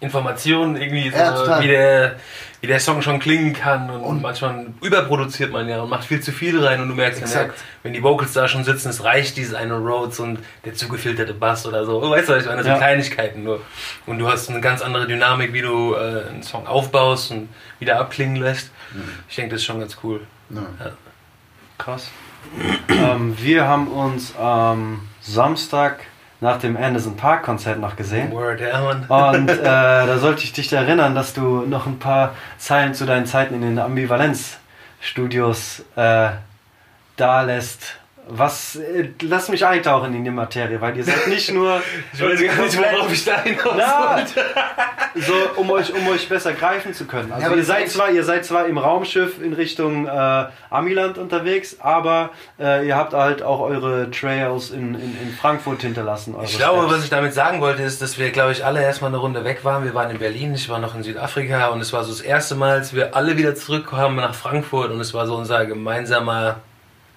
Informationen, 0.00 0.76
irgendwie 0.76 1.10
so, 1.10 1.16
Ja, 1.16 1.60
wie, 1.62 1.68
der, 1.68 2.16
wie 2.60 2.66
der 2.66 2.80
Song 2.80 3.00
schon 3.00 3.18
klingen 3.18 3.54
kann 3.54 3.88
und, 3.90 4.02
Und- 4.02 4.22
manchmal 4.22 4.66
überproduziert 4.82 5.52
man 5.52 5.68
ja 5.68 5.80
und 5.80 5.88
macht 5.88 6.04
viel 6.04 6.20
zu 6.20 6.32
viel 6.32 6.62
rein 6.64 6.80
und 6.82 6.88
du 6.88 6.94
merkst 6.94 7.22
dann, 7.22 7.30
ja, 7.30 7.40
Exakt. 7.42 7.60
wenn 7.82 7.94
die 7.94 8.02
Vocals 8.02 8.32
da 8.34 8.46
schon 8.46 8.62
sitzen, 8.64 8.90
es 8.90 9.04
reicht 9.04 9.36
dieses 9.38 9.54
eine 9.54 9.74
Rhodes 9.74 10.20
und 10.20 10.38
der 10.66 10.74
zugefilterte 10.74 11.32
Bass 11.32 11.64
oder 11.66 11.86
so. 11.86 12.02
Weißt 12.10 12.28
du, 12.28 12.34
was 12.34 12.42
ich 12.42 12.48
meine? 12.48 12.62
So 12.62 12.68
Ja. 12.68 12.76
Kleinigkeiten 12.76 13.42
nur. 13.42 13.60
Und 14.04 14.18
du 14.18 14.28
hast 14.28 14.50
eine 14.50 14.60
ganz 14.60 14.82
andere 14.82 15.06
Dynamik, 15.06 15.54
wie 15.54 15.62
du 15.62 15.94
äh, 15.94 16.28
einen 16.28 16.42
Song 16.42 16.66
aufbaust 16.66 17.30
und 17.30 17.48
wieder 17.78 17.98
abklingen 17.98 18.36
lässt. 18.36 18.70
Ich 19.28 19.36
denke, 19.36 19.52
das 19.52 19.60
ist 19.60 19.66
schon 19.66 19.80
ganz 19.80 19.96
cool. 20.02 20.20
Ja. 20.50 20.62
Krass. 21.78 22.10
ähm, 22.88 23.34
wir 23.38 23.66
haben 23.66 23.88
uns 23.88 24.36
am 24.36 25.08
Samstag 25.20 26.00
nach 26.40 26.58
dem 26.58 26.76
Anderson 26.76 27.16
Park 27.16 27.44
Konzert 27.44 27.80
noch 27.80 27.96
gesehen. 27.96 28.30
Word. 28.32 28.60
Und 29.08 29.48
äh, 29.48 29.56
da 29.64 30.18
sollte 30.18 30.44
ich 30.44 30.52
dich 30.52 30.72
erinnern, 30.72 31.14
dass 31.14 31.32
du 31.32 31.62
noch 31.62 31.86
ein 31.86 31.98
paar 31.98 32.34
Zeilen 32.58 32.92
zu 32.94 33.06
deinen 33.06 33.26
Zeiten 33.26 33.54
in 33.54 33.62
den 33.62 33.78
Ambivalenz-Studios 33.78 35.84
äh, 35.96 36.28
da 37.16 37.42
lässt. 37.42 37.96
Was, 38.28 38.74
äh, 38.76 39.10
lass 39.22 39.48
mich 39.48 39.64
eintauchen 39.64 40.12
in 40.14 40.24
die 40.24 40.30
Materie, 40.30 40.80
weil 40.80 40.96
ihr 40.96 41.04
seid 41.04 41.28
nicht 41.28 41.52
nur. 41.52 41.80
Ich 42.12 42.20
weiß 42.22 42.40
gar 42.40 42.64
nicht, 42.64 42.78
worauf 42.78 43.12
ich 43.12 43.24
da 43.24 43.42
hinaus 43.42 43.64
wollte. 43.74 44.44
so, 45.14 45.32
um 45.56 45.70
euch, 45.70 45.92
um 45.94 46.08
euch 46.08 46.28
besser 46.28 46.52
greifen 46.52 46.92
zu 46.94 47.04
können. 47.04 47.30
Also 47.30 47.42
Ja, 47.42 47.48
aber 47.48 47.56
ihr 47.56 47.64
seid 47.64 47.88
zwar, 47.90 48.10
ihr 48.10 48.24
seid 48.24 48.44
zwar 48.44 48.66
im 48.66 48.78
Raumschiff 48.78 49.40
in 49.40 49.52
Richtung 49.52 50.06
äh, 50.06 50.44
Amiland 50.70 51.18
unterwegs, 51.18 51.76
aber 51.80 52.30
äh, 52.58 52.86
ihr 52.86 52.96
habt 52.96 53.12
halt 53.12 53.42
auch 53.42 53.60
eure 53.60 54.10
Trails 54.10 54.70
in, 54.70 54.94
in, 54.94 55.16
in 55.22 55.34
Frankfurt 55.40 55.82
hinterlassen. 55.82 56.34
eure 56.34 56.44
Ich 56.44 56.56
glaube, 56.56 56.80
Steps. 56.80 56.94
was 56.94 57.04
ich 57.04 57.10
damit 57.10 57.34
sagen 57.34 57.60
wollte, 57.60 57.82
ist, 57.82 58.02
dass 58.02 58.18
wir, 58.18 58.30
glaube 58.30 58.52
ich, 58.52 58.64
alle 58.64 58.82
erstmal 58.82 59.10
eine 59.10 59.18
Runde 59.18 59.44
weg 59.44 59.64
waren. 59.64 59.84
Wir 59.84 59.94
waren 59.94 60.10
in 60.10 60.18
Berlin, 60.18 60.54
ich 60.54 60.68
war 60.68 60.78
noch 60.78 60.94
in 60.94 61.02
Südafrika 61.02 61.68
und 61.68 61.80
es 61.80 61.92
war 61.92 62.02
so 62.04 62.10
das 62.10 62.20
erste 62.22 62.54
Mal, 62.54 62.72
als 62.72 62.92
wir 62.94 63.14
alle 63.14 63.36
wieder 63.36 63.54
zurückkamen 63.54 64.16
nach 64.16 64.34
Frankfurt 64.34 64.90
und 64.90 65.00
es 65.00 65.14
war 65.14 65.26
so 65.26 65.36
unser 65.36 65.66
gemeinsamer 65.66 66.56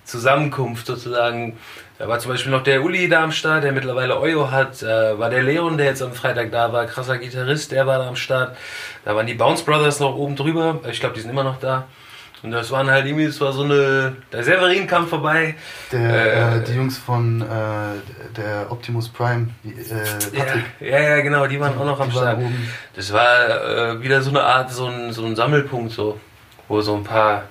Zusammenkunft 0.10 0.86
sozusagen. 0.88 1.57
Da 1.97 2.07
war 2.07 2.20
zum 2.20 2.32
Beispiel 2.32 2.51
noch 2.51 2.64
der 2.64 2.82
Uli 2.84 3.10
da 3.10 3.24
am 3.24 3.32
Start, 3.32 3.64
der 3.64 3.72
mittlerweile 3.74 4.20
Oyo 4.20 4.49
hat. 4.51 4.82
Äh, 4.82 5.20
war 5.20 5.30
der 5.30 5.43
Leon, 5.43 5.78
der 5.78 5.88
jetzt 5.88 6.01
am 6.01 6.14
Freitag 6.14 6.51
da 6.51 6.72
war, 6.72 6.86
krasser 6.86 7.18
Gitarrist, 7.18 7.72
der 7.72 7.86
war 7.88 7.99
da 7.99 8.07
am 8.07 8.16
Start. 8.16 8.55
Da 9.05 9.16
waren 9.16 9.28
die 9.28 9.34
Bounce 9.34 9.64
Brothers 9.66 9.99
noch 9.99 10.16
oben 10.16 10.36
drüber. 10.36 10.80
Ich 10.89 10.99
glaube, 10.99 11.16
die 11.16 11.22
sind 11.22 11.30
immer 11.30 11.43
noch 11.43 11.60
da. 11.60 11.86
Und 12.41 12.51
das 12.51 12.72
waren 12.72 12.89
halt 12.89 13.05
irgendwie, 13.05 13.26
es 13.26 13.41
war 13.41 13.51
so 13.51 13.64
eine. 13.64 14.16
Der 14.32 14.45
Severin 14.45 14.88
kam 14.88 15.07
vorbei. 15.10 15.55
Der, 15.91 15.99
Äh, 15.99 16.57
äh, 16.60 16.64
die 16.64 16.72
Jungs 16.72 16.97
von 16.97 17.41
äh, 17.41 17.45
der 18.38 18.68
Optimus 18.72 19.10
Prime, 19.10 19.49
die, 19.66 19.72
äh, 19.72 20.39
Patrick, 20.39 20.64
Ja, 20.80 20.99
ja, 21.01 21.20
genau, 21.22 21.47
die 21.47 21.60
waren 21.60 21.78
auch 21.78 21.84
noch 21.84 21.99
am 21.99 22.10
die 22.10 22.16
Start. 22.16 22.38
oben. 22.38 22.70
Das 22.95 23.12
war 23.12 23.49
äh, 23.95 24.01
wieder 24.01 24.22
so 24.22 24.30
eine 24.30 24.41
Art, 24.41 24.72
so 24.72 24.86
ein, 24.88 25.12
so 25.12 25.26
ein 25.26 25.36
Sammelpunkt, 25.36 25.91
so, 25.91 26.18
wo 26.70 26.80
so 26.80 26.95
ein 26.95 27.03
paar 27.03 27.43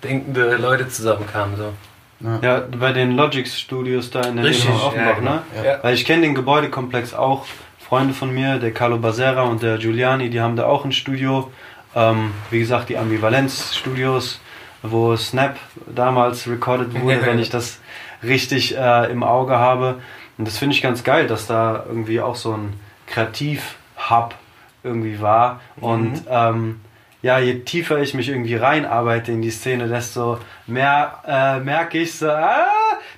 gleichdenkende 0.00 0.56
Leute 0.56 0.88
zusammenkamen. 0.88 1.56
So. 1.56 1.72
Ja. 2.20 2.38
Ja, 2.42 2.64
bei 2.78 2.92
den 2.92 3.12
Logix 3.12 3.58
Studios 3.58 4.10
da 4.10 4.22
in 4.22 4.36
der 4.36 4.46
Richtig, 4.46 4.68
Nähe 4.68 4.78
von 4.78 4.88
Offenbach, 4.88 5.16
ja, 5.16 5.20
ne? 5.22 5.42
genau. 5.54 5.64
Ja. 5.64 5.72
Ja. 5.72 5.78
Weil 5.82 5.94
ich 5.94 6.04
kenne 6.04 6.22
den 6.22 6.34
Gebäudekomplex 6.34 7.14
auch. 7.14 7.44
Freunde 7.78 8.14
von 8.14 8.34
mir, 8.34 8.58
der 8.58 8.72
Carlo 8.72 8.98
Basera 8.98 9.42
und 9.42 9.62
der 9.62 9.78
Giuliani, 9.78 10.28
die 10.28 10.40
haben 10.40 10.56
da 10.56 10.66
auch 10.66 10.84
ein 10.84 10.90
Studio. 10.90 11.52
Ähm, 11.94 12.32
wie 12.50 12.58
gesagt, 12.58 12.88
die 12.88 12.98
Ambivalenz-Studios, 12.98 14.40
wo 14.82 15.16
Snap 15.16 15.56
damals 15.94 16.48
recorded 16.48 17.00
wurde, 17.00 17.24
wenn 17.24 17.38
ich 17.38 17.48
das 17.48 17.78
richtig 18.24 18.76
äh, 18.76 19.10
im 19.10 19.22
Auge 19.22 19.56
habe. 19.56 20.00
Und 20.36 20.48
das 20.48 20.58
finde 20.58 20.74
ich 20.74 20.82
ganz 20.82 21.04
geil, 21.04 21.28
dass 21.28 21.46
da 21.46 21.84
irgendwie 21.86 22.20
auch 22.20 22.34
so 22.34 22.54
ein 22.54 22.72
Kreativ-Hub 23.06 24.34
irgendwie 24.82 25.20
war. 25.20 25.60
Und 25.80 26.24
ähm, 26.28 26.80
ja, 27.26 27.38
je 27.40 27.54
tiefer 27.64 27.98
ich 27.98 28.14
mich 28.14 28.28
irgendwie 28.28 28.54
reinarbeite 28.54 29.32
in 29.32 29.42
die 29.42 29.50
Szene, 29.50 29.88
desto 29.88 30.38
mehr 30.66 31.20
äh, 31.26 31.58
merke 31.60 31.98
ich 31.98 32.16
so, 32.16 32.30
ah, 32.30 32.66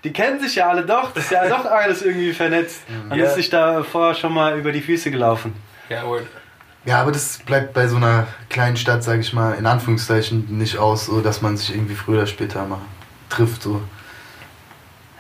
die 0.03 0.13
kennen 0.13 0.41
sich 0.41 0.55
ja 0.57 0.69
alle 0.71 0.85
doch, 0.87 1.13
das 1.13 1.25
ist 1.25 1.31
ja 1.33 1.47
doch 1.49 1.67
alles 1.67 2.03
irgendwie 2.03 2.33
vernetzt. 2.33 2.81
Man 3.09 3.19
Ja. 3.19 3.27
ist 3.27 3.35
sich 3.35 3.51
da 3.51 3.83
vorher 3.83 4.15
schon 4.15 4.33
mal 4.33 4.59
über 4.59 4.73
die 4.73 4.81
Füße 4.81 5.11
gelaufen. 5.11 5.53
Ja, 5.91 6.05
word. 6.07 6.27
Ja, 6.87 7.03
aber 7.03 7.13
das 7.13 7.39
bleibt 7.45 7.75
bei 7.75 7.87
so 7.87 7.97
einer 7.97 8.27
kleinen 8.49 8.79
Stadt, 8.79 9.05
sage 9.05 9.21
ich 9.21 9.33
mal, 9.35 9.53
in 9.55 9.67
Anführungszeichen 9.67 10.57
nicht 10.57 10.79
aus, 10.79 11.07
so 11.07 11.21
dass 11.21 11.43
man 11.43 11.57
sich 11.59 11.75
irgendwie 11.75 11.95
früher 11.95 12.19
oder 12.19 12.27
später 12.27 12.65
mal 12.65 12.79
trifft. 13.29 13.63
So. 13.63 13.83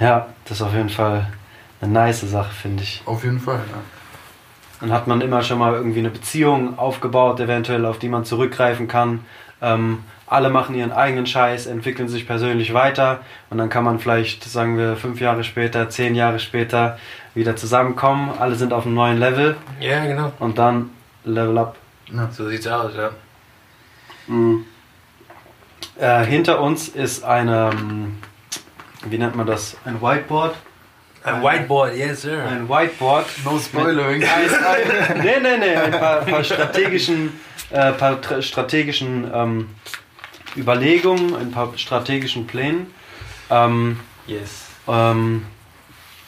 Ja, 0.00 0.28
das 0.46 0.58
ist 0.58 0.62
auf 0.62 0.72
jeden 0.72 0.88
Fall 0.88 1.26
eine 1.82 1.92
nice 1.92 2.22
Sache, 2.22 2.52
finde 2.54 2.84
ich. 2.84 3.02
Auf 3.04 3.22
jeden 3.24 3.40
Fall. 3.40 3.60
Ja. 3.70 3.97
Dann 4.80 4.92
hat 4.92 5.06
man 5.06 5.20
immer 5.20 5.42
schon 5.42 5.58
mal 5.58 5.74
irgendwie 5.74 5.98
eine 5.98 6.10
Beziehung 6.10 6.78
aufgebaut, 6.78 7.40
eventuell, 7.40 7.84
auf 7.84 7.98
die 7.98 8.08
man 8.08 8.24
zurückgreifen 8.24 8.86
kann. 8.86 9.24
Ähm, 9.60 10.04
alle 10.26 10.50
machen 10.50 10.74
ihren 10.74 10.92
eigenen 10.92 11.26
Scheiß, 11.26 11.66
entwickeln 11.66 12.08
sich 12.08 12.26
persönlich 12.26 12.74
weiter 12.74 13.20
und 13.50 13.58
dann 13.58 13.70
kann 13.70 13.82
man 13.82 13.98
vielleicht, 13.98 14.44
sagen 14.44 14.76
wir, 14.76 14.96
fünf 14.96 15.20
Jahre 15.20 15.42
später, 15.42 15.88
zehn 15.88 16.14
Jahre 16.14 16.38
später 16.38 16.98
wieder 17.34 17.56
zusammenkommen. 17.56 18.30
Alle 18.38 18.54
sind 18.54 18.72
auf 18.72 18.84
einem 18.84 18.94
neuen 18.94 19.18
Level 19.18 19.56
Ja, 19.80 20.04
genau. 20.04 20.32
und 20.38 20.58
dann 20.58 20.90
Level 21.24 21.56
up. 21.58 21.76
Ja. 22.12 22.28
So 22.30 22.48
sieht's 22.48 22.66
aus, 22.66 22.92
ja. 22.94 23.10
Mhm. 24.26 24.64
Äh, 25.98 26.24
hinter 26.24 26.60
uns 26.60 26.88
ist 26.88 27.24
eine, 27.24 27.70
ähm, 27.72 28.18
wie 29.06 29.18
nennt 29.18 29.34
man 29.34 29.46
das? 29.46 29.76
Ein 29.84 30.00
Whiteboard. 30.00 30.54
Ein 31.36 31.42
Whiteboard, 31.42 31.96
yes, 31.96 32.22
sir. 32.22 32.44
Ein 32.44 32.68
Whiteboard. 32.68 33.26
No 33.44 33.58
spoiling. 33.58 34.18
nee, 35.22 35.40
nee, 35.42 35.56
nee, 35.58 35.74
ein 35.76 35.90
paar, 35.92 36.20
paar 36.22 36.44
strategischen, 36.44 37.32
äh, 37.70 37.92
paar 37.92 38.14
tra- 38.20 38.42
strategischen 38.42 39.30
ähm, 39.32 39.68
Überlegungen, 40.56 41.34
ein 41.36 41.50
paar 41.50 41.72
strategischen 41.76 42.46
Plänen. 42.46 42.92
Ähm, 43.50 44.00
Yes. 44.26 44.66
ähm, 44.86 45.44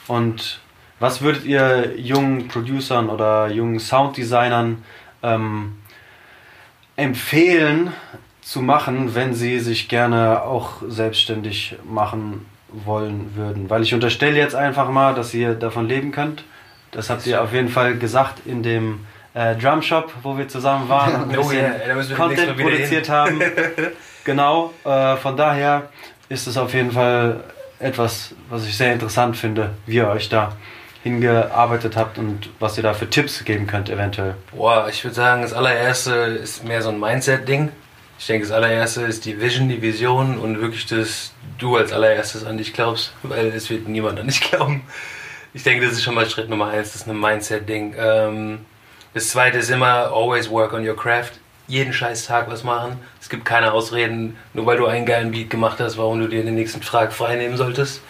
und 0.06 0.60
was 0.98 1.20
würdet 1.22 1.44
ihr 1.44 1.94
jungen 1.98 2.48
Producern 2.48 3.08
oder 3.10 3.48
jungen 3.48 3.78
Sounddesignern 3.78 4.82
ähm, 5.22 5.76
empfehlen 6.96 7.92
zu 8.42 8.60
machen, 8.62 9.14
wenn 9.14 9.34
sie 9.34 9.60
sich 9.60 9.88
gerne 9.88 10.42
auch 10.42 10.82
selbstständig 10.88 11.76
machen 11.84 12.46
wollen 12.72 13.32
würden? 13.36 13.70
Weil 13.70 13.82
ich 13.82 13.94
unterstelle 13.94 14.38
jetzt 14.38 14.54
einfach 14.54 14.88
mal, 14.90 15.14
dass 15.14 15.34
ihr 15.34 15.54
davon 15.54 15.88
leben 15.88 16.12
könnt. 16.12 16.44
Das 16.90 17.10
habt 17.10 17.26
ihr 17.26 17.42
auf 17.42 17.52
jeden 17.52 17.68
Fall 17.68 17.96
gesagt 17.96 18.46
in 18.46 18.62
dem 18.62 19.06
äh, 19.34 19.54
Drum 19.56 19.82
Shop, 19.82 20.12
wo 20.22 20.36
wir 20.36 20.48
zusammen 20.48 20.88
waren 20.88 21.14
und 21.14 21.30
ein 21.30 21.38
Oh 21.38 21.42
bisschen 21.42 21.62
wir 21.62 21.86
demnächst 21.86 22.14
Content 22.14 22.56
produziert 22.56 23.08
haben. 23.08 23.40
Genau, 24.22 24.74
äh, 24.84 25.16
von 25.16 25.34
daher 25.34 25.88
ist 26.28 26.46
es 26.46 26.58
auf 26.58 26.74
jeden 26.74 26.92
Fall 26.92 27.42
etwas, 27.78 28.34
was 28.50 28.66
ich 28.66 28.76
sehr 28.76 28.92
interessant 28.92 29.36
finde, 29.36 29.70
wie 29.86 29.96
ihr 29.96 30.08
euch 30.08 30.28
da 30.28 30.52
hingearbeitet 31.02 31.96
habt 31.96 32.18
und 32.18 32.50
was 32.58 32.76
ihr 32.76 32.82
da 32.82 32.92
für 32.92 33.08
Tipps 33.08 33.42
geben 33.44 33.66
könnt 33.66 33.88
eventuell. 33.88 34.34
Boah, 34.54 34.86
ich 34.90 35.02
würde 35.02 35.14
sagen, 35.14 35.42
das 35.42 35.54
allererste 35.54 36.12
ist 36.12 36.64
mehr 36.64 36.82
so 36.82 36.90
ein 36.90 37.00
Mindset-Ding. 37.00 37.70
Ich 38.20 38.26
denke, 38.26 38.46
das 38.46 38.54
allererste 38.54 39.00
ist 39.00 39.24
die 39.24 39.40
Vision, 39.40 39.70
die 39.70 39.80
Vision 39.80 40.36
und 40.36 40.60
wirklich, 40.60 40.84
dass 40.84 41.32
du 41.56 41.76
als 41.76 41.90
allererstes 41.90 42.44
an 42.44 42.58
dich 42.58 42.74
glaubst, 42.74 43.14
weil 43.22 43.46
es 43.46 43.70
wird 43.70 43.88
niemand 43.88 44.20
an 44.20 44.26
dich 44.26 44.42
glauben. 44.50 44.82
Ich 45.54 45.62
denke, 45.62 45.86
das 45.86 45.94
ist 45.94 46.02
schon 46.02 46.14
mal 46.14 46.28
Schritt 46.28 46.50
Nummer 46.50 46.68
eins, 46.68 46.92
das 46.92 47.02
ist 47.02 47.08
ein 47.08 47.18
Mindset-Ding. 47.18 47.94
Ähm, 47.98 48.66
das 49.14 49.30
zweite 49.30 49.56
ist 49.56 49.70
immer, 49.70 50.12
always 50.12 50.50
work 50.50 50.74
on 50.74 50.86
your 50.86 50.94
craft. 50.94 51.40
Jeden 51.66 51.94
scheiß 51.94 52.26
Tag 52.26 52.50
was 52.50 52.62
machen. 52.62 53.00
Es 53.22 53.30
gibt 53.30 53.46
keine 53.46 53.72
Ausreden, 53.72 54.36
nur 54.52 54.66
weil 54.66 54.76
du 54.76 54.84
einen 54.84 55.06
geilen 55.06 55.30
Beat 55.30 55.48
gemacht 55.48 55.80
hast, 55.80 55.96
warum 55.96 56.20
du 56.20 56.28
dir 56.28 56.44
den 56.44 56.56
nächsten 56.56 56.82
Frag 56.82 57.14
frei 57.14 57.36
nehmen 57.36 57.56
solltest. 57.56 58.02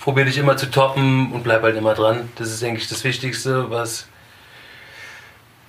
Probier 0.00 0.24
dich 0.24 0.38
immer 0.38 0.56
zu 0.56 0.70
toppen 0.70 1.32
und 1.32 1.44
bleib 1.44 1.62
halt 1.62 1.76
immer 1.76 1.92
dran. 1.92 2.30
Das 2.36 2.48
ist, 2.48 2.62
denke 2.62 2.80
ich, 2.80 2.88
das 2.88 3.04
Wichtigste, 3.04 3.68
was 3.68 4.06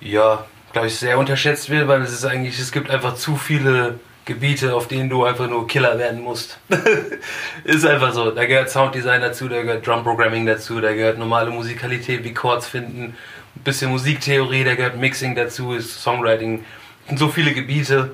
ja, 0.00 0.46
glaube 0.74 0.88
ich, 0.88 0.96
sehr 0.96 1.18
unterschätzt 1.18 1.70
wird, 1.70 1.88
weil 1.88 2.02
es 2.02 2.12
ist 2.12 2.24
eigentlich, 2.24 2.58
es 2.58 2.72
gibt 2.72 2.90
einfach 2.90 3.14
zu 3.14 3.36
viele 3.36 4.00
Gebiete, 4.24 4.74
auf 4.74 4.88
denen 4.88 5.08
du 5.08 5.24
einfach 5.24 5.48
nur 5.48 5.68
Killer 5.68 5.98
werden 5.98 6.20
musst. 6.20 6.58
ist 7.64 7.86
einfach 7.86 8.12
so. 8.12 8.32
Da 8.32 8.44
gehört 8.44 8.70
Sounddesign 8.70 9.20
dazu, 9.20 9.48
da 9.48 9.62
gehört 9.62 9.86
Drum 9.86 10.02
Programming 10.02 10.46
dazu, 10.46 10.80
da 10.80 10.92
gehört 10.92 11.18
normale 11.18 11.50
Musikalität 11.50 12.24
wie 12.24 12.34
Chords 12.34 12.66
finden, 12.66 13.14
ein 13.56 13.62
bisschen 13.62 13.90
Musiktheorie, 13.90 14.64
da 14.64 14.74
gehört 14.74 14.96
Mixing 14.96 15.36
dazu, 15.36 15.74
ist 15.74 16.02
Songwriting. 16.02 16.64
Es 17.02 17.08
sind 17.08 17.18
so 17.18 17.28
viele 17.28 17.52
Gebiete 17.52 18.10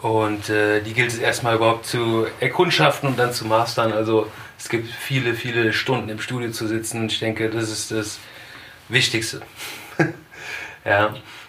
und 0.00 0.50
äh, 0.50 0.82
die 0.82 0.92
gilt 0.92 1.08
es 1.08 1.18
erstmal 1.18 1.56
überhaupt 1.56 1.86
zu 1.86 2.26
erkundschaften 2.40 3.08
und 3.08 3.18
dann 3.18 3.32
zu 3.32 3.46
mastern. 3.46 3.92
Also 3.92 4.30
Es 4.58 4.68
gibt 4.68 4.90
viele, 4.90 5.32
viele 5.32 5.72
Stunden 5.72 6.10
im 6.10 6.20
Studio 6.20 6.50
zu 6.50 6.66
sitzen. 6.66 7.06
Ich 7.06 7.20
denke, 7.20 7.48
das 7.48 7.70
ist 7.70 7.90
das 7.90 8.18
Wichtigste. 8.90 9.40
ja. 10.84 11.06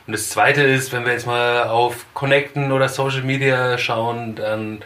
Und 0.07 0.13
das 0.13 0.29
Zweite 0.29 0.63
ist, 0.63 0.91
wenn 0.91 1.05
wir 1.05 1.13
jetzt 1.13 1.27
mal 1.27 1.63
auf 1.63 2.05
Connecten 2.13 2.71
oder 2.71 2.89
Social 2.89 3.21
Media 3.21 3.77
schauen, 3.77 4.35
dann 4.35 4.81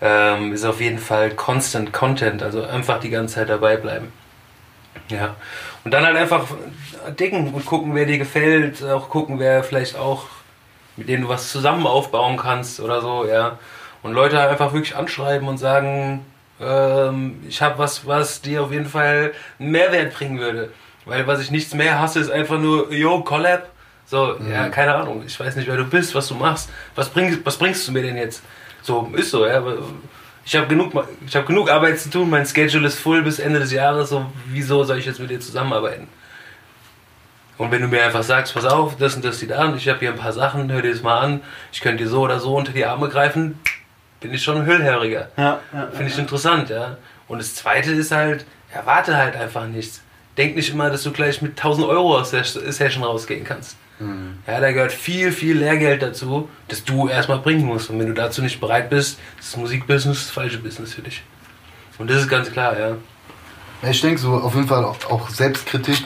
ähm, 0.00 0.52
ist 0.52 0.64
auf 0.64 0.80
jeden 0.80 0.98
Fall 0.98 1.30
Constant 1.30 1.92
Content, 1.92 2.42
also 2.42 2.64
einfach 2.64 2.98
die 3.00 3.10
ganze 3.10 3.36
Zeit 3.36 3.48
dabei 3.48 3.76
bleiben. 3.76 4.12
Ja. 5.08 5.36
Und 5.84 5.92
dann 5.92 6.04
halt 6.04 6.16
einfach 6.16 6.46
dicken 7.18 7.52
und 7.52 7.66
gucken, 7.66 7.94
wer 7.94 8.06
dir 8.06 8.18
gefällt, 8.18 8.82
auch 8.82 9.08
gucken, 9.10 9.38
wer 9.38 9.62
vielleicht 9.62 9.96
auch, 9.96 10.24
mit 10.96 11.08
dem 11.08 11.22
du 11.22 11.28
was 11.28 11.50
zusammen 11.50 11.86
aufbauen 11.86 12.36
kannst 12.36 12.80
oder 12.80 13.00
so, 13.00 13.26
ja. 13.26 13.58
Und 14.02 14.12
Leute 14.12 14.38
halt 14.38 14.50
einfach 14.50 14.72
wirklich 14.72 14.96
anschreiben 14.96 15.48
und 15.48 15.58
sagen, 15.58 16.24
ähm, 16.60 17.42
ich 17.48 17.60
habe 17.62 17.78
was, 17.78 18.06
was 18.06 18.40
dir 18.40 18.62
auf 18.62 18.72
jeden 18.72 18.86
Fall 18.86 19.32
einen 19.58 19.70
Mehrwert 19.70 20.14
bringen 20.14 20.38
würde. 20.38 20.70
Weil 21.04 21.26
was 21.26 21.40
ich 21.40 21.50
nichts 21.50 21.74
mehr 21.74 21.98
hasse, 21.98 22.20
ist 22.20 22.30
einfach 22.30 22.58
nur, 22.58 22.92
yo, 22.92 23.20
Collab. 23.20 23.70
So, 24.06 24.36
ja, 24.50 24.68
keine 24.68 24.94
Ahnung, 24.94 25.22
ich 25.26 25.38
weiß 25.38 25.56
nicht, 25.56 25.66
wer 25.66 25.76
du 25.76 25.84
bist, 25.84 26.14
was 26.14 26.28
du 26.28 26.34
machst. 26.34 26.70
Was, 26.94 27.08
bring, 27.08 27.38
was 27.44 27.56
bringst 27.56 27.88
du 27.88 27.92
mir 27.92 28.02
denn 28.02 28.16
jetzt? 28.16 28.42
So, 28.82 29.10
ist 29.16 29.30
so, 29.30 29.46
ja. 29.46 29.58
aber 29.58 29.78
Ich 30.44 30.54
habe 30.54 30.66
genug, 30.66 30.92
ich 31.26 31.34
hab 31.34 31.46
genug 31.46 31.70
Arbeit 31.70 31.98
zu 31.98 32.10
tun, 32.10 32.28
mein 32.28 32.44
Schedule 32.44 32.86
ist 32.86 32.98
voll 32.98 33.22
bis 33.22 33.38
Ende 33.38 33.60
des 33.60 33.72
Jahres, 33.72 34.10
so, 34.10 34.26
wieso 34.46 34.84
soll 34.84 34.98
ich 34.98 35.06
jetzt 35.06 35.20
mit 35.20 35.30
dir 35.30 35.40
zusammenarbeiten? 35.40 36.06
Und 37.56 37.70
wenn 37.70 37.80
du 37.80 37.88
mir 37.88 38.04
einfach 38.04 38.22
sagst, 38.22 38.52
pass 38.52 38.64
auf, 38.64 38.96
das 38.96 39.14
und 39.14 39.24
das 39.24 39.38
sieht 39.38 39.52
an, 39.52 39.76
ich 39.76 39.88
habe 39.88 40.00
hier 40.00 40.10
ein 40.10 40.18
paar 40.18 40.32
Sachen, 40.32 40.70
hör 40.70 40.82
dir 40.82 40.90
das 40.92 41.02
mal 41.02 41.20
an, 41.20 41.40
ich 41.72 41.80
könnte 41.80 42.02
dir 42.02 42.10
so 42.10 42.20
oder 42.22 42.40
so 42.40 42.54
unter 42.56 42.72
die 42.72 42.84
Arme 42.84 43.08
greifen, 43.08 43.58
bin 44.20 44.34
ich 44.34 44.42
schon 44.42 44.58
ein 44.58 44.66
Hüllhöriger. 44.66 45.30
Ja, 45.36 45.60
ja, 45.72 45.88
Finde 45.92 46.10
ich 46.10 46.18
interessant, 46.18 46.68
ja. 46.68 46.96
Und 47.28 47.38
das 47.38 47.54
zweite 47.54 47.92
ist 47.92 48.10
halt, 48.10 48.44
erwarte 48.72 49.16
halt 49.16 49.36
einfach 49.36 49.66
nichts. 49.66 50.02
Denk 50.36 50.56
nicht 50.56 50.70
immer, 50.70 50.90
dass 50.90 51.04
du 51.04 51.12
gleich 51.12 51.40
mit 51.42 51.52
1000 51.52 51.86
Euro 51.86 52.18
aus 52.18 52.32
der 52.32 52.44
Session 52.44 53.04
rausgehen 53.04 53.44
kannst. 53.44 53.76
Ja, 54.46 54.60
da 54.60 54.72
gehört 54.72 54.92
viel, 54.92 55.32
viel 55.32 55.58
Lehrgeld 55.58 56.02
dazu, 56.02 56.48
das 56.68 56.84
du 56.84 57.08
erstmal 57.08 57.38
bringen 57.38 57.64
musst. 57.64 57.90
Und 57.90 57.98
wenn 57.98 58.06
du 58.06 58.14
dazu 58.14 58.42
nicht 58.42 58.60
bereit 58.60 58.90
bist, 58.90 59.18
ist 59.38 59.52
das 59.52 59.56
Musikbusiness 59.56 60.24
das 60.24 60.30
falsche 60.30 60.58
Business 60.58 60.94
für 60.94 61.02
dich. 61.02 61.22
Und 61.98 62.10
das 62.10 62.22
ist 62.22 62.28
ganz 62.28 62.50
klar, 62.50 62.78
ja. 62.78 62.96
Ich 63.88 64.00
denke 64.00 64.18
so 64.20 64.34
auf 64.34 64.54
jeden 64.54 64.66
Fall 64.68 64.84
auch, 64.84 65.28
Selbstkritik, 65.28 66.04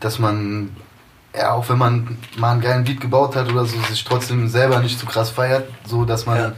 dass 0.00 0.18
man, 0.18 0.70
ja, 1.34 1.52
auch 1.52 1.68
wenn 1.68 1.78
man 1.78 2.18
mal 2.36 2.52
einen 2.52 2.60
geilen 2.60 2.84
Beat 2.84 3.00
gebaut 3.00 3.36
hat 3.36 3.50
oder 3.50 3.64
so, 3.66 3.76
sich 3.82 4.04
trotzdem 4.04 4.48
selber 4.48 4.80
nicht 4.80 4.98
zu 4.98 5.06
krass 5.06 5.30
feiert, 5.30 5.68
so 5.86 6.04
dass 6.04 6.26
man 6.26 6.38
Ja. 6.38 6.52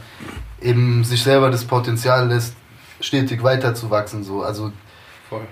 eben 0.61 1.03
sich 1.03 1.23
selber 1.23 1.49
das 1.49 1.65
Potenzial 1.65 2.27
lässt, 2.27 2.55
stetig 3.01 3.43
weiterzuwachsen. 3.43 4.23
So. 4.23 4.43
Also 4.43 4.71
Voll. 5.29 5.47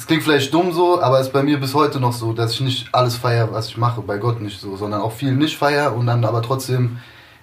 Es 0.00 0.06
klingt 0.06 0.22
vielleicht 0.22 0.54
dumm 0.54 0.72
so, 0.72 1.02
aber 1.02 1.20
es 1.20 1.26
ist 1.26 1.32
bei 1.34 1.42
mir 1.42 1.60
bis 1.60 1.74
heute 1.74 2.00
noch 2.00 2.14
so, 2.14 2.32
dass 2.32 2.52
ich 2.54 2.60
nicht 2.62 2.88
alles 2.92 3.16
feiere, 3.16 3.52
was 3.52 3.68
ich 3.68 3.76
mache, 3.76 4.00
bei 4.00 4.16
Gott 4.16 4.40
nicht 4.40 4.58
so, 4.58 4.74
sondern 4.74 5.02
auch 5.02 5.12
viel 5.12 5.32
nicht 5.32 5.58
feiere 5.58 5.94
und 5.94 6.06
dann 6.06 6.24
aber 6.24 6.40
trotzdem 6.40 6.96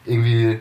irgendwie 0.06 0.60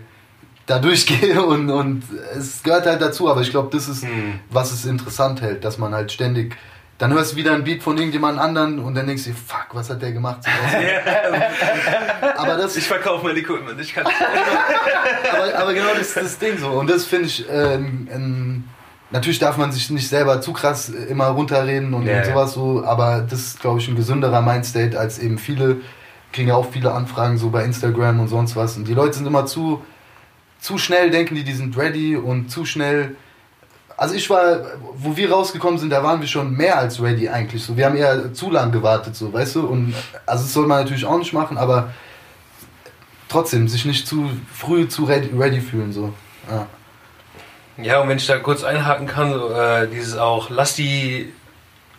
da 0.66 0.78
durchgehe 0.78 1.42
und, 1.46 1.70
und 1.70 2.02
es 2.36 2.62
gehört 2.62 2.84
halt 2.84 3.00
dazu, 3.00 3.30
aber 3.30 3.40
ich 3.40 3.50
glaube, 3.50 3.70
das 3.72 3.88
ist, 3.88 4.02
Hm. 4.04 4.40
was 4.50 4.72
es 4.72 4.84
interessant 4.84 5.40
hält, 5.40 5.64
dass 5.64 5.78
man 5.78 5.94
halt 5.94 6.12
ständig, 6.12 6.54
dann 6.98 7.14
hörst 7.14 7.32
du 7.32 7.36
wieder 7.36 7.54
ein 7.54 7.64
Beat 7.64 7.82
von 7.82 7.96
irgendjemand 7.96 8.38
anderen 8.38 8.78
und 8.78 8.94
dann 8.94 9.06
denkst 9.06 9.24
du, 9.24 9.30
fuck, 9.32 9.68
was 9.72 9.88
hat 9.88 10.02
der 10.02 10.12
gemacht? 10.12 10.40
Aber 12.36 12.56
das, 12.56 12.76
Ich 12.76 12.86
verkaufe 12.86 13.24
mein 13.24 13.36
Equipment, 13.38 13.80
ich 13.80 13.94
kann. 13.94 14.04
aber, 15.32 15.58
aber 15.60 15.72
genau 15.72 15.88
das 15.96 16.08
ist 16.08 16.16
das 16.16 16.38
Ding 16.38 16.58
so. 16.58 16.68
Und 16.68 16.90
das 16.90 17.06
finde 17.06 17.26
ich, 17.26 17.44
ähm, 17.50 18.06
ähm, 18.12 18.64
natürlich 19.16 19.38
darf 19.38 19.56
man 19.56 19.72
sich 19.72 19.90
nicht 19.90 20.08
selber 20.08 20.40
zu 20.40 20.52
krass 20.52 20.90
äh, 20.90 21.04
immer 21.04 21.26
runterreden 21.26 21.94
und, 21.94 22.06
Ja, 22.06 22.18
und 22.18 22.26
sowas 22.26 22.52
so, 22.52 22.84
aber 22.84 23.26
das 23.28 23.40
ist, 23.40 23.60
glaube 23.60 23.80
ich, 23.80 23.88
ein 23.88 23.96
gesünderer 23.96 24.40
Mindstate 24.42 24.98
als 24.98 25.18
eben 25.18 25.38
viele, 25.38 25.78
kriegen 26.32 26.48
ja 26.48 26.54
auch 26.54 26.70
viele 26.70 26.92
Anfragen 26.92 27.38
so 27.38 27.50
bei 27.50 27.64
Instagram 27.64 28.20
und 28.20 28.28
sonst 28.28 28.56
was. 28.56 28.76
Und 28.76 28.86
die 28.86 28.94
Leute 28.94 29.14
sind 29.14 29.26
immer 29.26 29.46
zu, 29.46 29.82
zu 30.60 30.78
schnell, 30.78 31.10
denken 31.10 31.34
die, 31.34 31.44
die 31.44 31.54
sind 31.54 31.76
ready 31.76 32.16
und 32.16 32.50
zu 32.50 32.64
schnell. 32.64 33.16
Also 33.96 34.14
ich 34.14 34.28
war, 34.28 34.60
wo 34.94 35.16
wir 35.16 35.32
rausgekommen 35.32 35.78
sind, 35.78 35.90
da 35.90 36.02
waren 36.02 36.20
wir 36.20 36.28
schon 36.28 36.54
mehr 36.54 36.78
als 36.78 37.00
ready 37.00 37.30
eigentlich. 37.30 37.64
So, 37.64 37.76
wir 37.76 37.86
haben 37.86 37.96
eher 37.96 38.34
zu 38.34 38.50
lang 38.50 38.70
gewartet, 38.70 39.16
so, 39.16 39.32
weißt 39.32 39.56
du? 39.56 39.66
Und 39.66 39.94
also 40.26 40.44
das 40.44 40.52
soll 40.52 40.66
man 40.66 40.82
natürlich 40.82 41.06
auch 41.06 41.18
nicht 41.18 41.32
machen, 41.32 41.56
aber 41.56 41.94
trotzdem 43.28 43.68
sich 43.68 43.86
nicht 43.86 44.06
zu 44.06 44.30
früh 44.52 44.86
zu 44.86 45.04
ready, 45.04 45.30
ready 45.34 45.60
fühlen 45.60 45.92
so. 45.92 46.12
Ja. 46.50 46.66
Ja, 47.78 48.00
und 48.00 48.08
wenn 48.08 48.16
ich 48.16 48.26
da 48.26 48.38
kurz 48.38 48.64
einhaken 48.64 49.06
kann, 49.06 49.32
so, 49.32 49.52
äh, 49.52 49.86
dieses 49.86 50.16
auch, 50.16 50.48
lass 50.48 50.74
die, 50.74 51.32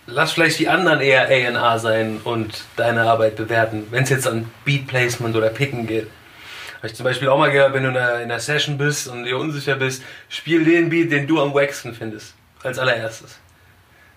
lass 0.08 0.32
vielleicht 0.32 0.58
die 0.60 0.70
anderen 0.70 1.02
eher 1.02 1.28
A&R 1.28 1.80
sein 1.80 2.20
und 2.24 2.64
deine 2.78 3.04
Arbeit 3.04 3.36
bewerten, 3.36 3.88
wenn 3.92 4.04
es 4.04 4.10
jetzt 4.10 4.28
an 4.28 4.52
Beat 4.66 4.88
Placement 4.88 5.36
oder 5.36 5.50
Picken 5.50 5.86
geht. 5.86 6.08
Habe 6.78 6.88
ich 6.88 6.96
zum 6.96 7.04
Beispiel 7.04 7.30
auch 7.30 7.38
mal 7.38 7.52
gehört, 7.52 7.74
wenn 7.74 7.84
du 7.84 7.90
in 7.90 7.98
einer, 7.98 8.16
in 8.16 8.24
einer 8.24 8.40
Session 8.40 8.78
bist 8.78 9.08
und 9.08 9.26
dir 9.26 9.38
unsicher 9.38 9.76
bist, 9.76 10.04
spiel 10.30 10.64
den 10.64 10.90
Beat, 10.90 11.12
den 11.12 11.28
du 11.28 11.42
am 11.42 11.54
wacksten 11.54 11.94
findest, 11.94 12.34
als 12.64 12.80
allererstes. 12.80 13.40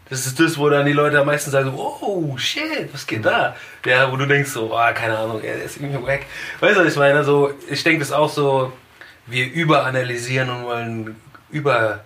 Das 0.08 0.26
ist 0.26 0.40
das, 0.40 0.58
wo 0.58 0.68
dann 0.68 0.86
die 0.86 0.92
Leute 0.92 1.20
am 1.20 1.26
meisten 1.26 1.50
sagen, 1.50 1.70
so, 1.70 1.98
oh 2.02 2.36
shit, 2.36 2.92
was 2.92 3.06
geht 3.06 3.24
da? 3.24 3.54
Ja, 3.84 4.10
wo 4.10 4.16
du 4.16 4.26
denkst 4.26 4.50
so, 4.50 4.74
ah, 4.74 4.92
keine 4.92 5.16
Ahnung, 5.16 5.40
der 5.40 5.62
ist 5.62 5.76
irgendwie 5.76 6.04
wack. 6.04 6.22
Weißt 6.58 6.76
du, 6.76 6.84
was 6.84 6.92
ich 6.92 6.98
meine? 6.98 7.22
So, 7.22 7.52
ich 7.68 7.82
denke 7.84 8.00
das 8.00 8.12
auch 8.12 8.28
so, 8.28 8.72
wir 9.26 9.50
überanalysieren 9.52 10.50
und 10.50 10.64
wollen 10.64 11.16
über, 11.50 12.00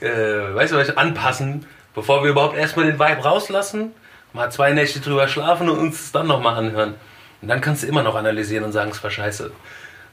äh, 0.00 0.08
weißt 0.54 0.72
du, 0.72 0.76
was 0.76 0.96
anpassen, 0.96 1.66
bevor 1.94 2.22
wir 2.22 2.30
überhaupt 2.30 2.56
erstmal 2.56 2.86
den 2.86 2.98
Vibe 2.98 3.22
rauslassen, 3.22 3.92
mal 4.32 4.50
zwei 4.52 4.72
Nächte 4.72 5.00
drüber 5.00 5.28
schlafen 5.28 5.68
und 5.68 5.78
uns 5.78 6.12
dann 6.12 6.26
nochmal 6.26 6.56
anhören. 6.56 6.94
Und 7.40 7.48
dann 7.48 7.60
kannst 7.60 7.82
du 7.82 7.86
immer 7.86 8.02
noch 8.02 8.14
analysieren 8.14 8.64
und 8.64 8.72
sagen, 8.72 8.90
es 8.90 9.02
war 9.02 9.10
scheiße. 9.10 9.50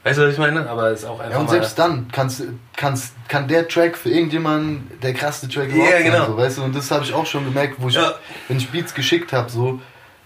Weißt 0.04 0.18
du, 0.18 0.22
was 0.26 0.32
ich 0.34 0.38
meine? 0.38 0.68
Aber 0.70 0.90
es 0.92 1.00
ist 1.00 1.04
auch 1.06 1.18
einfach 1.18 1.32
Ja, 1.32 1.38
und 1.40 1.50
selbst 1.50 1.76
dann 1.78 2.06
kannst, 2.12 2.44
kannst, 2.76 3.12
kann 3.28 3.48
der 3.48 3.66
Track 3.66 3.96
für 3.96 4.08
irgendjemanden 4.08 4.88
der 5.02 5.12
krasseste 5.14 5.48
Track 5.48 5.68
Ja, 5.70 5.74
überhaupt 5.74 5.92
sein. 5.94 6.04
genau. 6.04 6.26
So, 6.26 6.36
weißt 6.36 6.58
du? 6.58 6.62
Und 6.62 6.76
das 6.76 6.90
habe 6.92 7.04
ich 7.04 7.12
auch 7.12 7.26
schon 7.26 7.44
gemerkt, 7.44 7.74
wo 7.78 7.88
ich, 7.88 7.96
Ja. 7.96 8.14
wenn 8.46 8.56
ich 8.58 8.70
Beats 8.70 8.94
geschickt 8.94 9.32
habe, 9.32 9.50
so, 9.50 9.80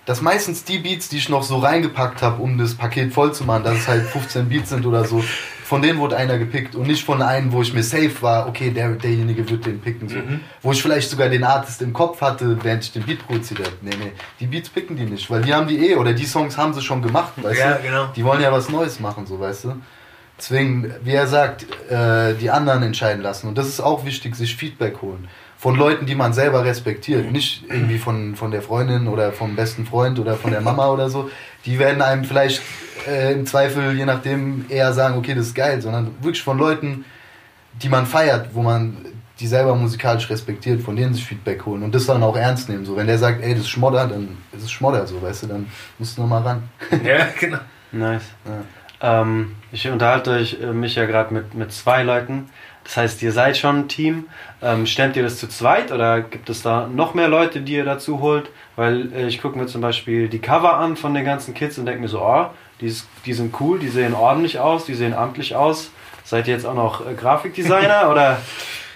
dass 0.04 0.20
meistens 0.20 0.64
die 0.64 0.78
Beats, 0.78 1.08
die 1.08 1.16
ich 1.16 1.30
noch 1.30 1.42
so 1.42 1.58
reingepackt 1.58 2.20
habe, 2.20 2.42
um 2.42 2.58
das 2.58 2.74
Paket 2.74 3.14
voll 3.14 3.32
zu 3.32 3.44
machen, 3.44 3.64
dass 3.64 3.78
es 3.78 3.88
halt 3.88 4.04
15 4.06 4.48
Beats 4.50 4.68
sind 4.68 4.84
oder 4.84 5.04
so, 5.04 5.24
von 5.70 5.82
denen 5.82 6.00
wurde 6.00 6.16
einer 6.16 6.36
gepickt 6.36 6.74
und 6.74 6.88
nicht 6.88 7.04
von 7.04 7.22
einem, 7.22 7.52
wo 7.52 7.62
ich 7.62 7.72
mir 7.72 7.84
safe 7.84 8.10
war, 8.22 8.48
okay, 8.48 8.72
der, 8.72 8.88
derjenige 8.88 9.48
wird 9.48 9.66
den 9.66 9.80
picken. 9.80 10.08
So. 10.08 10.16
Mhm. 10.16 10.40
Wo 10.62 10.72
ich 10.72 10.82
vielleicht 10.82 11.08
sogar 11.08 11.28
den 11.28 11.44
Artist 11.44 11.80
im 11.80 11.92
Kopf 11.92 12.20
hatte, 12.20 12.58
während 12.64 12.82
ich 12.82 12.90
den 12.92 13.04
Beat 13.04 13.24
produziert 13.24 13.60
habe. 13.60 13.76
Nee, 13.80 13.92
nee, 13.96 14.10
die 14.40 14.46
Beats 14.48 14.68
picken 14.68 14.96
die 14.96 15.04
nicht, 15.04 15.30
weil 15.30 15.42
die 15.42 15.54
haben 15.54 15.68
die 15.68 15.78
eh, 15.92 15.94
oder 15.94 16.12
die 16.12 16.26
Songs 16.26 16.58
haben 16.58 16.74
sie 16.74 16.82
schon 16.82 17.02
gemacht, 17.02 17.34
weißt 17.36 17.60
Ja, 17.60 17.74
du? 17.74 17.82
genau. 17.84 18.06
Die 18.16 18.24
wollen 18.24 18.42
ja 18.42 18.50
was 18.50 18.68
Neues 18.68 18.98
machen, 18.98 19.26
so, 19.26 19.38
weißt 19.38 19.62
du? 19.66 19.76
Deswegen, 20.40 20.92
wie 21.04 21.12
er 21.12 21.28
sagt, 21.28 21.66
äh, 21.88 22.34
die 22.34 22.50
anderen 22.50 22.82
entscheiden 22.82 23.22
lassen. 23.22 23.46
Und 23.46 23.56
das 23.56 23.68
ist 23.68 23.78
auch 23.78 24.04
wichtig, 24.04 24.34
sich 24.34 24.56
Feedback 24.56 25.00
holen. 25.02 25.28
Von 25.56 25.76
Leuten, 25.76 26.04
die 26.06 26.16
man 26.16 26.32
selber 26.32 26.64
respektiert. 26.64 27.30
Nicht 27.30 27.62
irgendwie 27.68 27.98
von, 27.98 28.34
von 28.34 28.50
der 28.50 28.62
Freundin 28.62 29.06
oder 29.06 29.30
vom 29.30 29.54
besten 29.54 29.86
Freund 29.86 30.18
oder 30.18 30.34
von 30.34 30.50
der 30.50 30.62
Mama 30.62 30.88
oder 30.88 31.10
so. 31.10 31.30
Die 31.64 31.78
werden 31.78 32.02
einem 32.02 32.24
vielleicht 32.24 32.60
äh, 33.06 33.32
im 33.32 33.46
Zweifel, 33.46 33.96
je 33.96 34.04
nachdem, 34.04 34.66
eher 34.68 34.92
sagen, 34.92 35.18
okay, 35.18 35.34
das 35.34 35.46
ist 35.46 35.54
geil, 35.54 35.80
sondern 35.80 36.14
wirklich 36.20 36.42
von 36.42 36.58
Leuten, 36.58 37.04
die 37.82 37.88
man 37.88 38.06
feiert, 38.06 38.54
wo 38.54 38.62
man 38.62 38.96
die 39.38 39.46
selber 39.46 39.74
musikalisch 39.74 40.28
respektiert, 40.28 40.82
von 40.82 40.96
denen 40.96 41.14
sich 41.14 41.24
Feedback 41.24 41.64
holen 41.64 41.82
und 41.82 41.94
das 41.94 42.06
dann 42.06 42.22
auch 42.22 42.36
ernst 42.36 42.68
nehmen. 42.68 42.84
So, 42.84 42.96
wenn 42.96 43.06
der 43.06 43.18
sagt, 43.18 43.42
ey, 43.42 43.54
das 43.54 43.62
ist 43.62 43.70
Schmodder, 43.70 44.06
dann 44.06 44.36
ist 44.52 44.64
es 44.64 44.70
Schmodder, 44.70 45.06
so, 45.06 45.22
weißt 45.22 45.44
du, 45.44 45.46
dann 45.46 45.66
musst 45.98 46.16
du 46.16 46.22
nochmal 46.22 46.42
ran. 46.42 46.62
Ja, 47.04 47.26
genau. 47.38 47.58
Nice. 47.92 48.22
Ja. 48.44 49.22
Ähm, 49.22 49.56
ich 49.72 49.88
unterhalte 49.88 50.32
euch, 50.32 50.58
äh, 50.60 50.72
mich 50.72 50.94
ja 50.94 51.06
gerade 51.06 51.32
mit, 51.32 51.54
mit 51.54 51.72
zwei 51.72 52.02
Leuten. 52.02 52.50
Das 52.84 52.96
heißt, 52.96 53.22
ihr 53.22 53.32
seid 53.32 53.56
schon 53.56 53.80
ein 53.80 53.88
Team. 53.88 54.24
Ähm, 54.62 54.86
stemmt 54.86 55.16
ihr 55.16 55.22
das 55.22 55.38
zu 55.38 55.48
zweit 55.48 55.90
oder 55.90 56.20
gibt 56.20 56.50
es 56.50 56.62
da 56.62 56.86
noch 56.86 57.14
mehr 57.14 57.28
Leute, 57.28 57.60
die 57.62 57.74
ihr 57.74 57.84
dazu 57.84 58.20
holt? 58.20 58.50
Weil 58.76 59.12
äh, 59.12 59.26
ich 59.26 59.40
gucke 59.40 59.58
mir 59.58 59.66
zum 59.66 59.80
Beispiel 59.80 60.28
die 60.28 60.38
Cover 60.38 60.74
an 60.74 60.96
von 60.96 61.14
den 61.14 61.24
ganzen 61.24 61.54
Kids 61.54 61.78
und 61.78 61.86
denke 61.86 62.02
mir 62.02 62.08
so, 62.08 62.20
oh, 62.20 62.46
die, 62.80 62.94
die 63.26 63.32
sind 63.32 63.54
cool, 63.60 63.78
die 63.78 63.88
sehen 63.88 64.14
ordentlich 64.14 64.58
aus, 64.58 64.84
die 64.86 64.94
sehen 64.94 65.14
amtlich 65.14 65.54
aus. 65.54 65.90
Seid 66.24 66.46
ihr 66.48 66.54
jetzt 66.54 66.66
auch 66.66 66.74
noch 66.74 67.06
äh, 67.06 67.14
Grafikdesigner 67.14 68.08
oder 68.10 68.38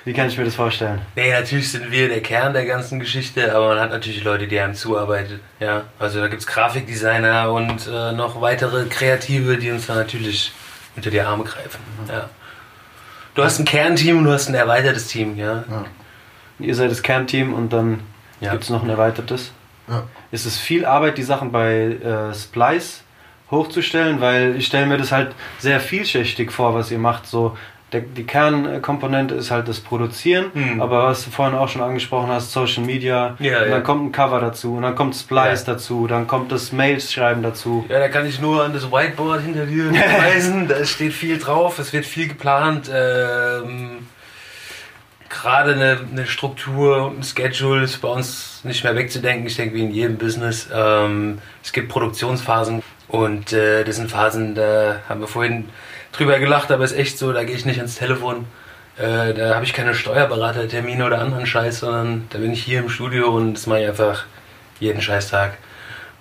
wie 0.05 0.13
kann 0.13 0.29
ich 0.29 0.37
mir 0.37 0.45
das 0.45 0.55
vorstellen? 0.55 1.01
Nee, 1.17 1.33
natürlich 1.33 1.71
sind 1.73 1.91
wir 1.91 2.09
der 2.09 2.21
Kern 2.21 2.53
der 2.53 2.67
ganzen 2.67 3.01
Geschichte, 3.01 3.55
aber 3.55 3.69
man 3.69 3.81
hat 3.81 3.91
natürlich 3.91 4.23
Leute, 4.23 4.47
die 4.47 4.61
einem 4.61 4.75
zuarbeitet. 4.75 5.41
Ja, 5.61 5.85
also 5.99 6.21
da 6.21 6.29
gibt 6.29 6.43
es 6.43 6.47
Grafikdesigner 6.47 7.51
und 7.51 7.87
äh, 7.87 8.13
noch 8.13 8.41
weitere 8.41 8.85
Kreative, 8.87 9.57
die 9.57 9.71
uns 9.71 9.87
dann 9.87 9.97
natürlich 9.97 10.53
unter 10.97 11.11
die 11.11 11.21
Arme 11.21 11.45
greifen. 11.45 11.81
Ja. 12.09 12.29
Du 13.35 13.43
hast 13.43 13.59
ein 13.59 13.65
Kernteam 13.65 14.19
und 14.19 14.25
du 14.25 14.33
hast 14.33 14.49
ein 14.49 14.55
erweitertes 14.55 15.09
Team, 15.09 15.37
ja. 15.39 15.65
Ihr 16.61 16.75
seid 16.75 16.91
das 16.91 17.03
Kernteam 17.03 17.53
und 17.55 17.73
dann 17.73 18.01
Ja. 18.41 18.53
gibt 18.53 18.65
es 18.65 18.71
noch 18.71 18.83
ein 18.83 18.91
erweitertes. 18.91 19.53
Ja. 19.89 20.05
Ist 20.31 20.45
es 20.47 20.59
viel 20.59 20.85
Arbeit, 20.85 21.17
die 21.19 21.23
Sachen 21.23 21.51
bei 21.51 21.73
äh, 21.97 22.35
Splice 22.35 23.03
hochzustellen? 23.55 24.21
Weil 24.21 24.57
ich 24.57 24.67
stelle 24.67 24.87
mir 24.87 24.99
das 24.99 25.11
halt 25.13 25.33
sehr 25.59 25.81
vielschichtig 25.81 26.53
vor, 26.53 26.75
was 26.75 26.91
ihr 26.91 26.99
macht. 26.99 27.27
So 27.27 27.57
der, 27.93 28.01
die 28.01 28.25
Kernkomponente 28.25 29.35
ist 29.37 29.53
halt 29.53 29.69
das 29.69 29.79
Produzieren, 29.79 30.47
Mhm. 30.53 30.83
aber 30.83 31.05
was 31.05 31.25
du 31.25 31.31
vorhin 31.31 31.57
auch 31.57 31.69
schon 31.69 31.81
angesprochen 31.83 32.29
hast, 32.29 32.51
Social 32.51 32.83
Media, 32.83 33.37
Ja, 33.39 33.61
dann 33.61 33.71
ja. 33.71 33.81
kommt 33.83 34.05
ein 34.07 34.11
Cover 34.11 34.41
dazu, 34.41 34.75
und 34.77 34.83
dann 34.83 34.97
kommt 34.97 35.15
Splice 35.15 35.65
Ja. 35.67 35.75
dazu, 35.75 36.09
dann 36.09 36.27
kommt 36.27 36.51
das 36.51 36.73
Mails 36.73 37.13
schreiben 37.13 37.43
dazu. 37.45 37.85
Ja, 37.89 38.01
da 38.01 38.09
kann 38.09 38.27
ich 38.27 38.41
nur 38.41 38.65
an 38.65 38.73
das 38.73 38.91
Whiteboard 38.91 39.43
hinter 39.43 39.67
dir 39.67 39.85
verweisen. 39.95 40.67
da 40.67 40.85
steht 40.85 41.13
viel 41.13 41.39
drauf, 41.39 41.79
es 41.79 41.93
wird 41.93 42.05
viel 42.05 42.27
geplant. 42.27 42.91
Ähm, 42.93 44.09
Gerade 45.29 45.73
eine, 45.75 45.99
eine 46.13 46.27
Struktur 46.27 47.07
und 47.07 47.19
ein 47.21 47.23
Schedule 47.25 47.83
ist 47.85 47.99
bei 48.01 48.09
uns 48.09 48.61
nicht 48.63 48.85
mehr 48.85 48.95
wegzudenken. 48.95 49.47
Ich 49.47 49.57
denke, 49.57 49.75
wie 49.75 49.83
in 49.83 49.91
jedem 49.91 50.17
Business. 50.17 50.69
Ähm, 50.73 51.39
es 51.63 51.73
gibt 51.73 51.89
Produktionsphasen 51.89 52.83
und 53.09 53.53
äh, 53.53 53.85
das 53.85 53.97
sind 53.97 54.11
Phasen, 54.11 54.55
da 54.55 55.01
haben 55.09 55.21
wir 55.21 55.29
vorhin 55.29 55.69
drüber 56.13 56.39
gelacht, 56.39 56.71
aber 56.71 56.85
es 56.85 56.93
ist 56.93 56.99
echt 56.99 57.19
so, 57.19 57.33
da 57.33 57.45
gehe 57.45 57.57
ich 57.57 57.65
nicht 57.65 57.79
ans 57.79 57.97
Telefon. 57.97 58.47
Äh, 58.97 59.35
da 59.35 59.55
habe 59.55 59.65
ich 59.65 59.73
keine 59.73 59.95
Steuerberatertermine 59.95 61.05
oder 61.05 61.21
anderen 61.21 61.47
Scheiß, 61.47 61.81
sondern 61.81 62.27
da 62.31 62.39
bin 62.39 62.53
ich 62.53 62.63
hier 62.63 62.81
im 62.81 62.89
Studio 62.89 63.29
und 63.29 63.55
das 63.55 63.67
mache 63.67 63.81
ich 63.83 63.89
einfach 63.89 64.25
jeden 64.81 65.01
Scheißtag 65.01 65.55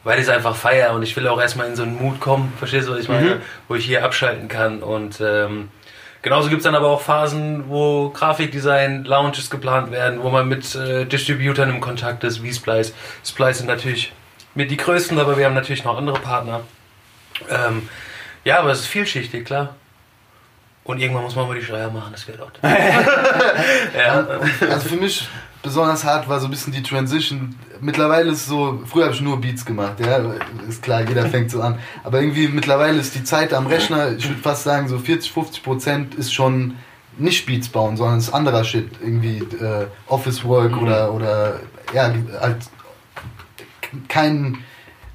weil 0.04 0.20
ich 0.20 0.26
es 0.26 0.30
einfach 0.30 0.56
feier 0.56 0.94
und 0.94 1.04
ich 1.04 1.16
will 1.16 1.28
auch 1.28 1.40
erstmal 1.40 1.68
in 1.68 1.76
so 1.76 1.84
einen 1.84 1.96
Mut 1.96 2.20
kommen, 2.20 2.54
verstehst 2.58 2.88
du, 2.88 2.94
was 2.94 3.00
ich 3.00 3.10
meine? 3.10 3.42
Wo 3.68 3.76
ich 3.76 3.86
hier 3.86 4.04
abschalten 4.04 4.48
kann 4.48 4.84
und 4.84 5.22
ähm, 5.22 5.70
genauso 6.22 6.50
gibt 6.50 6.60
es 6.60 6.66
dann 6.66 6.76
aber 6.76 6.90
auch 6.90 7.02
Phasen, 7.02 7.70
wo 7.70 8.10
Grafikdesign, 8.10 9.06
Lounges 9.06 9.50
geplant 9.50 9.92
werden, 9.92 10.22
wo 10.22 10.30
man 10.30 10.48
mit 10.48 10.76
äh, 10.76 11.06
Distributern 11.06 11.70
im 11.70 11.80
Kontakt 11.80 12.24
ist, 12.24 12.44
wie 12.44 12.54
Splice. 12.54 12.94
Splice 13.26 13.60
sind 13.60 13.68
natürlich 13.68 14.12
mit 14.56 14.72
die 14.72 14.78
größten, 14.78 15.18
aber 15.20 15.38
wir 15.38 15.46
haben 15.46 15.56
natürlich 15.56 15.84
noch 15.84 15.98
andere 15.98 16.20
Partner. 16.20 16.62
Ähm, 17.50 17.90
ja, 18.44 18.60
aber 18.60 18.72
es 18.72 18.82
ist 18.82 18.88
vielschichtig, 18.88 19.46
klar. 19.46 19.76
Und 20.84 21.00
irgendwann 21.00 21.24
muss 21.24 21.36
man 21.36 21.48
mal 21.48 21.58
die 21.58 21.64
Steuer 21.64 21.90
machen, 21.90 22.12
das 22.12 22.28
wird 22.28 22.42
auch. 22.42 22.52
ja, 23.98 24.28
Also 24.70 24.90
für 24.90 24.98
mich 24.98 25.28
besonders 25.62 26.04
hart 26.04 26.28
war 26.28 26.42
so 26.42 26.48
ein 26.48 26.52
bisschen 26.52 26.74
die 26.74 26.84
Transition. 26.84 27.56
Mittlerweile 27.80 28.32
ist 28.32 28.48
so, 28.48 28.84
früher 28.86 29.06
habe 29.06 29.14
ich 29.14 29.22
nur 29.22 29.40
Beats 29.40 29.66
gemacht, 29.66 29.94
ja, 30.00 30.18
ist 30.68 30.84
klar, 30.84 31.02
jeder 31.08 31.26
fängt 31.28 31.52
so 31.52 31.62
an. 31.62 31.80
Aber 32.04 32.20
irgendwie 32.20 32.50
mittlerweile 32.50 33.00
ist 33.00 33.16
die 33.16 33.24
Zeit 33.24 33.54
am 33.54 33.68
Rechner, 33.68 34.12
ich 34.12 34.28
würde 34.28 34.42
fast 34.42 34.64
sagen, 34.64 34.90
so 34.90 35.00
40, 35.00 35.32
50 35.32 35.64
Prozent 35.64 36.16
ist 36.16 36.34
schon 36.34 36.76
nicht 37.18 37.46
Beats 37.46 37.70
bauen, 37.70 37.96
sondern 37.96 38.20
ist 38.20 38.34
anderer 38.34 38.66
Shit. 38.66 38.90
Irgendwie 39.02 39.38
äh, 39.38 39.88
Office 40.08 40.44
Work 40.44 40.82
oder, 40.82 41.14
oder 41.14 41.60
ja, 41.94 42.14
halt 42.42 42.58
kein, 44.08 44.58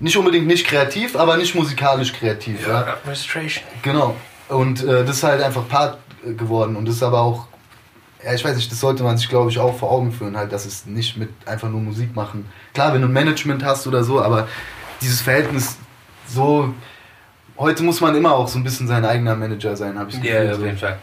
nicht 0.00 0.16
unbedingt 0.16 0.46
nicht 0.46 0.66
kreativ, 0.66 1.16
aber 1.16 1.36
nicht 1.36 1.54
musikalisch 1.54 2.12
kreativ. 2.12 2.66
Ja. 2.66 2.86
Administration. 2.94 3.64
Genau. 3.82 4.16
Und 4.48 4.82
äh, 4.82 5.04
das 5.04 5.16
ist 5.16 5.22
halt 5.24 5.42
einfach 5.42 5.68
Part 5.68 5.98
äh, 6.26 6.32
geworden. 6.32 6.76
Und 6.76 6.86
das 6.86 6.96
ist 6.96 7.02
aber 7.02 7.20
auch, 7.20 7.46
ja, 8.24 8.32
ich 8.34 8.44
weiß 8.44 8.56
nicht, 8.56 8.70
das 8.70 8.80
sollte 8.80 9.02
man 9.02 9.16
sich, 9.18 9.28
glaube 9.28 9.50
ich, 9.50 9.58
auch 9.58 9.76
vor 9.76 9.90
Augen 9.90 10.12
führen, 10.12 10.36
halt, 10.36 10.52
dass 10.52 10.66
es 10.66 10.86
nicht 10.86 11.16
mit 11.16 11.30
einfach 11.46 11.68
nur 11.68 11.80
Musik 11.80 12.14
machen. 12.16 12.46
Klar, 12.74 12.94
wenn 12.94 13.02
du 13.02 13.08
ein 13.08 13.12
Management 13.12 13.64
hast 13.64 13.86
oder 13.86 14.02
so, 14.04 14.20
aber 14.22 14.48
dieses 15.00 15.20
Verhältnis 15.20 15.76
so. 16.26 16.72
Heute 17.56 17.82
muss 17.82 18.00
man 18.00 18.14
immer 18.14 18.32
auch 18.34 18.46
so 18.46 18.58
ein 18.58 18.62
bisschen 18.64 18.86
sein 18.86 19.04
eigener 19.04 19.34
Manager 19.34 19.76
sein, 19.76 19.98
habe 19.98 20.10
ich 20.10 20.16
das 20.16 20.24
Ja, 20.24 20.40
Gefühl. 20.42 20.54
auf 20.54 20.60
jeden 20.64 20.78
Fall. 20.78 20.98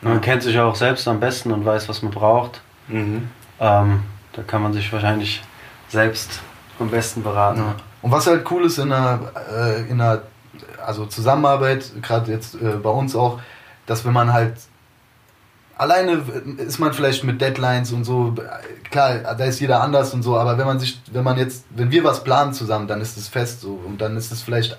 Man 0.00 0.20
kennt 0.20 0.42
sich 0.42 0.54
ja 0.54 0.64
auch 0.64 0.76
selbst 0.76 1.08
am 1.08 1.18
besten 1.18 1.50
und 1.50 1.64
weiß, 1.64 1.88
was 1.88 2.02
man 2.02 2.12
braucht. 2.12 2.60
Mhm. 2.88 3.28
Ähm, 3.58 4.00
da 4.32 4.42
kann 4.42 4.62
man 4.62 4.72
sich 4.72 4.92
wahrscheinlich 4.92 5.42
selbst 5.94 6.40
am 6.78 6.90
besten 6.90 7.22
beraten. 7.22 7.60
Ja. 7.60 7.74
Und 8.02 8.10
was 8.10 8.26
halt 8.26 8.50
cool 8.50 8.66
ist 8.66 8.78
in 8.78 8.92
einer, 8.92 9.32
äh, 9.50 9.88
in 9.88 10.00
einer 10.00 10.22
also 10.84 11.06
Zusammenarbeit, 11.06 11.90
gerade 12.02 12.30
jetzt 12.30 12.54
äh, 12.56 12.76
bei 12.82 12.90
uns 12.90 13.16
auch, 13.16 13.40
dass 13.86 14.04
wenn 14.04 14.12
man 14.12 14.32
halt 14.32 14.54
alleine 15.76 16.22
ist 16.58 16.78
man 16.78 16.92
vielleicht 16.92 17.24
mit 17.24 17.40
Deadlines 17.40 17.92
und 17.92 18.04
so, 18.04 18.34
klar, 18.90 19.34
da 19.34 19.44
ist 19.44 19.60
jeder 19.60 19.82
anders 19.82 20.14
und 20.14 20.22
so, 20.22 20.36
aber 20.36 20.56
wenn 20.58 20.66
man 20.66 20.78
sich, 20.78 21.00
wenn 21.12 21.24
man 21.24 21.38
jetzt, 21.38 21.64
wenn 21.70 21.90
wir 21.90 22.04
was 22.04 22.22
planen 22.22 22.52
zusammen, 22.52 22.86
dann 22.86 23.00
ist 23.00 23.16
es 23.16 23.28
fest 23.28 23.60
so 23.60 23.80
und 23.84 24.00
dann 24.00 24.16
ist 24.16 24.30
es 24.30 24.42
vielleicht 24.42 24.78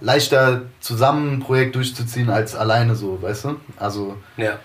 leichter 0.00 0.62
zusammen 0.80 1.34
ein 1.34 1.40
Projekt 1.40 1.74
durchzuziehen 1.74 2.28
als 2.28 2.54
alleine 2.54 2.96
so, 2.96 3.22
weißt 3.22 3.44
du? 3.44 3.56
Also 3.78 4.16
Ja. 4.36 4.58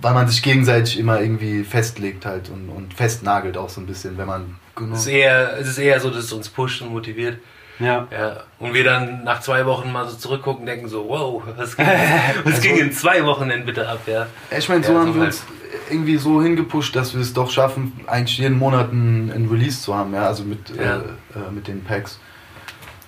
Weil 0.00 0.14
man 0.14 0.28
sich 0.28 0.42
gegenseitig 0.42 0.98
immer 0.98 1.20
irgendwie 1.20 1.64
festlegt 1.64 2.26
halt 2.26 2.50
und, 2.50 2.68
und 2.68 2.94
festnagelt 2.94 3.56
auch 3.56 3.68
so 3.68 3.80
ein 3.80 3.86
bisschen, 3.86 4.16
wenn 4.18 4.26
man 4.26 4.56
genau. 4.76 4.94
Es 4.94 5.00
ist, 5.02 5.06
eher, 5.08 5.56
es 5.58 5.68
ist 5.68 5.78
eher 5.78 6.00
so, 6.00 6.10
dass 6.10 6.24
es 6.24 6.32
uns 6.32 6.48
pusht 6.48 6.82
und 6.82 6.92
motiviert. 6.92 7.38
Ja. 7.80 8.08
Ja. 8.10 8.42
Und 8.58 8.74
wir 8.74 8.82
dann 8.82 9.22
nach 9.22 9.40
zwei 9.40 9.64
Wochen 9.64 9.92
mal 9.92 10.08
so 10.08 10.16
zurückgucken 10.16 10.62
und 10.62 10.66
denken 10.66 10.88
so, 10.88 11.08
wow, 11.08 11.42
was 11.56 11.76
ging, 11.76 11.86
was 12.44 12.60
ging 12.60 12.76
in 12.76 12.92
zwei 12.92 13.24
Wochen 13.24 13.48
denn 13.48 13.64
bitte 13.64 13.88
ab, 13.88 14.00
ja. 14.06 14.26
Ich 14.56 14.68
meine, 14.68 14.82
so 14.82 14.92
Ja, 14.92 14.98
haben 15.00 15.08
so 15.08 15.14
wir 15.14 15.20
halt. 15.22 15.32
uns 15.34 15.42
irgendwie 15.90 16.16
so 16.16 16.42
hingepusht, 16.42 16.96
dass 16.96 17.14
wir 17.14 17.20
es 17.20 17.32
doch 17.32 17.50
schaffen, 17.50 17.92
eigentlich 18.08 18.38
jeden 18.38 18.58
Monat 18.58 18.92
ein, 18.92 19.48
Release 19.50 19.80
zu 19.80 19.94
haben, 19.94 20.12
ja, 20.12 20.26
also 20.26 20.42
mit, 20.42 20.70
Ja. 20.76 20.96
äh, 20.96 20.98
äh, 20.98 21.50
mit 21.52 21.68
den 21.68 21.84
Packs. 21.84 22.18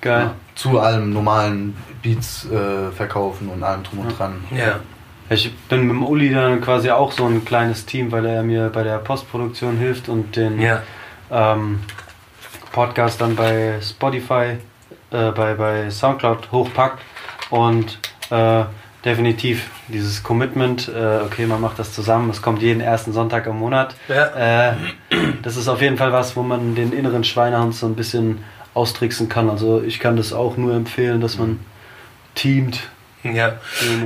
Geil. 0.01 0.27
Ja, 0.27 0.35
zu 0.55 0.79
allem 0.79 1.13
normalen 1.13 1.77
Beats 2.03 2.47
äh, 2.51 2.91
verkaufen 2.93 3.49
und 3.49 3.63
allem 3.63 3.83
drum 3.83 3.99
und 4.01 4.19
dran. 4.19 4.45
Ja. 4.51 4.79
Ich 5.33 5.55
bin 5.69 5.83
mit 5.83 5.91
dem 5.91 6.05
Uli 6.05 6.33
dann 6.33 6.61
quasi 6.61 6.91
auch 6.91 7.13
so 7.13 7.25
ein 7.25 7.45
kleines 7.45 7.87
Team, 7.87 8.11
weil 8.11 8.27
er 8.27 8.43
mir 8.43 8.69
bei 8.69 8.83
der 8.83 8.99
Postproduktion 8.99 9.77
hilft 9.79 10.09
und 10.09 10.35
den 10.35 10.61
Ja. 10.61 10.83
ähm, 11.31 11.81
Podcast 12.73 13.21
dann 13.21 13.37
bei 13.37 13.75
Spotify, 13.81 14.57
äh, 15.13 15.31
bei, 15.31 15.55
bei 15.55 15.89
Soundcloud 15.89 16.51
hochpackt 16.51 17.01
und 17.51 17.99
äh, 18.31 18.65
definitiv 19.05 19.71
dieses 19.87 20.23
Commitment, 20.23 20.89
äh, 20.89 21.21
okay, 21.25 21.47
man 21.47 21.61
macht 21.61 21.79
das 21.79 21.93
zusammen, 21.93 22.29
es 22.31 22.43
kommt 22.43 22.61
jeden 22.61 22.81
ersten 22.81 23.13
Sonntag 23.13 23.47
im 23.47 23.57
Monat. 23.57 23.95
Ja. 24.09 24.71
Äh, 24.71 24.75
das 25.43 25.57
ist 25.57 25.69
auf 25.69 25.81
jeden 25.81 25.97
Fall 25.97 26.13
was, 26.13 26.37
wo 26.37 26.43
man 26.43 26.75
den 26.75 26.93
inneren 26.93 27.23
Schweinehund 27.25 27.75
so 27.75 27.87
ein 27.87 27.95
bisschen 27.95 28.45
austricksen 28.75 29.29
kann. 29.29 29.49
Also 29.49 29.81
ich 29.81 30.01
kann 30.01 30.17
das 30.17 30.33
auch 30.33 30.57
nur 30.57 30.75
empfehlen, 30.75 31.21
dass 31.21 31.39
man 31.39 31.61
teamt. 32.35 32.89
Ja. 33.23 33.59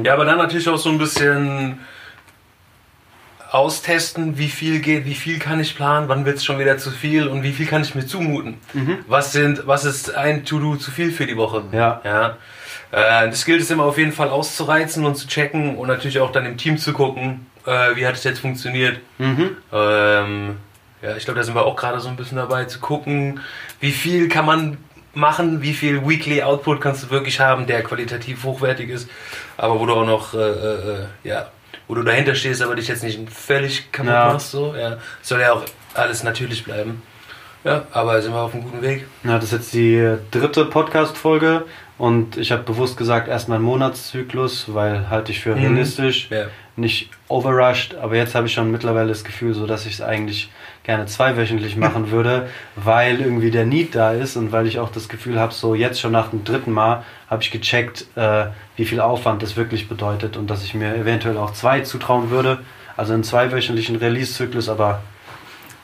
ja, 0.02 0.12
aber 0.12 0.24
dann 0.24 0.38
natürlich 0.38 0.68
auch 0.68 0.78
so 0.78 0.90
ein 0.90 0.98
bisschen 0.98 1.78
austesten, 3.50 4.36
wie 4.36 4.48
viel 4.48 4.80
geht, 4.80 5.04
wie 5.04 5.14
viel 5.14 5.38
kann 5.38 5.60
ich 5.60 5.76
planen, 5.76 6.08
wann 6.08 6.24
wird 6.24 6.38
es 6.38 6.44
schon 6.44 6.58
wieder 6.58 6.76
zu 6.76 6.90
viel 6.90 7.28
und 7.28 7.44
wie 7.44 7.52
viel 7.52 7.66
kann 7.66 7.82
ich 7.82 7.94
mir 7.94 8.04
zumuten. 8.04 8.58
Was 9.06 9.32
sind, 9.32 9.66
was 9.66 9.84
ist 9.84 10.12
ein 10.14 10.44
To-Do 10.44 10.74
zu 10.76 10.90
viel 10.90 11.12
für 11.12 11.26
die 11.26 11.36
Woche? 11.36 11.62
Ja. 11.70 12.00
ja. 12.04 12.36
Äh, 12.90 13.30
das 13.30 13.44
gilt 13.44 13.60
es 13.60 13.70
immer 13.70 13.84
auf 13.84 13.96
jeden 13.96 14.12
Fall 14.12 14.28
auszureizen 14.28 15.04
und 15.04 15.14
zu 15.14 15.28
checken 15.28 15.76
und 15.76 15.86
natürlich 15.86 16.18
auch 16.18 16.32
dann 16.32 16.46
im 16.46 16.56
Team 16.56 16.78
zu 16.78 16.92
gucken, 16.92 17.46
äh, 17.64 17.94
wie 17.94 18.06
hat 18.06 18.14
es 18.14 18.24
jetzt 18.24 18.40
funktioniert. 18.40 18.98
Mhm. 19.18 19.56
Ähm, 19.72 20.56
ja, 21.00 21.16
ich 21.16 21.24
glaube, 21.24 21.38
da 21.38 21.44
sind 21.44 21.54
wir 21.54 21.64
auch 21.64 21.76
gerade 21.76 22.00
so 22.00 22.08
ein 22.08 22.16
bisschen 22.16 22.38
dabei 22.38 22.64
zu 22.64 22.80
gucken, 22.80 23.40
wie 23.78 23.92
viel 23.92 24.28
kann 24.28 24.46
man 24.46 24.78
machen, 25.14 25.62
wie 25.62 25.72
viel 25.74 26.06
Weekly 26.06 26.42
Output 26.42 26.80
kannst 26.80 27.04
du 27.04 27.10
wirklich 27.10 27.40
haben, 27.40 27.66
der 27.66 27.82
qualitativ 27.82 28.44
hochwertig 28.44 28.90
ist, 28.90 29.08
aber 29.56 29.78
wo 29.80 29.86
du 29.86 29.94
auch 29.94 30.06
noch, 30.06 30.34
äh, 30.34 30.38
äh, 30.38 31.06
ja, 31.24 31.50
wo 31.88 31.94
du 31.94 32.02
dahinter 32.02 32.34
stehst, 32.34 32.62
aber 32.62 32.74
dich 32.76 32.88
jetzt 32.88 33.02
nicht 33.02 33.18
völlig 33.30 33.90
kaputt 33.92 34.12
Ja. 34.12 34.32
machst, 34.32 34.50
so, 34.50 34.74
ja, 34.76 34.98
soll 35.22 35.40
ja 35.40 35.52
auch 35.52 35.62
alles 35.94 36.22
natürlich 36.22 36.64
bleiben. 36.64 37.02
Ja, 37.64 37.84
aber 37.92 38.20
sind 38.20 38.32
wir 38.34 38.40
auf 38.40 38.52
einem 38.52 38.62
guten 38.64 38.82
Weg. 38.82 39.06
Ja, 39.24 39.36
das 39.36 39.44
ist 39.44 39.52
jetzt 39.52 39.72
die 39.74 40.16
dritte 40.30 40.66
Podcast-Folge 40.66 41.64
und 41.96 42.36
ich 42.36 42.52
habe 42.52 42.62
bewusst 42.62 42.96
gesagt, 42.98 43.26
erstmal 43.28 43.56
einen 43.56 43.64
Monatszyklus, 43.64 44.66
weil 44.74 45.08
halte 45.08 45.32
ich 45.32 45.40
für 45.40 45.54
Mhm. 45.56 45.62
realistisch, 45.62 46.28
Ja. 46.30 46.46
nicht 46.76 47.08
overrushed, 47.28 47.94
aber 47.96 48.16
jetzt 48.16 48.34
habe 48.34 48.46
ich 48.46 48.52
schon 48.52 48.70
mittlerweile 48.70 49.08
das 49.08 49.24
Gefühl, 49.24 49.54
so 49.54 49.66
dass 49.66 49.86
ich 49.86 49.94
es 49.94 50.00
eigentlich 50.02 50.50
gerne 50.82 51.06
zweiwöchentlich 51.06 51.76
machen 51.76 52.10
würde, 52.10 52.48
weil 52.76 53.20
irgendwie 53.20 53.50
der 53.50 53.64
Need 53.64 53.94
da 53.94 54.12
ist 54.12 54.36
und 54.36 54.52
weil 54.52 54.66
ich 54.66 54.78
auch 54.78 54.90
das 54.90 55.08
Gefühl 55.08 55.40
habe, 55.40 55.54
so 55.54 55.74
jetzt 55.74 56.00
schon 56.00 56.12
nach 56.12 56.28
dem 56.28 56.44
dritten 56.44 56.72
Mal 56.72 57.02
habe 57.30 57.42
ich 57.42 57.50
gecheckt, 57.50 58.06
äh, 58.16 58.46
wie 58.76 58.84
viel 58.84 59.00
Aufwand 59.00 59.42
das 59.42 59.56
wirklich 59.56 59.88
bedeutet 59.88 60.36
und 60.36 60.48
dass 60.48 60.64
ich 60.64 60.74
mir 60.74 60.94
eventuell 60.94 61.38
auch 61.38 61.52
zwei 61.52 61.80
zutrauen 61.80 62.30
würde, 62.30 62.58
also 62.96 63.14
einen 63.14 63.24
zweiwöchentlichen 63.24 63.96
Release-Zyklus, 63.96 64.68
aber 64.68 65.02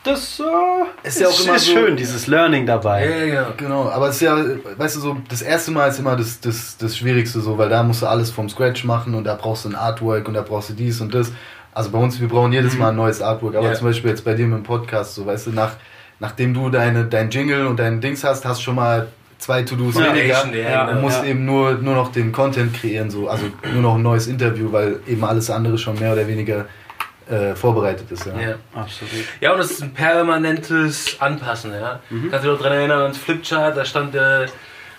das 0.03 0.39
äh, 0.39 1.07
Ist 1.07 1.19
ja 1.19 1.27
auch 1.27 1.43
immer 1.43 1.55
ist 1.55 1.65
so- 1.65 1.73
schön, 1.73 1.95
dieses 1.95 2.27
Learning 2.27 2.65
dabei. 2.65 3.05
Ja, 3.07 3.17
ja, 3.17 3.33
ja. 3.33 3.53
Genau, 3.57 3.89
aber 3.89 4.09
es 4.09 4.15
ist 4.15 4.21
ja, 4.21 4.35
weißt 4.77 4.95
du, 4.95 4.99
so 4.99 5.17
das 5.29 5.41
erste 5.41 5.71
Mal 5.71 5.87
ist 5.87 5.99
immer 5.99 6.15
das, 6.15 6.39
das, 6.39 6.77
das 6.77 6.97
Schwierigste 6.97 7.39
so, 7.39 7.57
weil 7.57 7.69
da 7.69 7.83
musst 7.83 8.01
du 8.01 8.07
alles 8.07 8.31
vom 8.31 8.49
Scratch 8.49 8.83
machen 8.83 9.13
und 9.13 9.25
da 9.25 9.35
brauchst 9.35 9.65
du 9.65 9.69
ein 9.69 9.75
Artwork 9.75 10.27
und 10.27 10.33
da 10.33 10.41
brauchst 10.41 10.69
du 10.69 10.73
dies 10.73 11.01
und 11.01 11.13
das. 11.13 11.31
Also 11.73 11.89
bei 11.91 11.99
uns, 11.99 12.19
wir 12.19 12.27
brauchen 12.27 12.51
jedes 12.51 12.77
Mal 12.77 12.89
ein 12.89 12.95
neues 12.97 13.21
Artwork, 13.21 13.55
aber 13.55 13.67
Ja. 13.67 13.73
zum 13.73 13.87
Beispiel 13.87 14.09
jetzt 14.09 14.25
bei 14.25 14.33
dir 14.33 14.43
im 14.45 14.63
Podcast, 14.63 15.15
so 15.15 15.25
weißt 15.25 15.47
du, 15.47 15.51
nach, 15.51 15.73
nachdem 16.19 16.53
du 16.53 16.69
deine, 16.69 17.05
dein 17.05 17.29
Jingle 17.29 17.65
und 17.67 17.77
dein 17.79 18.01
Dings 18.01 18.23
hast, 18.23 18.43
hast 18.43 18.59
du 18.59 18.63
schon 18.63 18.75
mal 18.75 19.07
zwei 19.37 19.61
To-Dos 19.63 19.95
Ja, 19.95 20.13
weniger 20.13 20.45
ja, 20.53 20.69
Ja, 20.69 20.81
und 20.83 20.87
genau. 20.89 21.01
musst 21.01 21.23
ja. 21.23 21.29
eben 21.29 21.45
nur, 21.45 21.73
nur 21.75 21.95
noch 21.95 22.11
den 22.11 22.31
Content 22.31 22.73
kreieren, 22.73 23.09
so, 23.09 23.29
also 23.29 23.45
nur 23.73 23.81
noch 23.81 23.95
ein 23.95 24.01
neues 24.03 24.27
Interview, 24.27 24.71
weil 24.71 24.99
eben 25.07 25.23
alles 25.23 25.49
andere 25.49 25.77
schon 25.77 25.97
mehr 25.99 26.11
oder 26.13 26.27
weniger 26.27 26.65
äh, 27.29 27.55
vorbereitet 27.55 28.11
ist. 28.11 28.25
Ja. 28.25 28.39
ja. 28.39 28.55
Absolut. 28.73 29.13
Ja, 29.39 29.53
und 29.53 29.59
es 29.59 29.71
ist 29.71 29.83
ein 29.83 29.93
permanentes 29.93 31.19
Anpassen, 31.19 31.73
ja. 31.73 31.99
Mhm. 32.09 32.29
Kannst 32.31 32.45
du 32.45 32.49
dich 32.49 32.57
noch 32.57 32.63
daran 32.63 32.77
erinnern 32.77 33.01
ans 33.01 33.17
Flipchart, 33.17 33.77
da 33.77 33.85
stand 33.85 34.15
äh, 34.15 34.47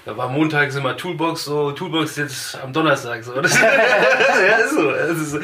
Da 0.04 0.16
war 0.16 0.28
montags 0.28 0.74
immer 0.74 0.96
Toolbox, 0.96 1.44
so 1.44 1.72
Toolbox 1.72 2.16
jetzt 2.16 2.58
am 2.62 2.72
Donnerstag. 2.72 3.22
So. 3.22 3.32
Das, 3.42 3.60
ja, 3.60 4.56
ist 4.64 4.74
so. 4.74 4.90
Das 4.90 5.18
ist, 5.18 5.38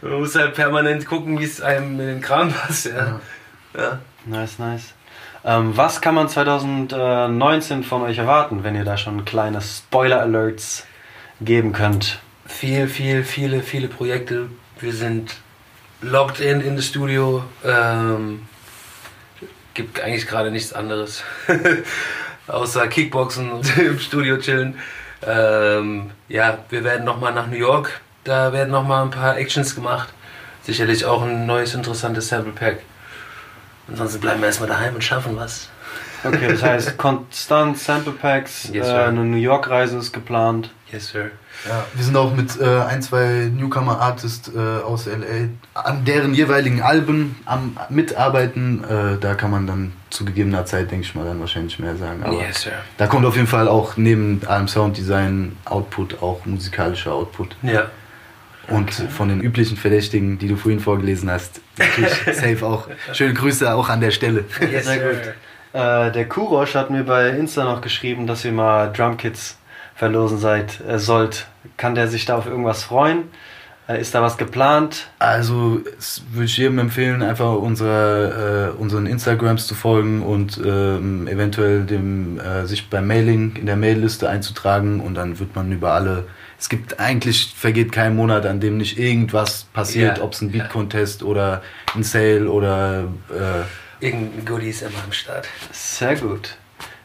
man 0.00 0.20
muss 0.20 0.34
halt 0.34 0.54
permanent 0.54 1.06
gucken, 1.06 1.38
wie 1.38 1.44
es 1.44 1.60
einem 1.60 1.98
in 2.00 2.06
den 2.06 2.20
Kram 2.20 2.52
passt. 2.52 2.86
Ja. 2.86 3.20
Ja. 3.76 3.98
Nice, 4.24 4.58
nice. 4.58 4.94
Ähm, 5.44 5.76
was 5.76 6.00
kann 6.00 6.14
man 6.14 6.28
2019 6.28 7.84
von 7.84 8.02
euch 8.02 8.18
erwarten, 8.18 8.64
wenn 8.64 8.74
ihr 8.74 8.84
da 8.84 8.96
schon 8.96 9.24
kleine 9.24 9.60
Spoiler-Alerts 9.60 10.86
geben 11.40 11.72
könnt? 11.72 12.18
Viel, 12.46 12.88
viel, 12.88 13.24
viele, 13.24 13.62
viele 13.62 13.88
Projekte. 13.88 14.48
Wir 14.80 14.92
sind 14.92 15.36
logged 16.00 16.40
in 16.40 16.60
in 16.60 16.76
das 16.76 16.86
Studio. 16.86 17.44
Ähm, 17.64 18.46
gibt 19.74 20.00
eigentlich 20.00 20.26
gerade 20.26 20.50
nichts 20.50 20.72
anderes. 20.72 21.22
Außer 22.48 22.88
Kickboxen 22.88 23.50
und 23.50 23.78
im 23.78 23.98
Studio 23.98 24.38
chillen. 24.38 24.78
Ähm, 25.26 26.10
ja, 26.28 26.58
wir 26.68 26.84
werden 26.84 27.04
nochmal 27.04 27.32
nach 27.32 27.46
New 27.46 27.56
York. 27.56 28.00
Da 28.24 28.52
werden 28.52 28.70
nochmal 28.70 29.04
ein 29.04 29.10
paar 29.10 29.36
Actions 29.36 29.74
gemacht. 29.74 30.08
Sicherlich 30.62 31.04
auch 31.04 31.22
ein 31.22 31.46
neues, 31.46 31.74
interessantes 31.74 32.28
Sample 32.28 32.52
Pack. 32.52 32.80
Ansonsten 33.88 34.20
bleiben 34.20 34.40
wir 34.40 34.46
erstmal 34.46 34.68
daheim 34.68 34.94
und 34.94 35.02
schaffen 35.02 35.36
was. 35.36 35.68
Okay, 36.24 36.48
das 36.48 36.62
heißt 36.62 36.98
konstant 36.98 37.78
Sample 37.78 38.12
Packs, 38.12 38.68
Yes, 38.72 38.88
äh, 38.88 38.92
eine 38.92 39.24
New 39.24 39.36
York 39.36 39.70
Reise 39.70 39.98
ist 39.98 40.12
geplant. 40.12 40.70
Yes, 40.92 41.08
sir. 41.08 41.30
Ja, 41.66 41.84
wir 41.92 42.04
sind 42.04 42.16
auch 42.16 42.34
mit 42.34 42.60
äh, 42.60 42.80
ein, 42.82 43.02
zwei 43.02 43.50
Newcomer-Artists 43.54 44.52
äh, 44.54 44.82
aus 44.84 45.06
LA 45.06 45.48
an 45.74 46.04
deren 46.04 46.32
jeweiligen 46.34 46.82
Alben 46.82 47.36
am 47.46 47.76
Mitarbeiten. 47.88 48.84
Äh, 48.84 49.18
da 49.20 49.34
kann 49.34 49.50
man 49.50 49.66
dann 49.66 49.92
zu 50.10 50.24
gegebener 50.24 50.64
Zeit, 50.66 50.90
denke 50.90 51.04
ich 51.04 51.14
mal, 51.14 51.24
dann 51.24 51.40
wahrscheinlich 51.40 51.78
mehr 51.78 51.96
sagen. 51.96 52.22
Aber 52.22 52.34
Yes, 52.34 52.62
sir. 52.62 52.72
da 52.96 53.06
kommt 53.06 53.26
auf 53.26 53.34
jeden 53.34 53.48
Fall 53.48 53.68
auch 53.68 53.96
neben 53.96 54.40
allem 54.46 54.68
Sounddesign 54.68 55.56
Output 55.64 56.22
auch 56.22 56.46
musikalischer 56.46 57.12
Output. 57.12 57.56
Ja. 57.62 57.86
Und 58.68 58.92
von 58.92 59.28
den 59.28 59.40
üblichen 59.40 59.76
Verdächtigen, 59.76 60.38
die 60.38 60.46
du 60.48 60.56
vorhin 60.56 60.80
vorgelesen 60.80 61.30
hast, 61.30 61.60
natürlich 61.76 62.14
safe 62.36 62.64
auch. 62.64 62.88
Schöne 63.12 63.34
Grüße 63.34 63.74
auch 63.74 63.88
an 63.88 64.00
der 64.00 64.10
Stelle. 64.10 64.44
Yes, 64.60 64.84
Sehr 64.86 64.98
gut. 64.98 65.34
Äh, 65.74 66.12
der 66.12 66.28
Kurosch 66.28 66.74
hat 66.74 66.90
mir 66.90 67.02
bei 67.04 67.28
Insta 67.30 67.64
noch 67.64 67.80
geschrieben, 67.80 68.26
dass 68.26 68.44
ihr 68.44 68.52
mal 68.52 68.90
Drumkits 68.92 69.57
verlosen 69.98 70.38
seid, 70.38 70.80
äh, 70.88 70.98
sollt. 70.98 71.46
Kann 71.76 71.94
der 71.94 72.08
sich 72.08 72.24
da 72.24 72.36
auf 72.38 72.46
irgendwas 72.46 72.84
freuen? 72.84 73.24
Äh, 73.88 74.00
ist 74.00 74.14
da 74.14 74.22
was 74.22 74.36
geplant? 74.38 75.08
Also 75.18 75.80
es 75.98 76.22
würde 76.32 76.44
ich 76.44 76.56
jedem 76.56 76.78
empfehlen, 76.78 77.22
einfach 77.22 77.54
unsere, 77.54 78.74
äh, 78.76 78.80
unseren 78.80 79.06
Instagrams 79.06 79.66
zu 79.66 79.74
folgen 79.74 80.22
und 80.22 80.60
ähm, 80.64 81.26
eventuell 81.26 81.84
dem, 81.84 82.38
äh, 82.38 82.66
sich 82.66 82.88
beim 82.90 83.06
Mailing 83.06 83.56
in 83.56 83.66
der 83.66 83.76
Mailliste 83.76 84.28
einzutragen 84.28 85.00
und 85.00 85.14
dann 85.14 85.38
wird 85.38 85.56
man 85.56 85.72
über 85.72 85.92
alle. 85.92 86.26
Es 86.60 86.68
gibt 86.68 87.00
eigentlich 87.00 87.54
vergeht 87.56 87.90
kein 87.90 88.14
Monat, 88.14 88.46
an 88.46 88.60
dem 88.60 88.76
nicht 88.76 88.98
irgendwas 88.98 89.64
passiert, 89.72 90.18
Ja, 90.18 90.24
ob 90.24 90.32
es 90.32 90.42
ein 90.42 90.52
ja. 90.52 90.62
Beat-Contest 90.62 91.22
oder 91.22 91.62
ein 91.94 92.02
Sale 92.02 92.48
oder 92.50 93.04
äh, 93.30 94.04
Irgendein 94.04 94.44
Goodie 94.44 94.68
ist 94.68 94.82
immer 94.82 95.02
am 95.04 95.12
Start. 95.12 95.48
Sehr 95.72 96.14
gut. 96.14 96.56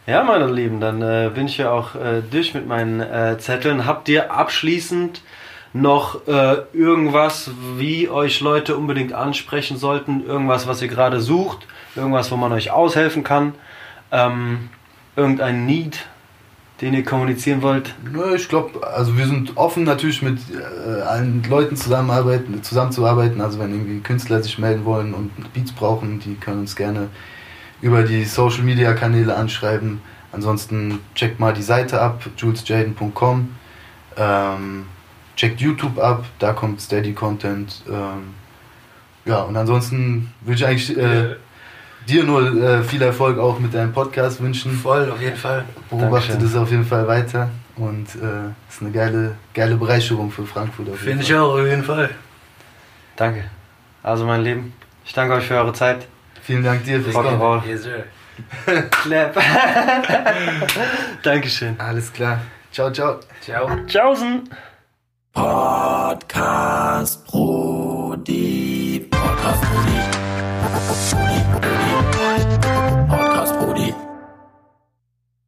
Ja, 0.05 0.21
meine 0.25 0.51
Lieben, 0.51 0.81
dann 0.81 1.01
äh, 1.01 1.31
bin 1.33 1.45
ich 1.45 1.57
ja 1.57 1.71
auch 1.71 1.95
äh, 1.95 2.21
durch 2.29 2.53
mit 2.53 2.67
meinen 2.67 2.99
äh, 2.99 3.37
Zetteln. 3.37 3.85
Habt 3.85 4.09
ihr 4.09 4.33
abschließend 4.33 5.21
noch 5.71 6.27
äh, 6.27 6.57
irgendwas, 6.73 7.51
wie 7.77 8.09
euch 8.09 8.41
Leute 8.41 8.75
unbedingt 8.75 9.13
ansprechen 9.13 9.77
sollten? 9.77 10.25
Irgendwas, 10.25 10.67
was 10.67 10.81
ihr 10.81 10.89
gerade 10.89 11.21
sucht? 11.21 11.65
Irgendwas, 11.95 12.29
wo 12.31 12.35
man 12.35 12.51
euch 12.51 12.69
aushelfen 12.71 13.23
kann? 13.23 13.53
Ähm, 14.11 14.67
irgendein 15.15 15.65
Need, 15.65 16.05
den 16.81 16.93
ihr 16.93 17.05
kommunizieren 17.05 17.61
wollt? 17.61 17.95
Nö, 18.11 18.35
ich 18.35 18.49
glaube, 18.49 18.85
also 18.85 19.17
wir 19.17 19.25
sind 19.25 19.55
offen 19.55 19.85
natürlich 19.85 20.21
mit 20.21 20.39
äh, 20.51 21.01
allen 21.03 21.43
Leuten 21.49 21.77
zusammenarbeiten, 21.77 22.61
zusammenzuarbeiten. 22.61 23.39
Also 23.39 23.57
wenn 23.57 23.71
irgendwie 23.71 24.01
Künstler 24.01 24.43
sich 24.43 24.59
melden 24.59 24.83
wollen 24.83 25.13
und 25.13 25.53
Beats 25.53 25.71
brauchen, 25.71 26.19
die 26.19 26.35
können 26.35 26.59
uns 26.59 26.75
gerne 26.75 27.07
über 27.83 28.03
die 28.03 28.23
Social 28.23 28.63
Media 28.63 28.93
Kanäle 28.93 29.35
anschreiben. 29.35 30.01
Ansonsten 30.31 30.99
checkt 31.15 31.39
mal 31.41 31.53
die 31.53 31.61
Seite 31.61 32.01
ab, 32.01 32.23
julesjaden.com. 32.37 33.53
Ähm, 34.15 34.85
checkt 35.35 35.59
YouTube 35.59 35.99
ab, 35.99 36.23
da 36.39 36.53
kommt 36.53 36.79
Steady 36.79 37.13
Content. 37.13 37.83
Ähm, 37.89 38.33
ja, 39.25 39.41
und 39.41 39.57
ansonsten 39.57 40.31
würde 40.41 40.55
ich 40.55 40.65
eigentlich 40.65 40.97
äh, 40.97 41.35
dir 42.07 42.23
nur 42.23 42.55
äh, 42.55 42.83
viel 42.83 43.01
Erfolg 43.01 43.37
auch 43.37 43.59
mit 43.59 43.73
deinem 43.73 43.91
Podcast 43.91 44.41
wünschen 44.41 44.71
Voll, 44.71 45.11
auf 45.11 45.21
jeden 45.21 45.37
Fall. 45.37 45.65
beobachte 45.89 46.37
das 46.37 46.55
auf 46.55 46.71
jeden 46.71 46.85
Fall 46.85 47.05
weiter 47.05 47.49
und 47.75 48.07
äh, 48.15 48.49
ist 48.69 48.81
eine 48.81 48.91
geile, 48.91 49.35
geile 49.53 49.75
Bereicherung 49.75 50.31
für 50.31 50.45
Frankfurt. 50.45 50.95
Finde 50.95 51.23
ich 51.23 51.35
auch, 51.35 51.53
auf 51.53 51.65
jeden 51.65 51.83
Fall. 51.83 52.09
Danke. 53.17 53.43
Also, 54.01 54.25
mein 54.25 54.41
Lieben, 54.41 54.73
ich 55.05 55.11
danke 55.11 55.35
euch 55.35 55.45
für 55.45 55.55
eure 55.55 55.73
Zeit. 55.73 56.07
Vielen 56.43 56.63
Dank 56.63 56.83
dir 56.83 57.01
fürs 57.01 57.15
Kommen. 57.15 57.39
Rock'n'Roll. 57.39 57.65
Yes, 57.65 57.83
sir. 57.83 58.03
Clap. 58.91 59.39
Dankeschön. 61.23 61.79
Alles 61.79 62.11
klar. 62.11 62.41
Ciao, 62.71 62.91
ciao. 62.91 63.19
Ciao. 63.41 63.69
Tschaußen. 63.85 64.49
Podcast 65.33 67.25
Brody. 67.27 69.07
Podcast 69.09 69.61
Brody. 69.61 69.99
Podcast 73.07 73.59
Brody. 73.59 73.93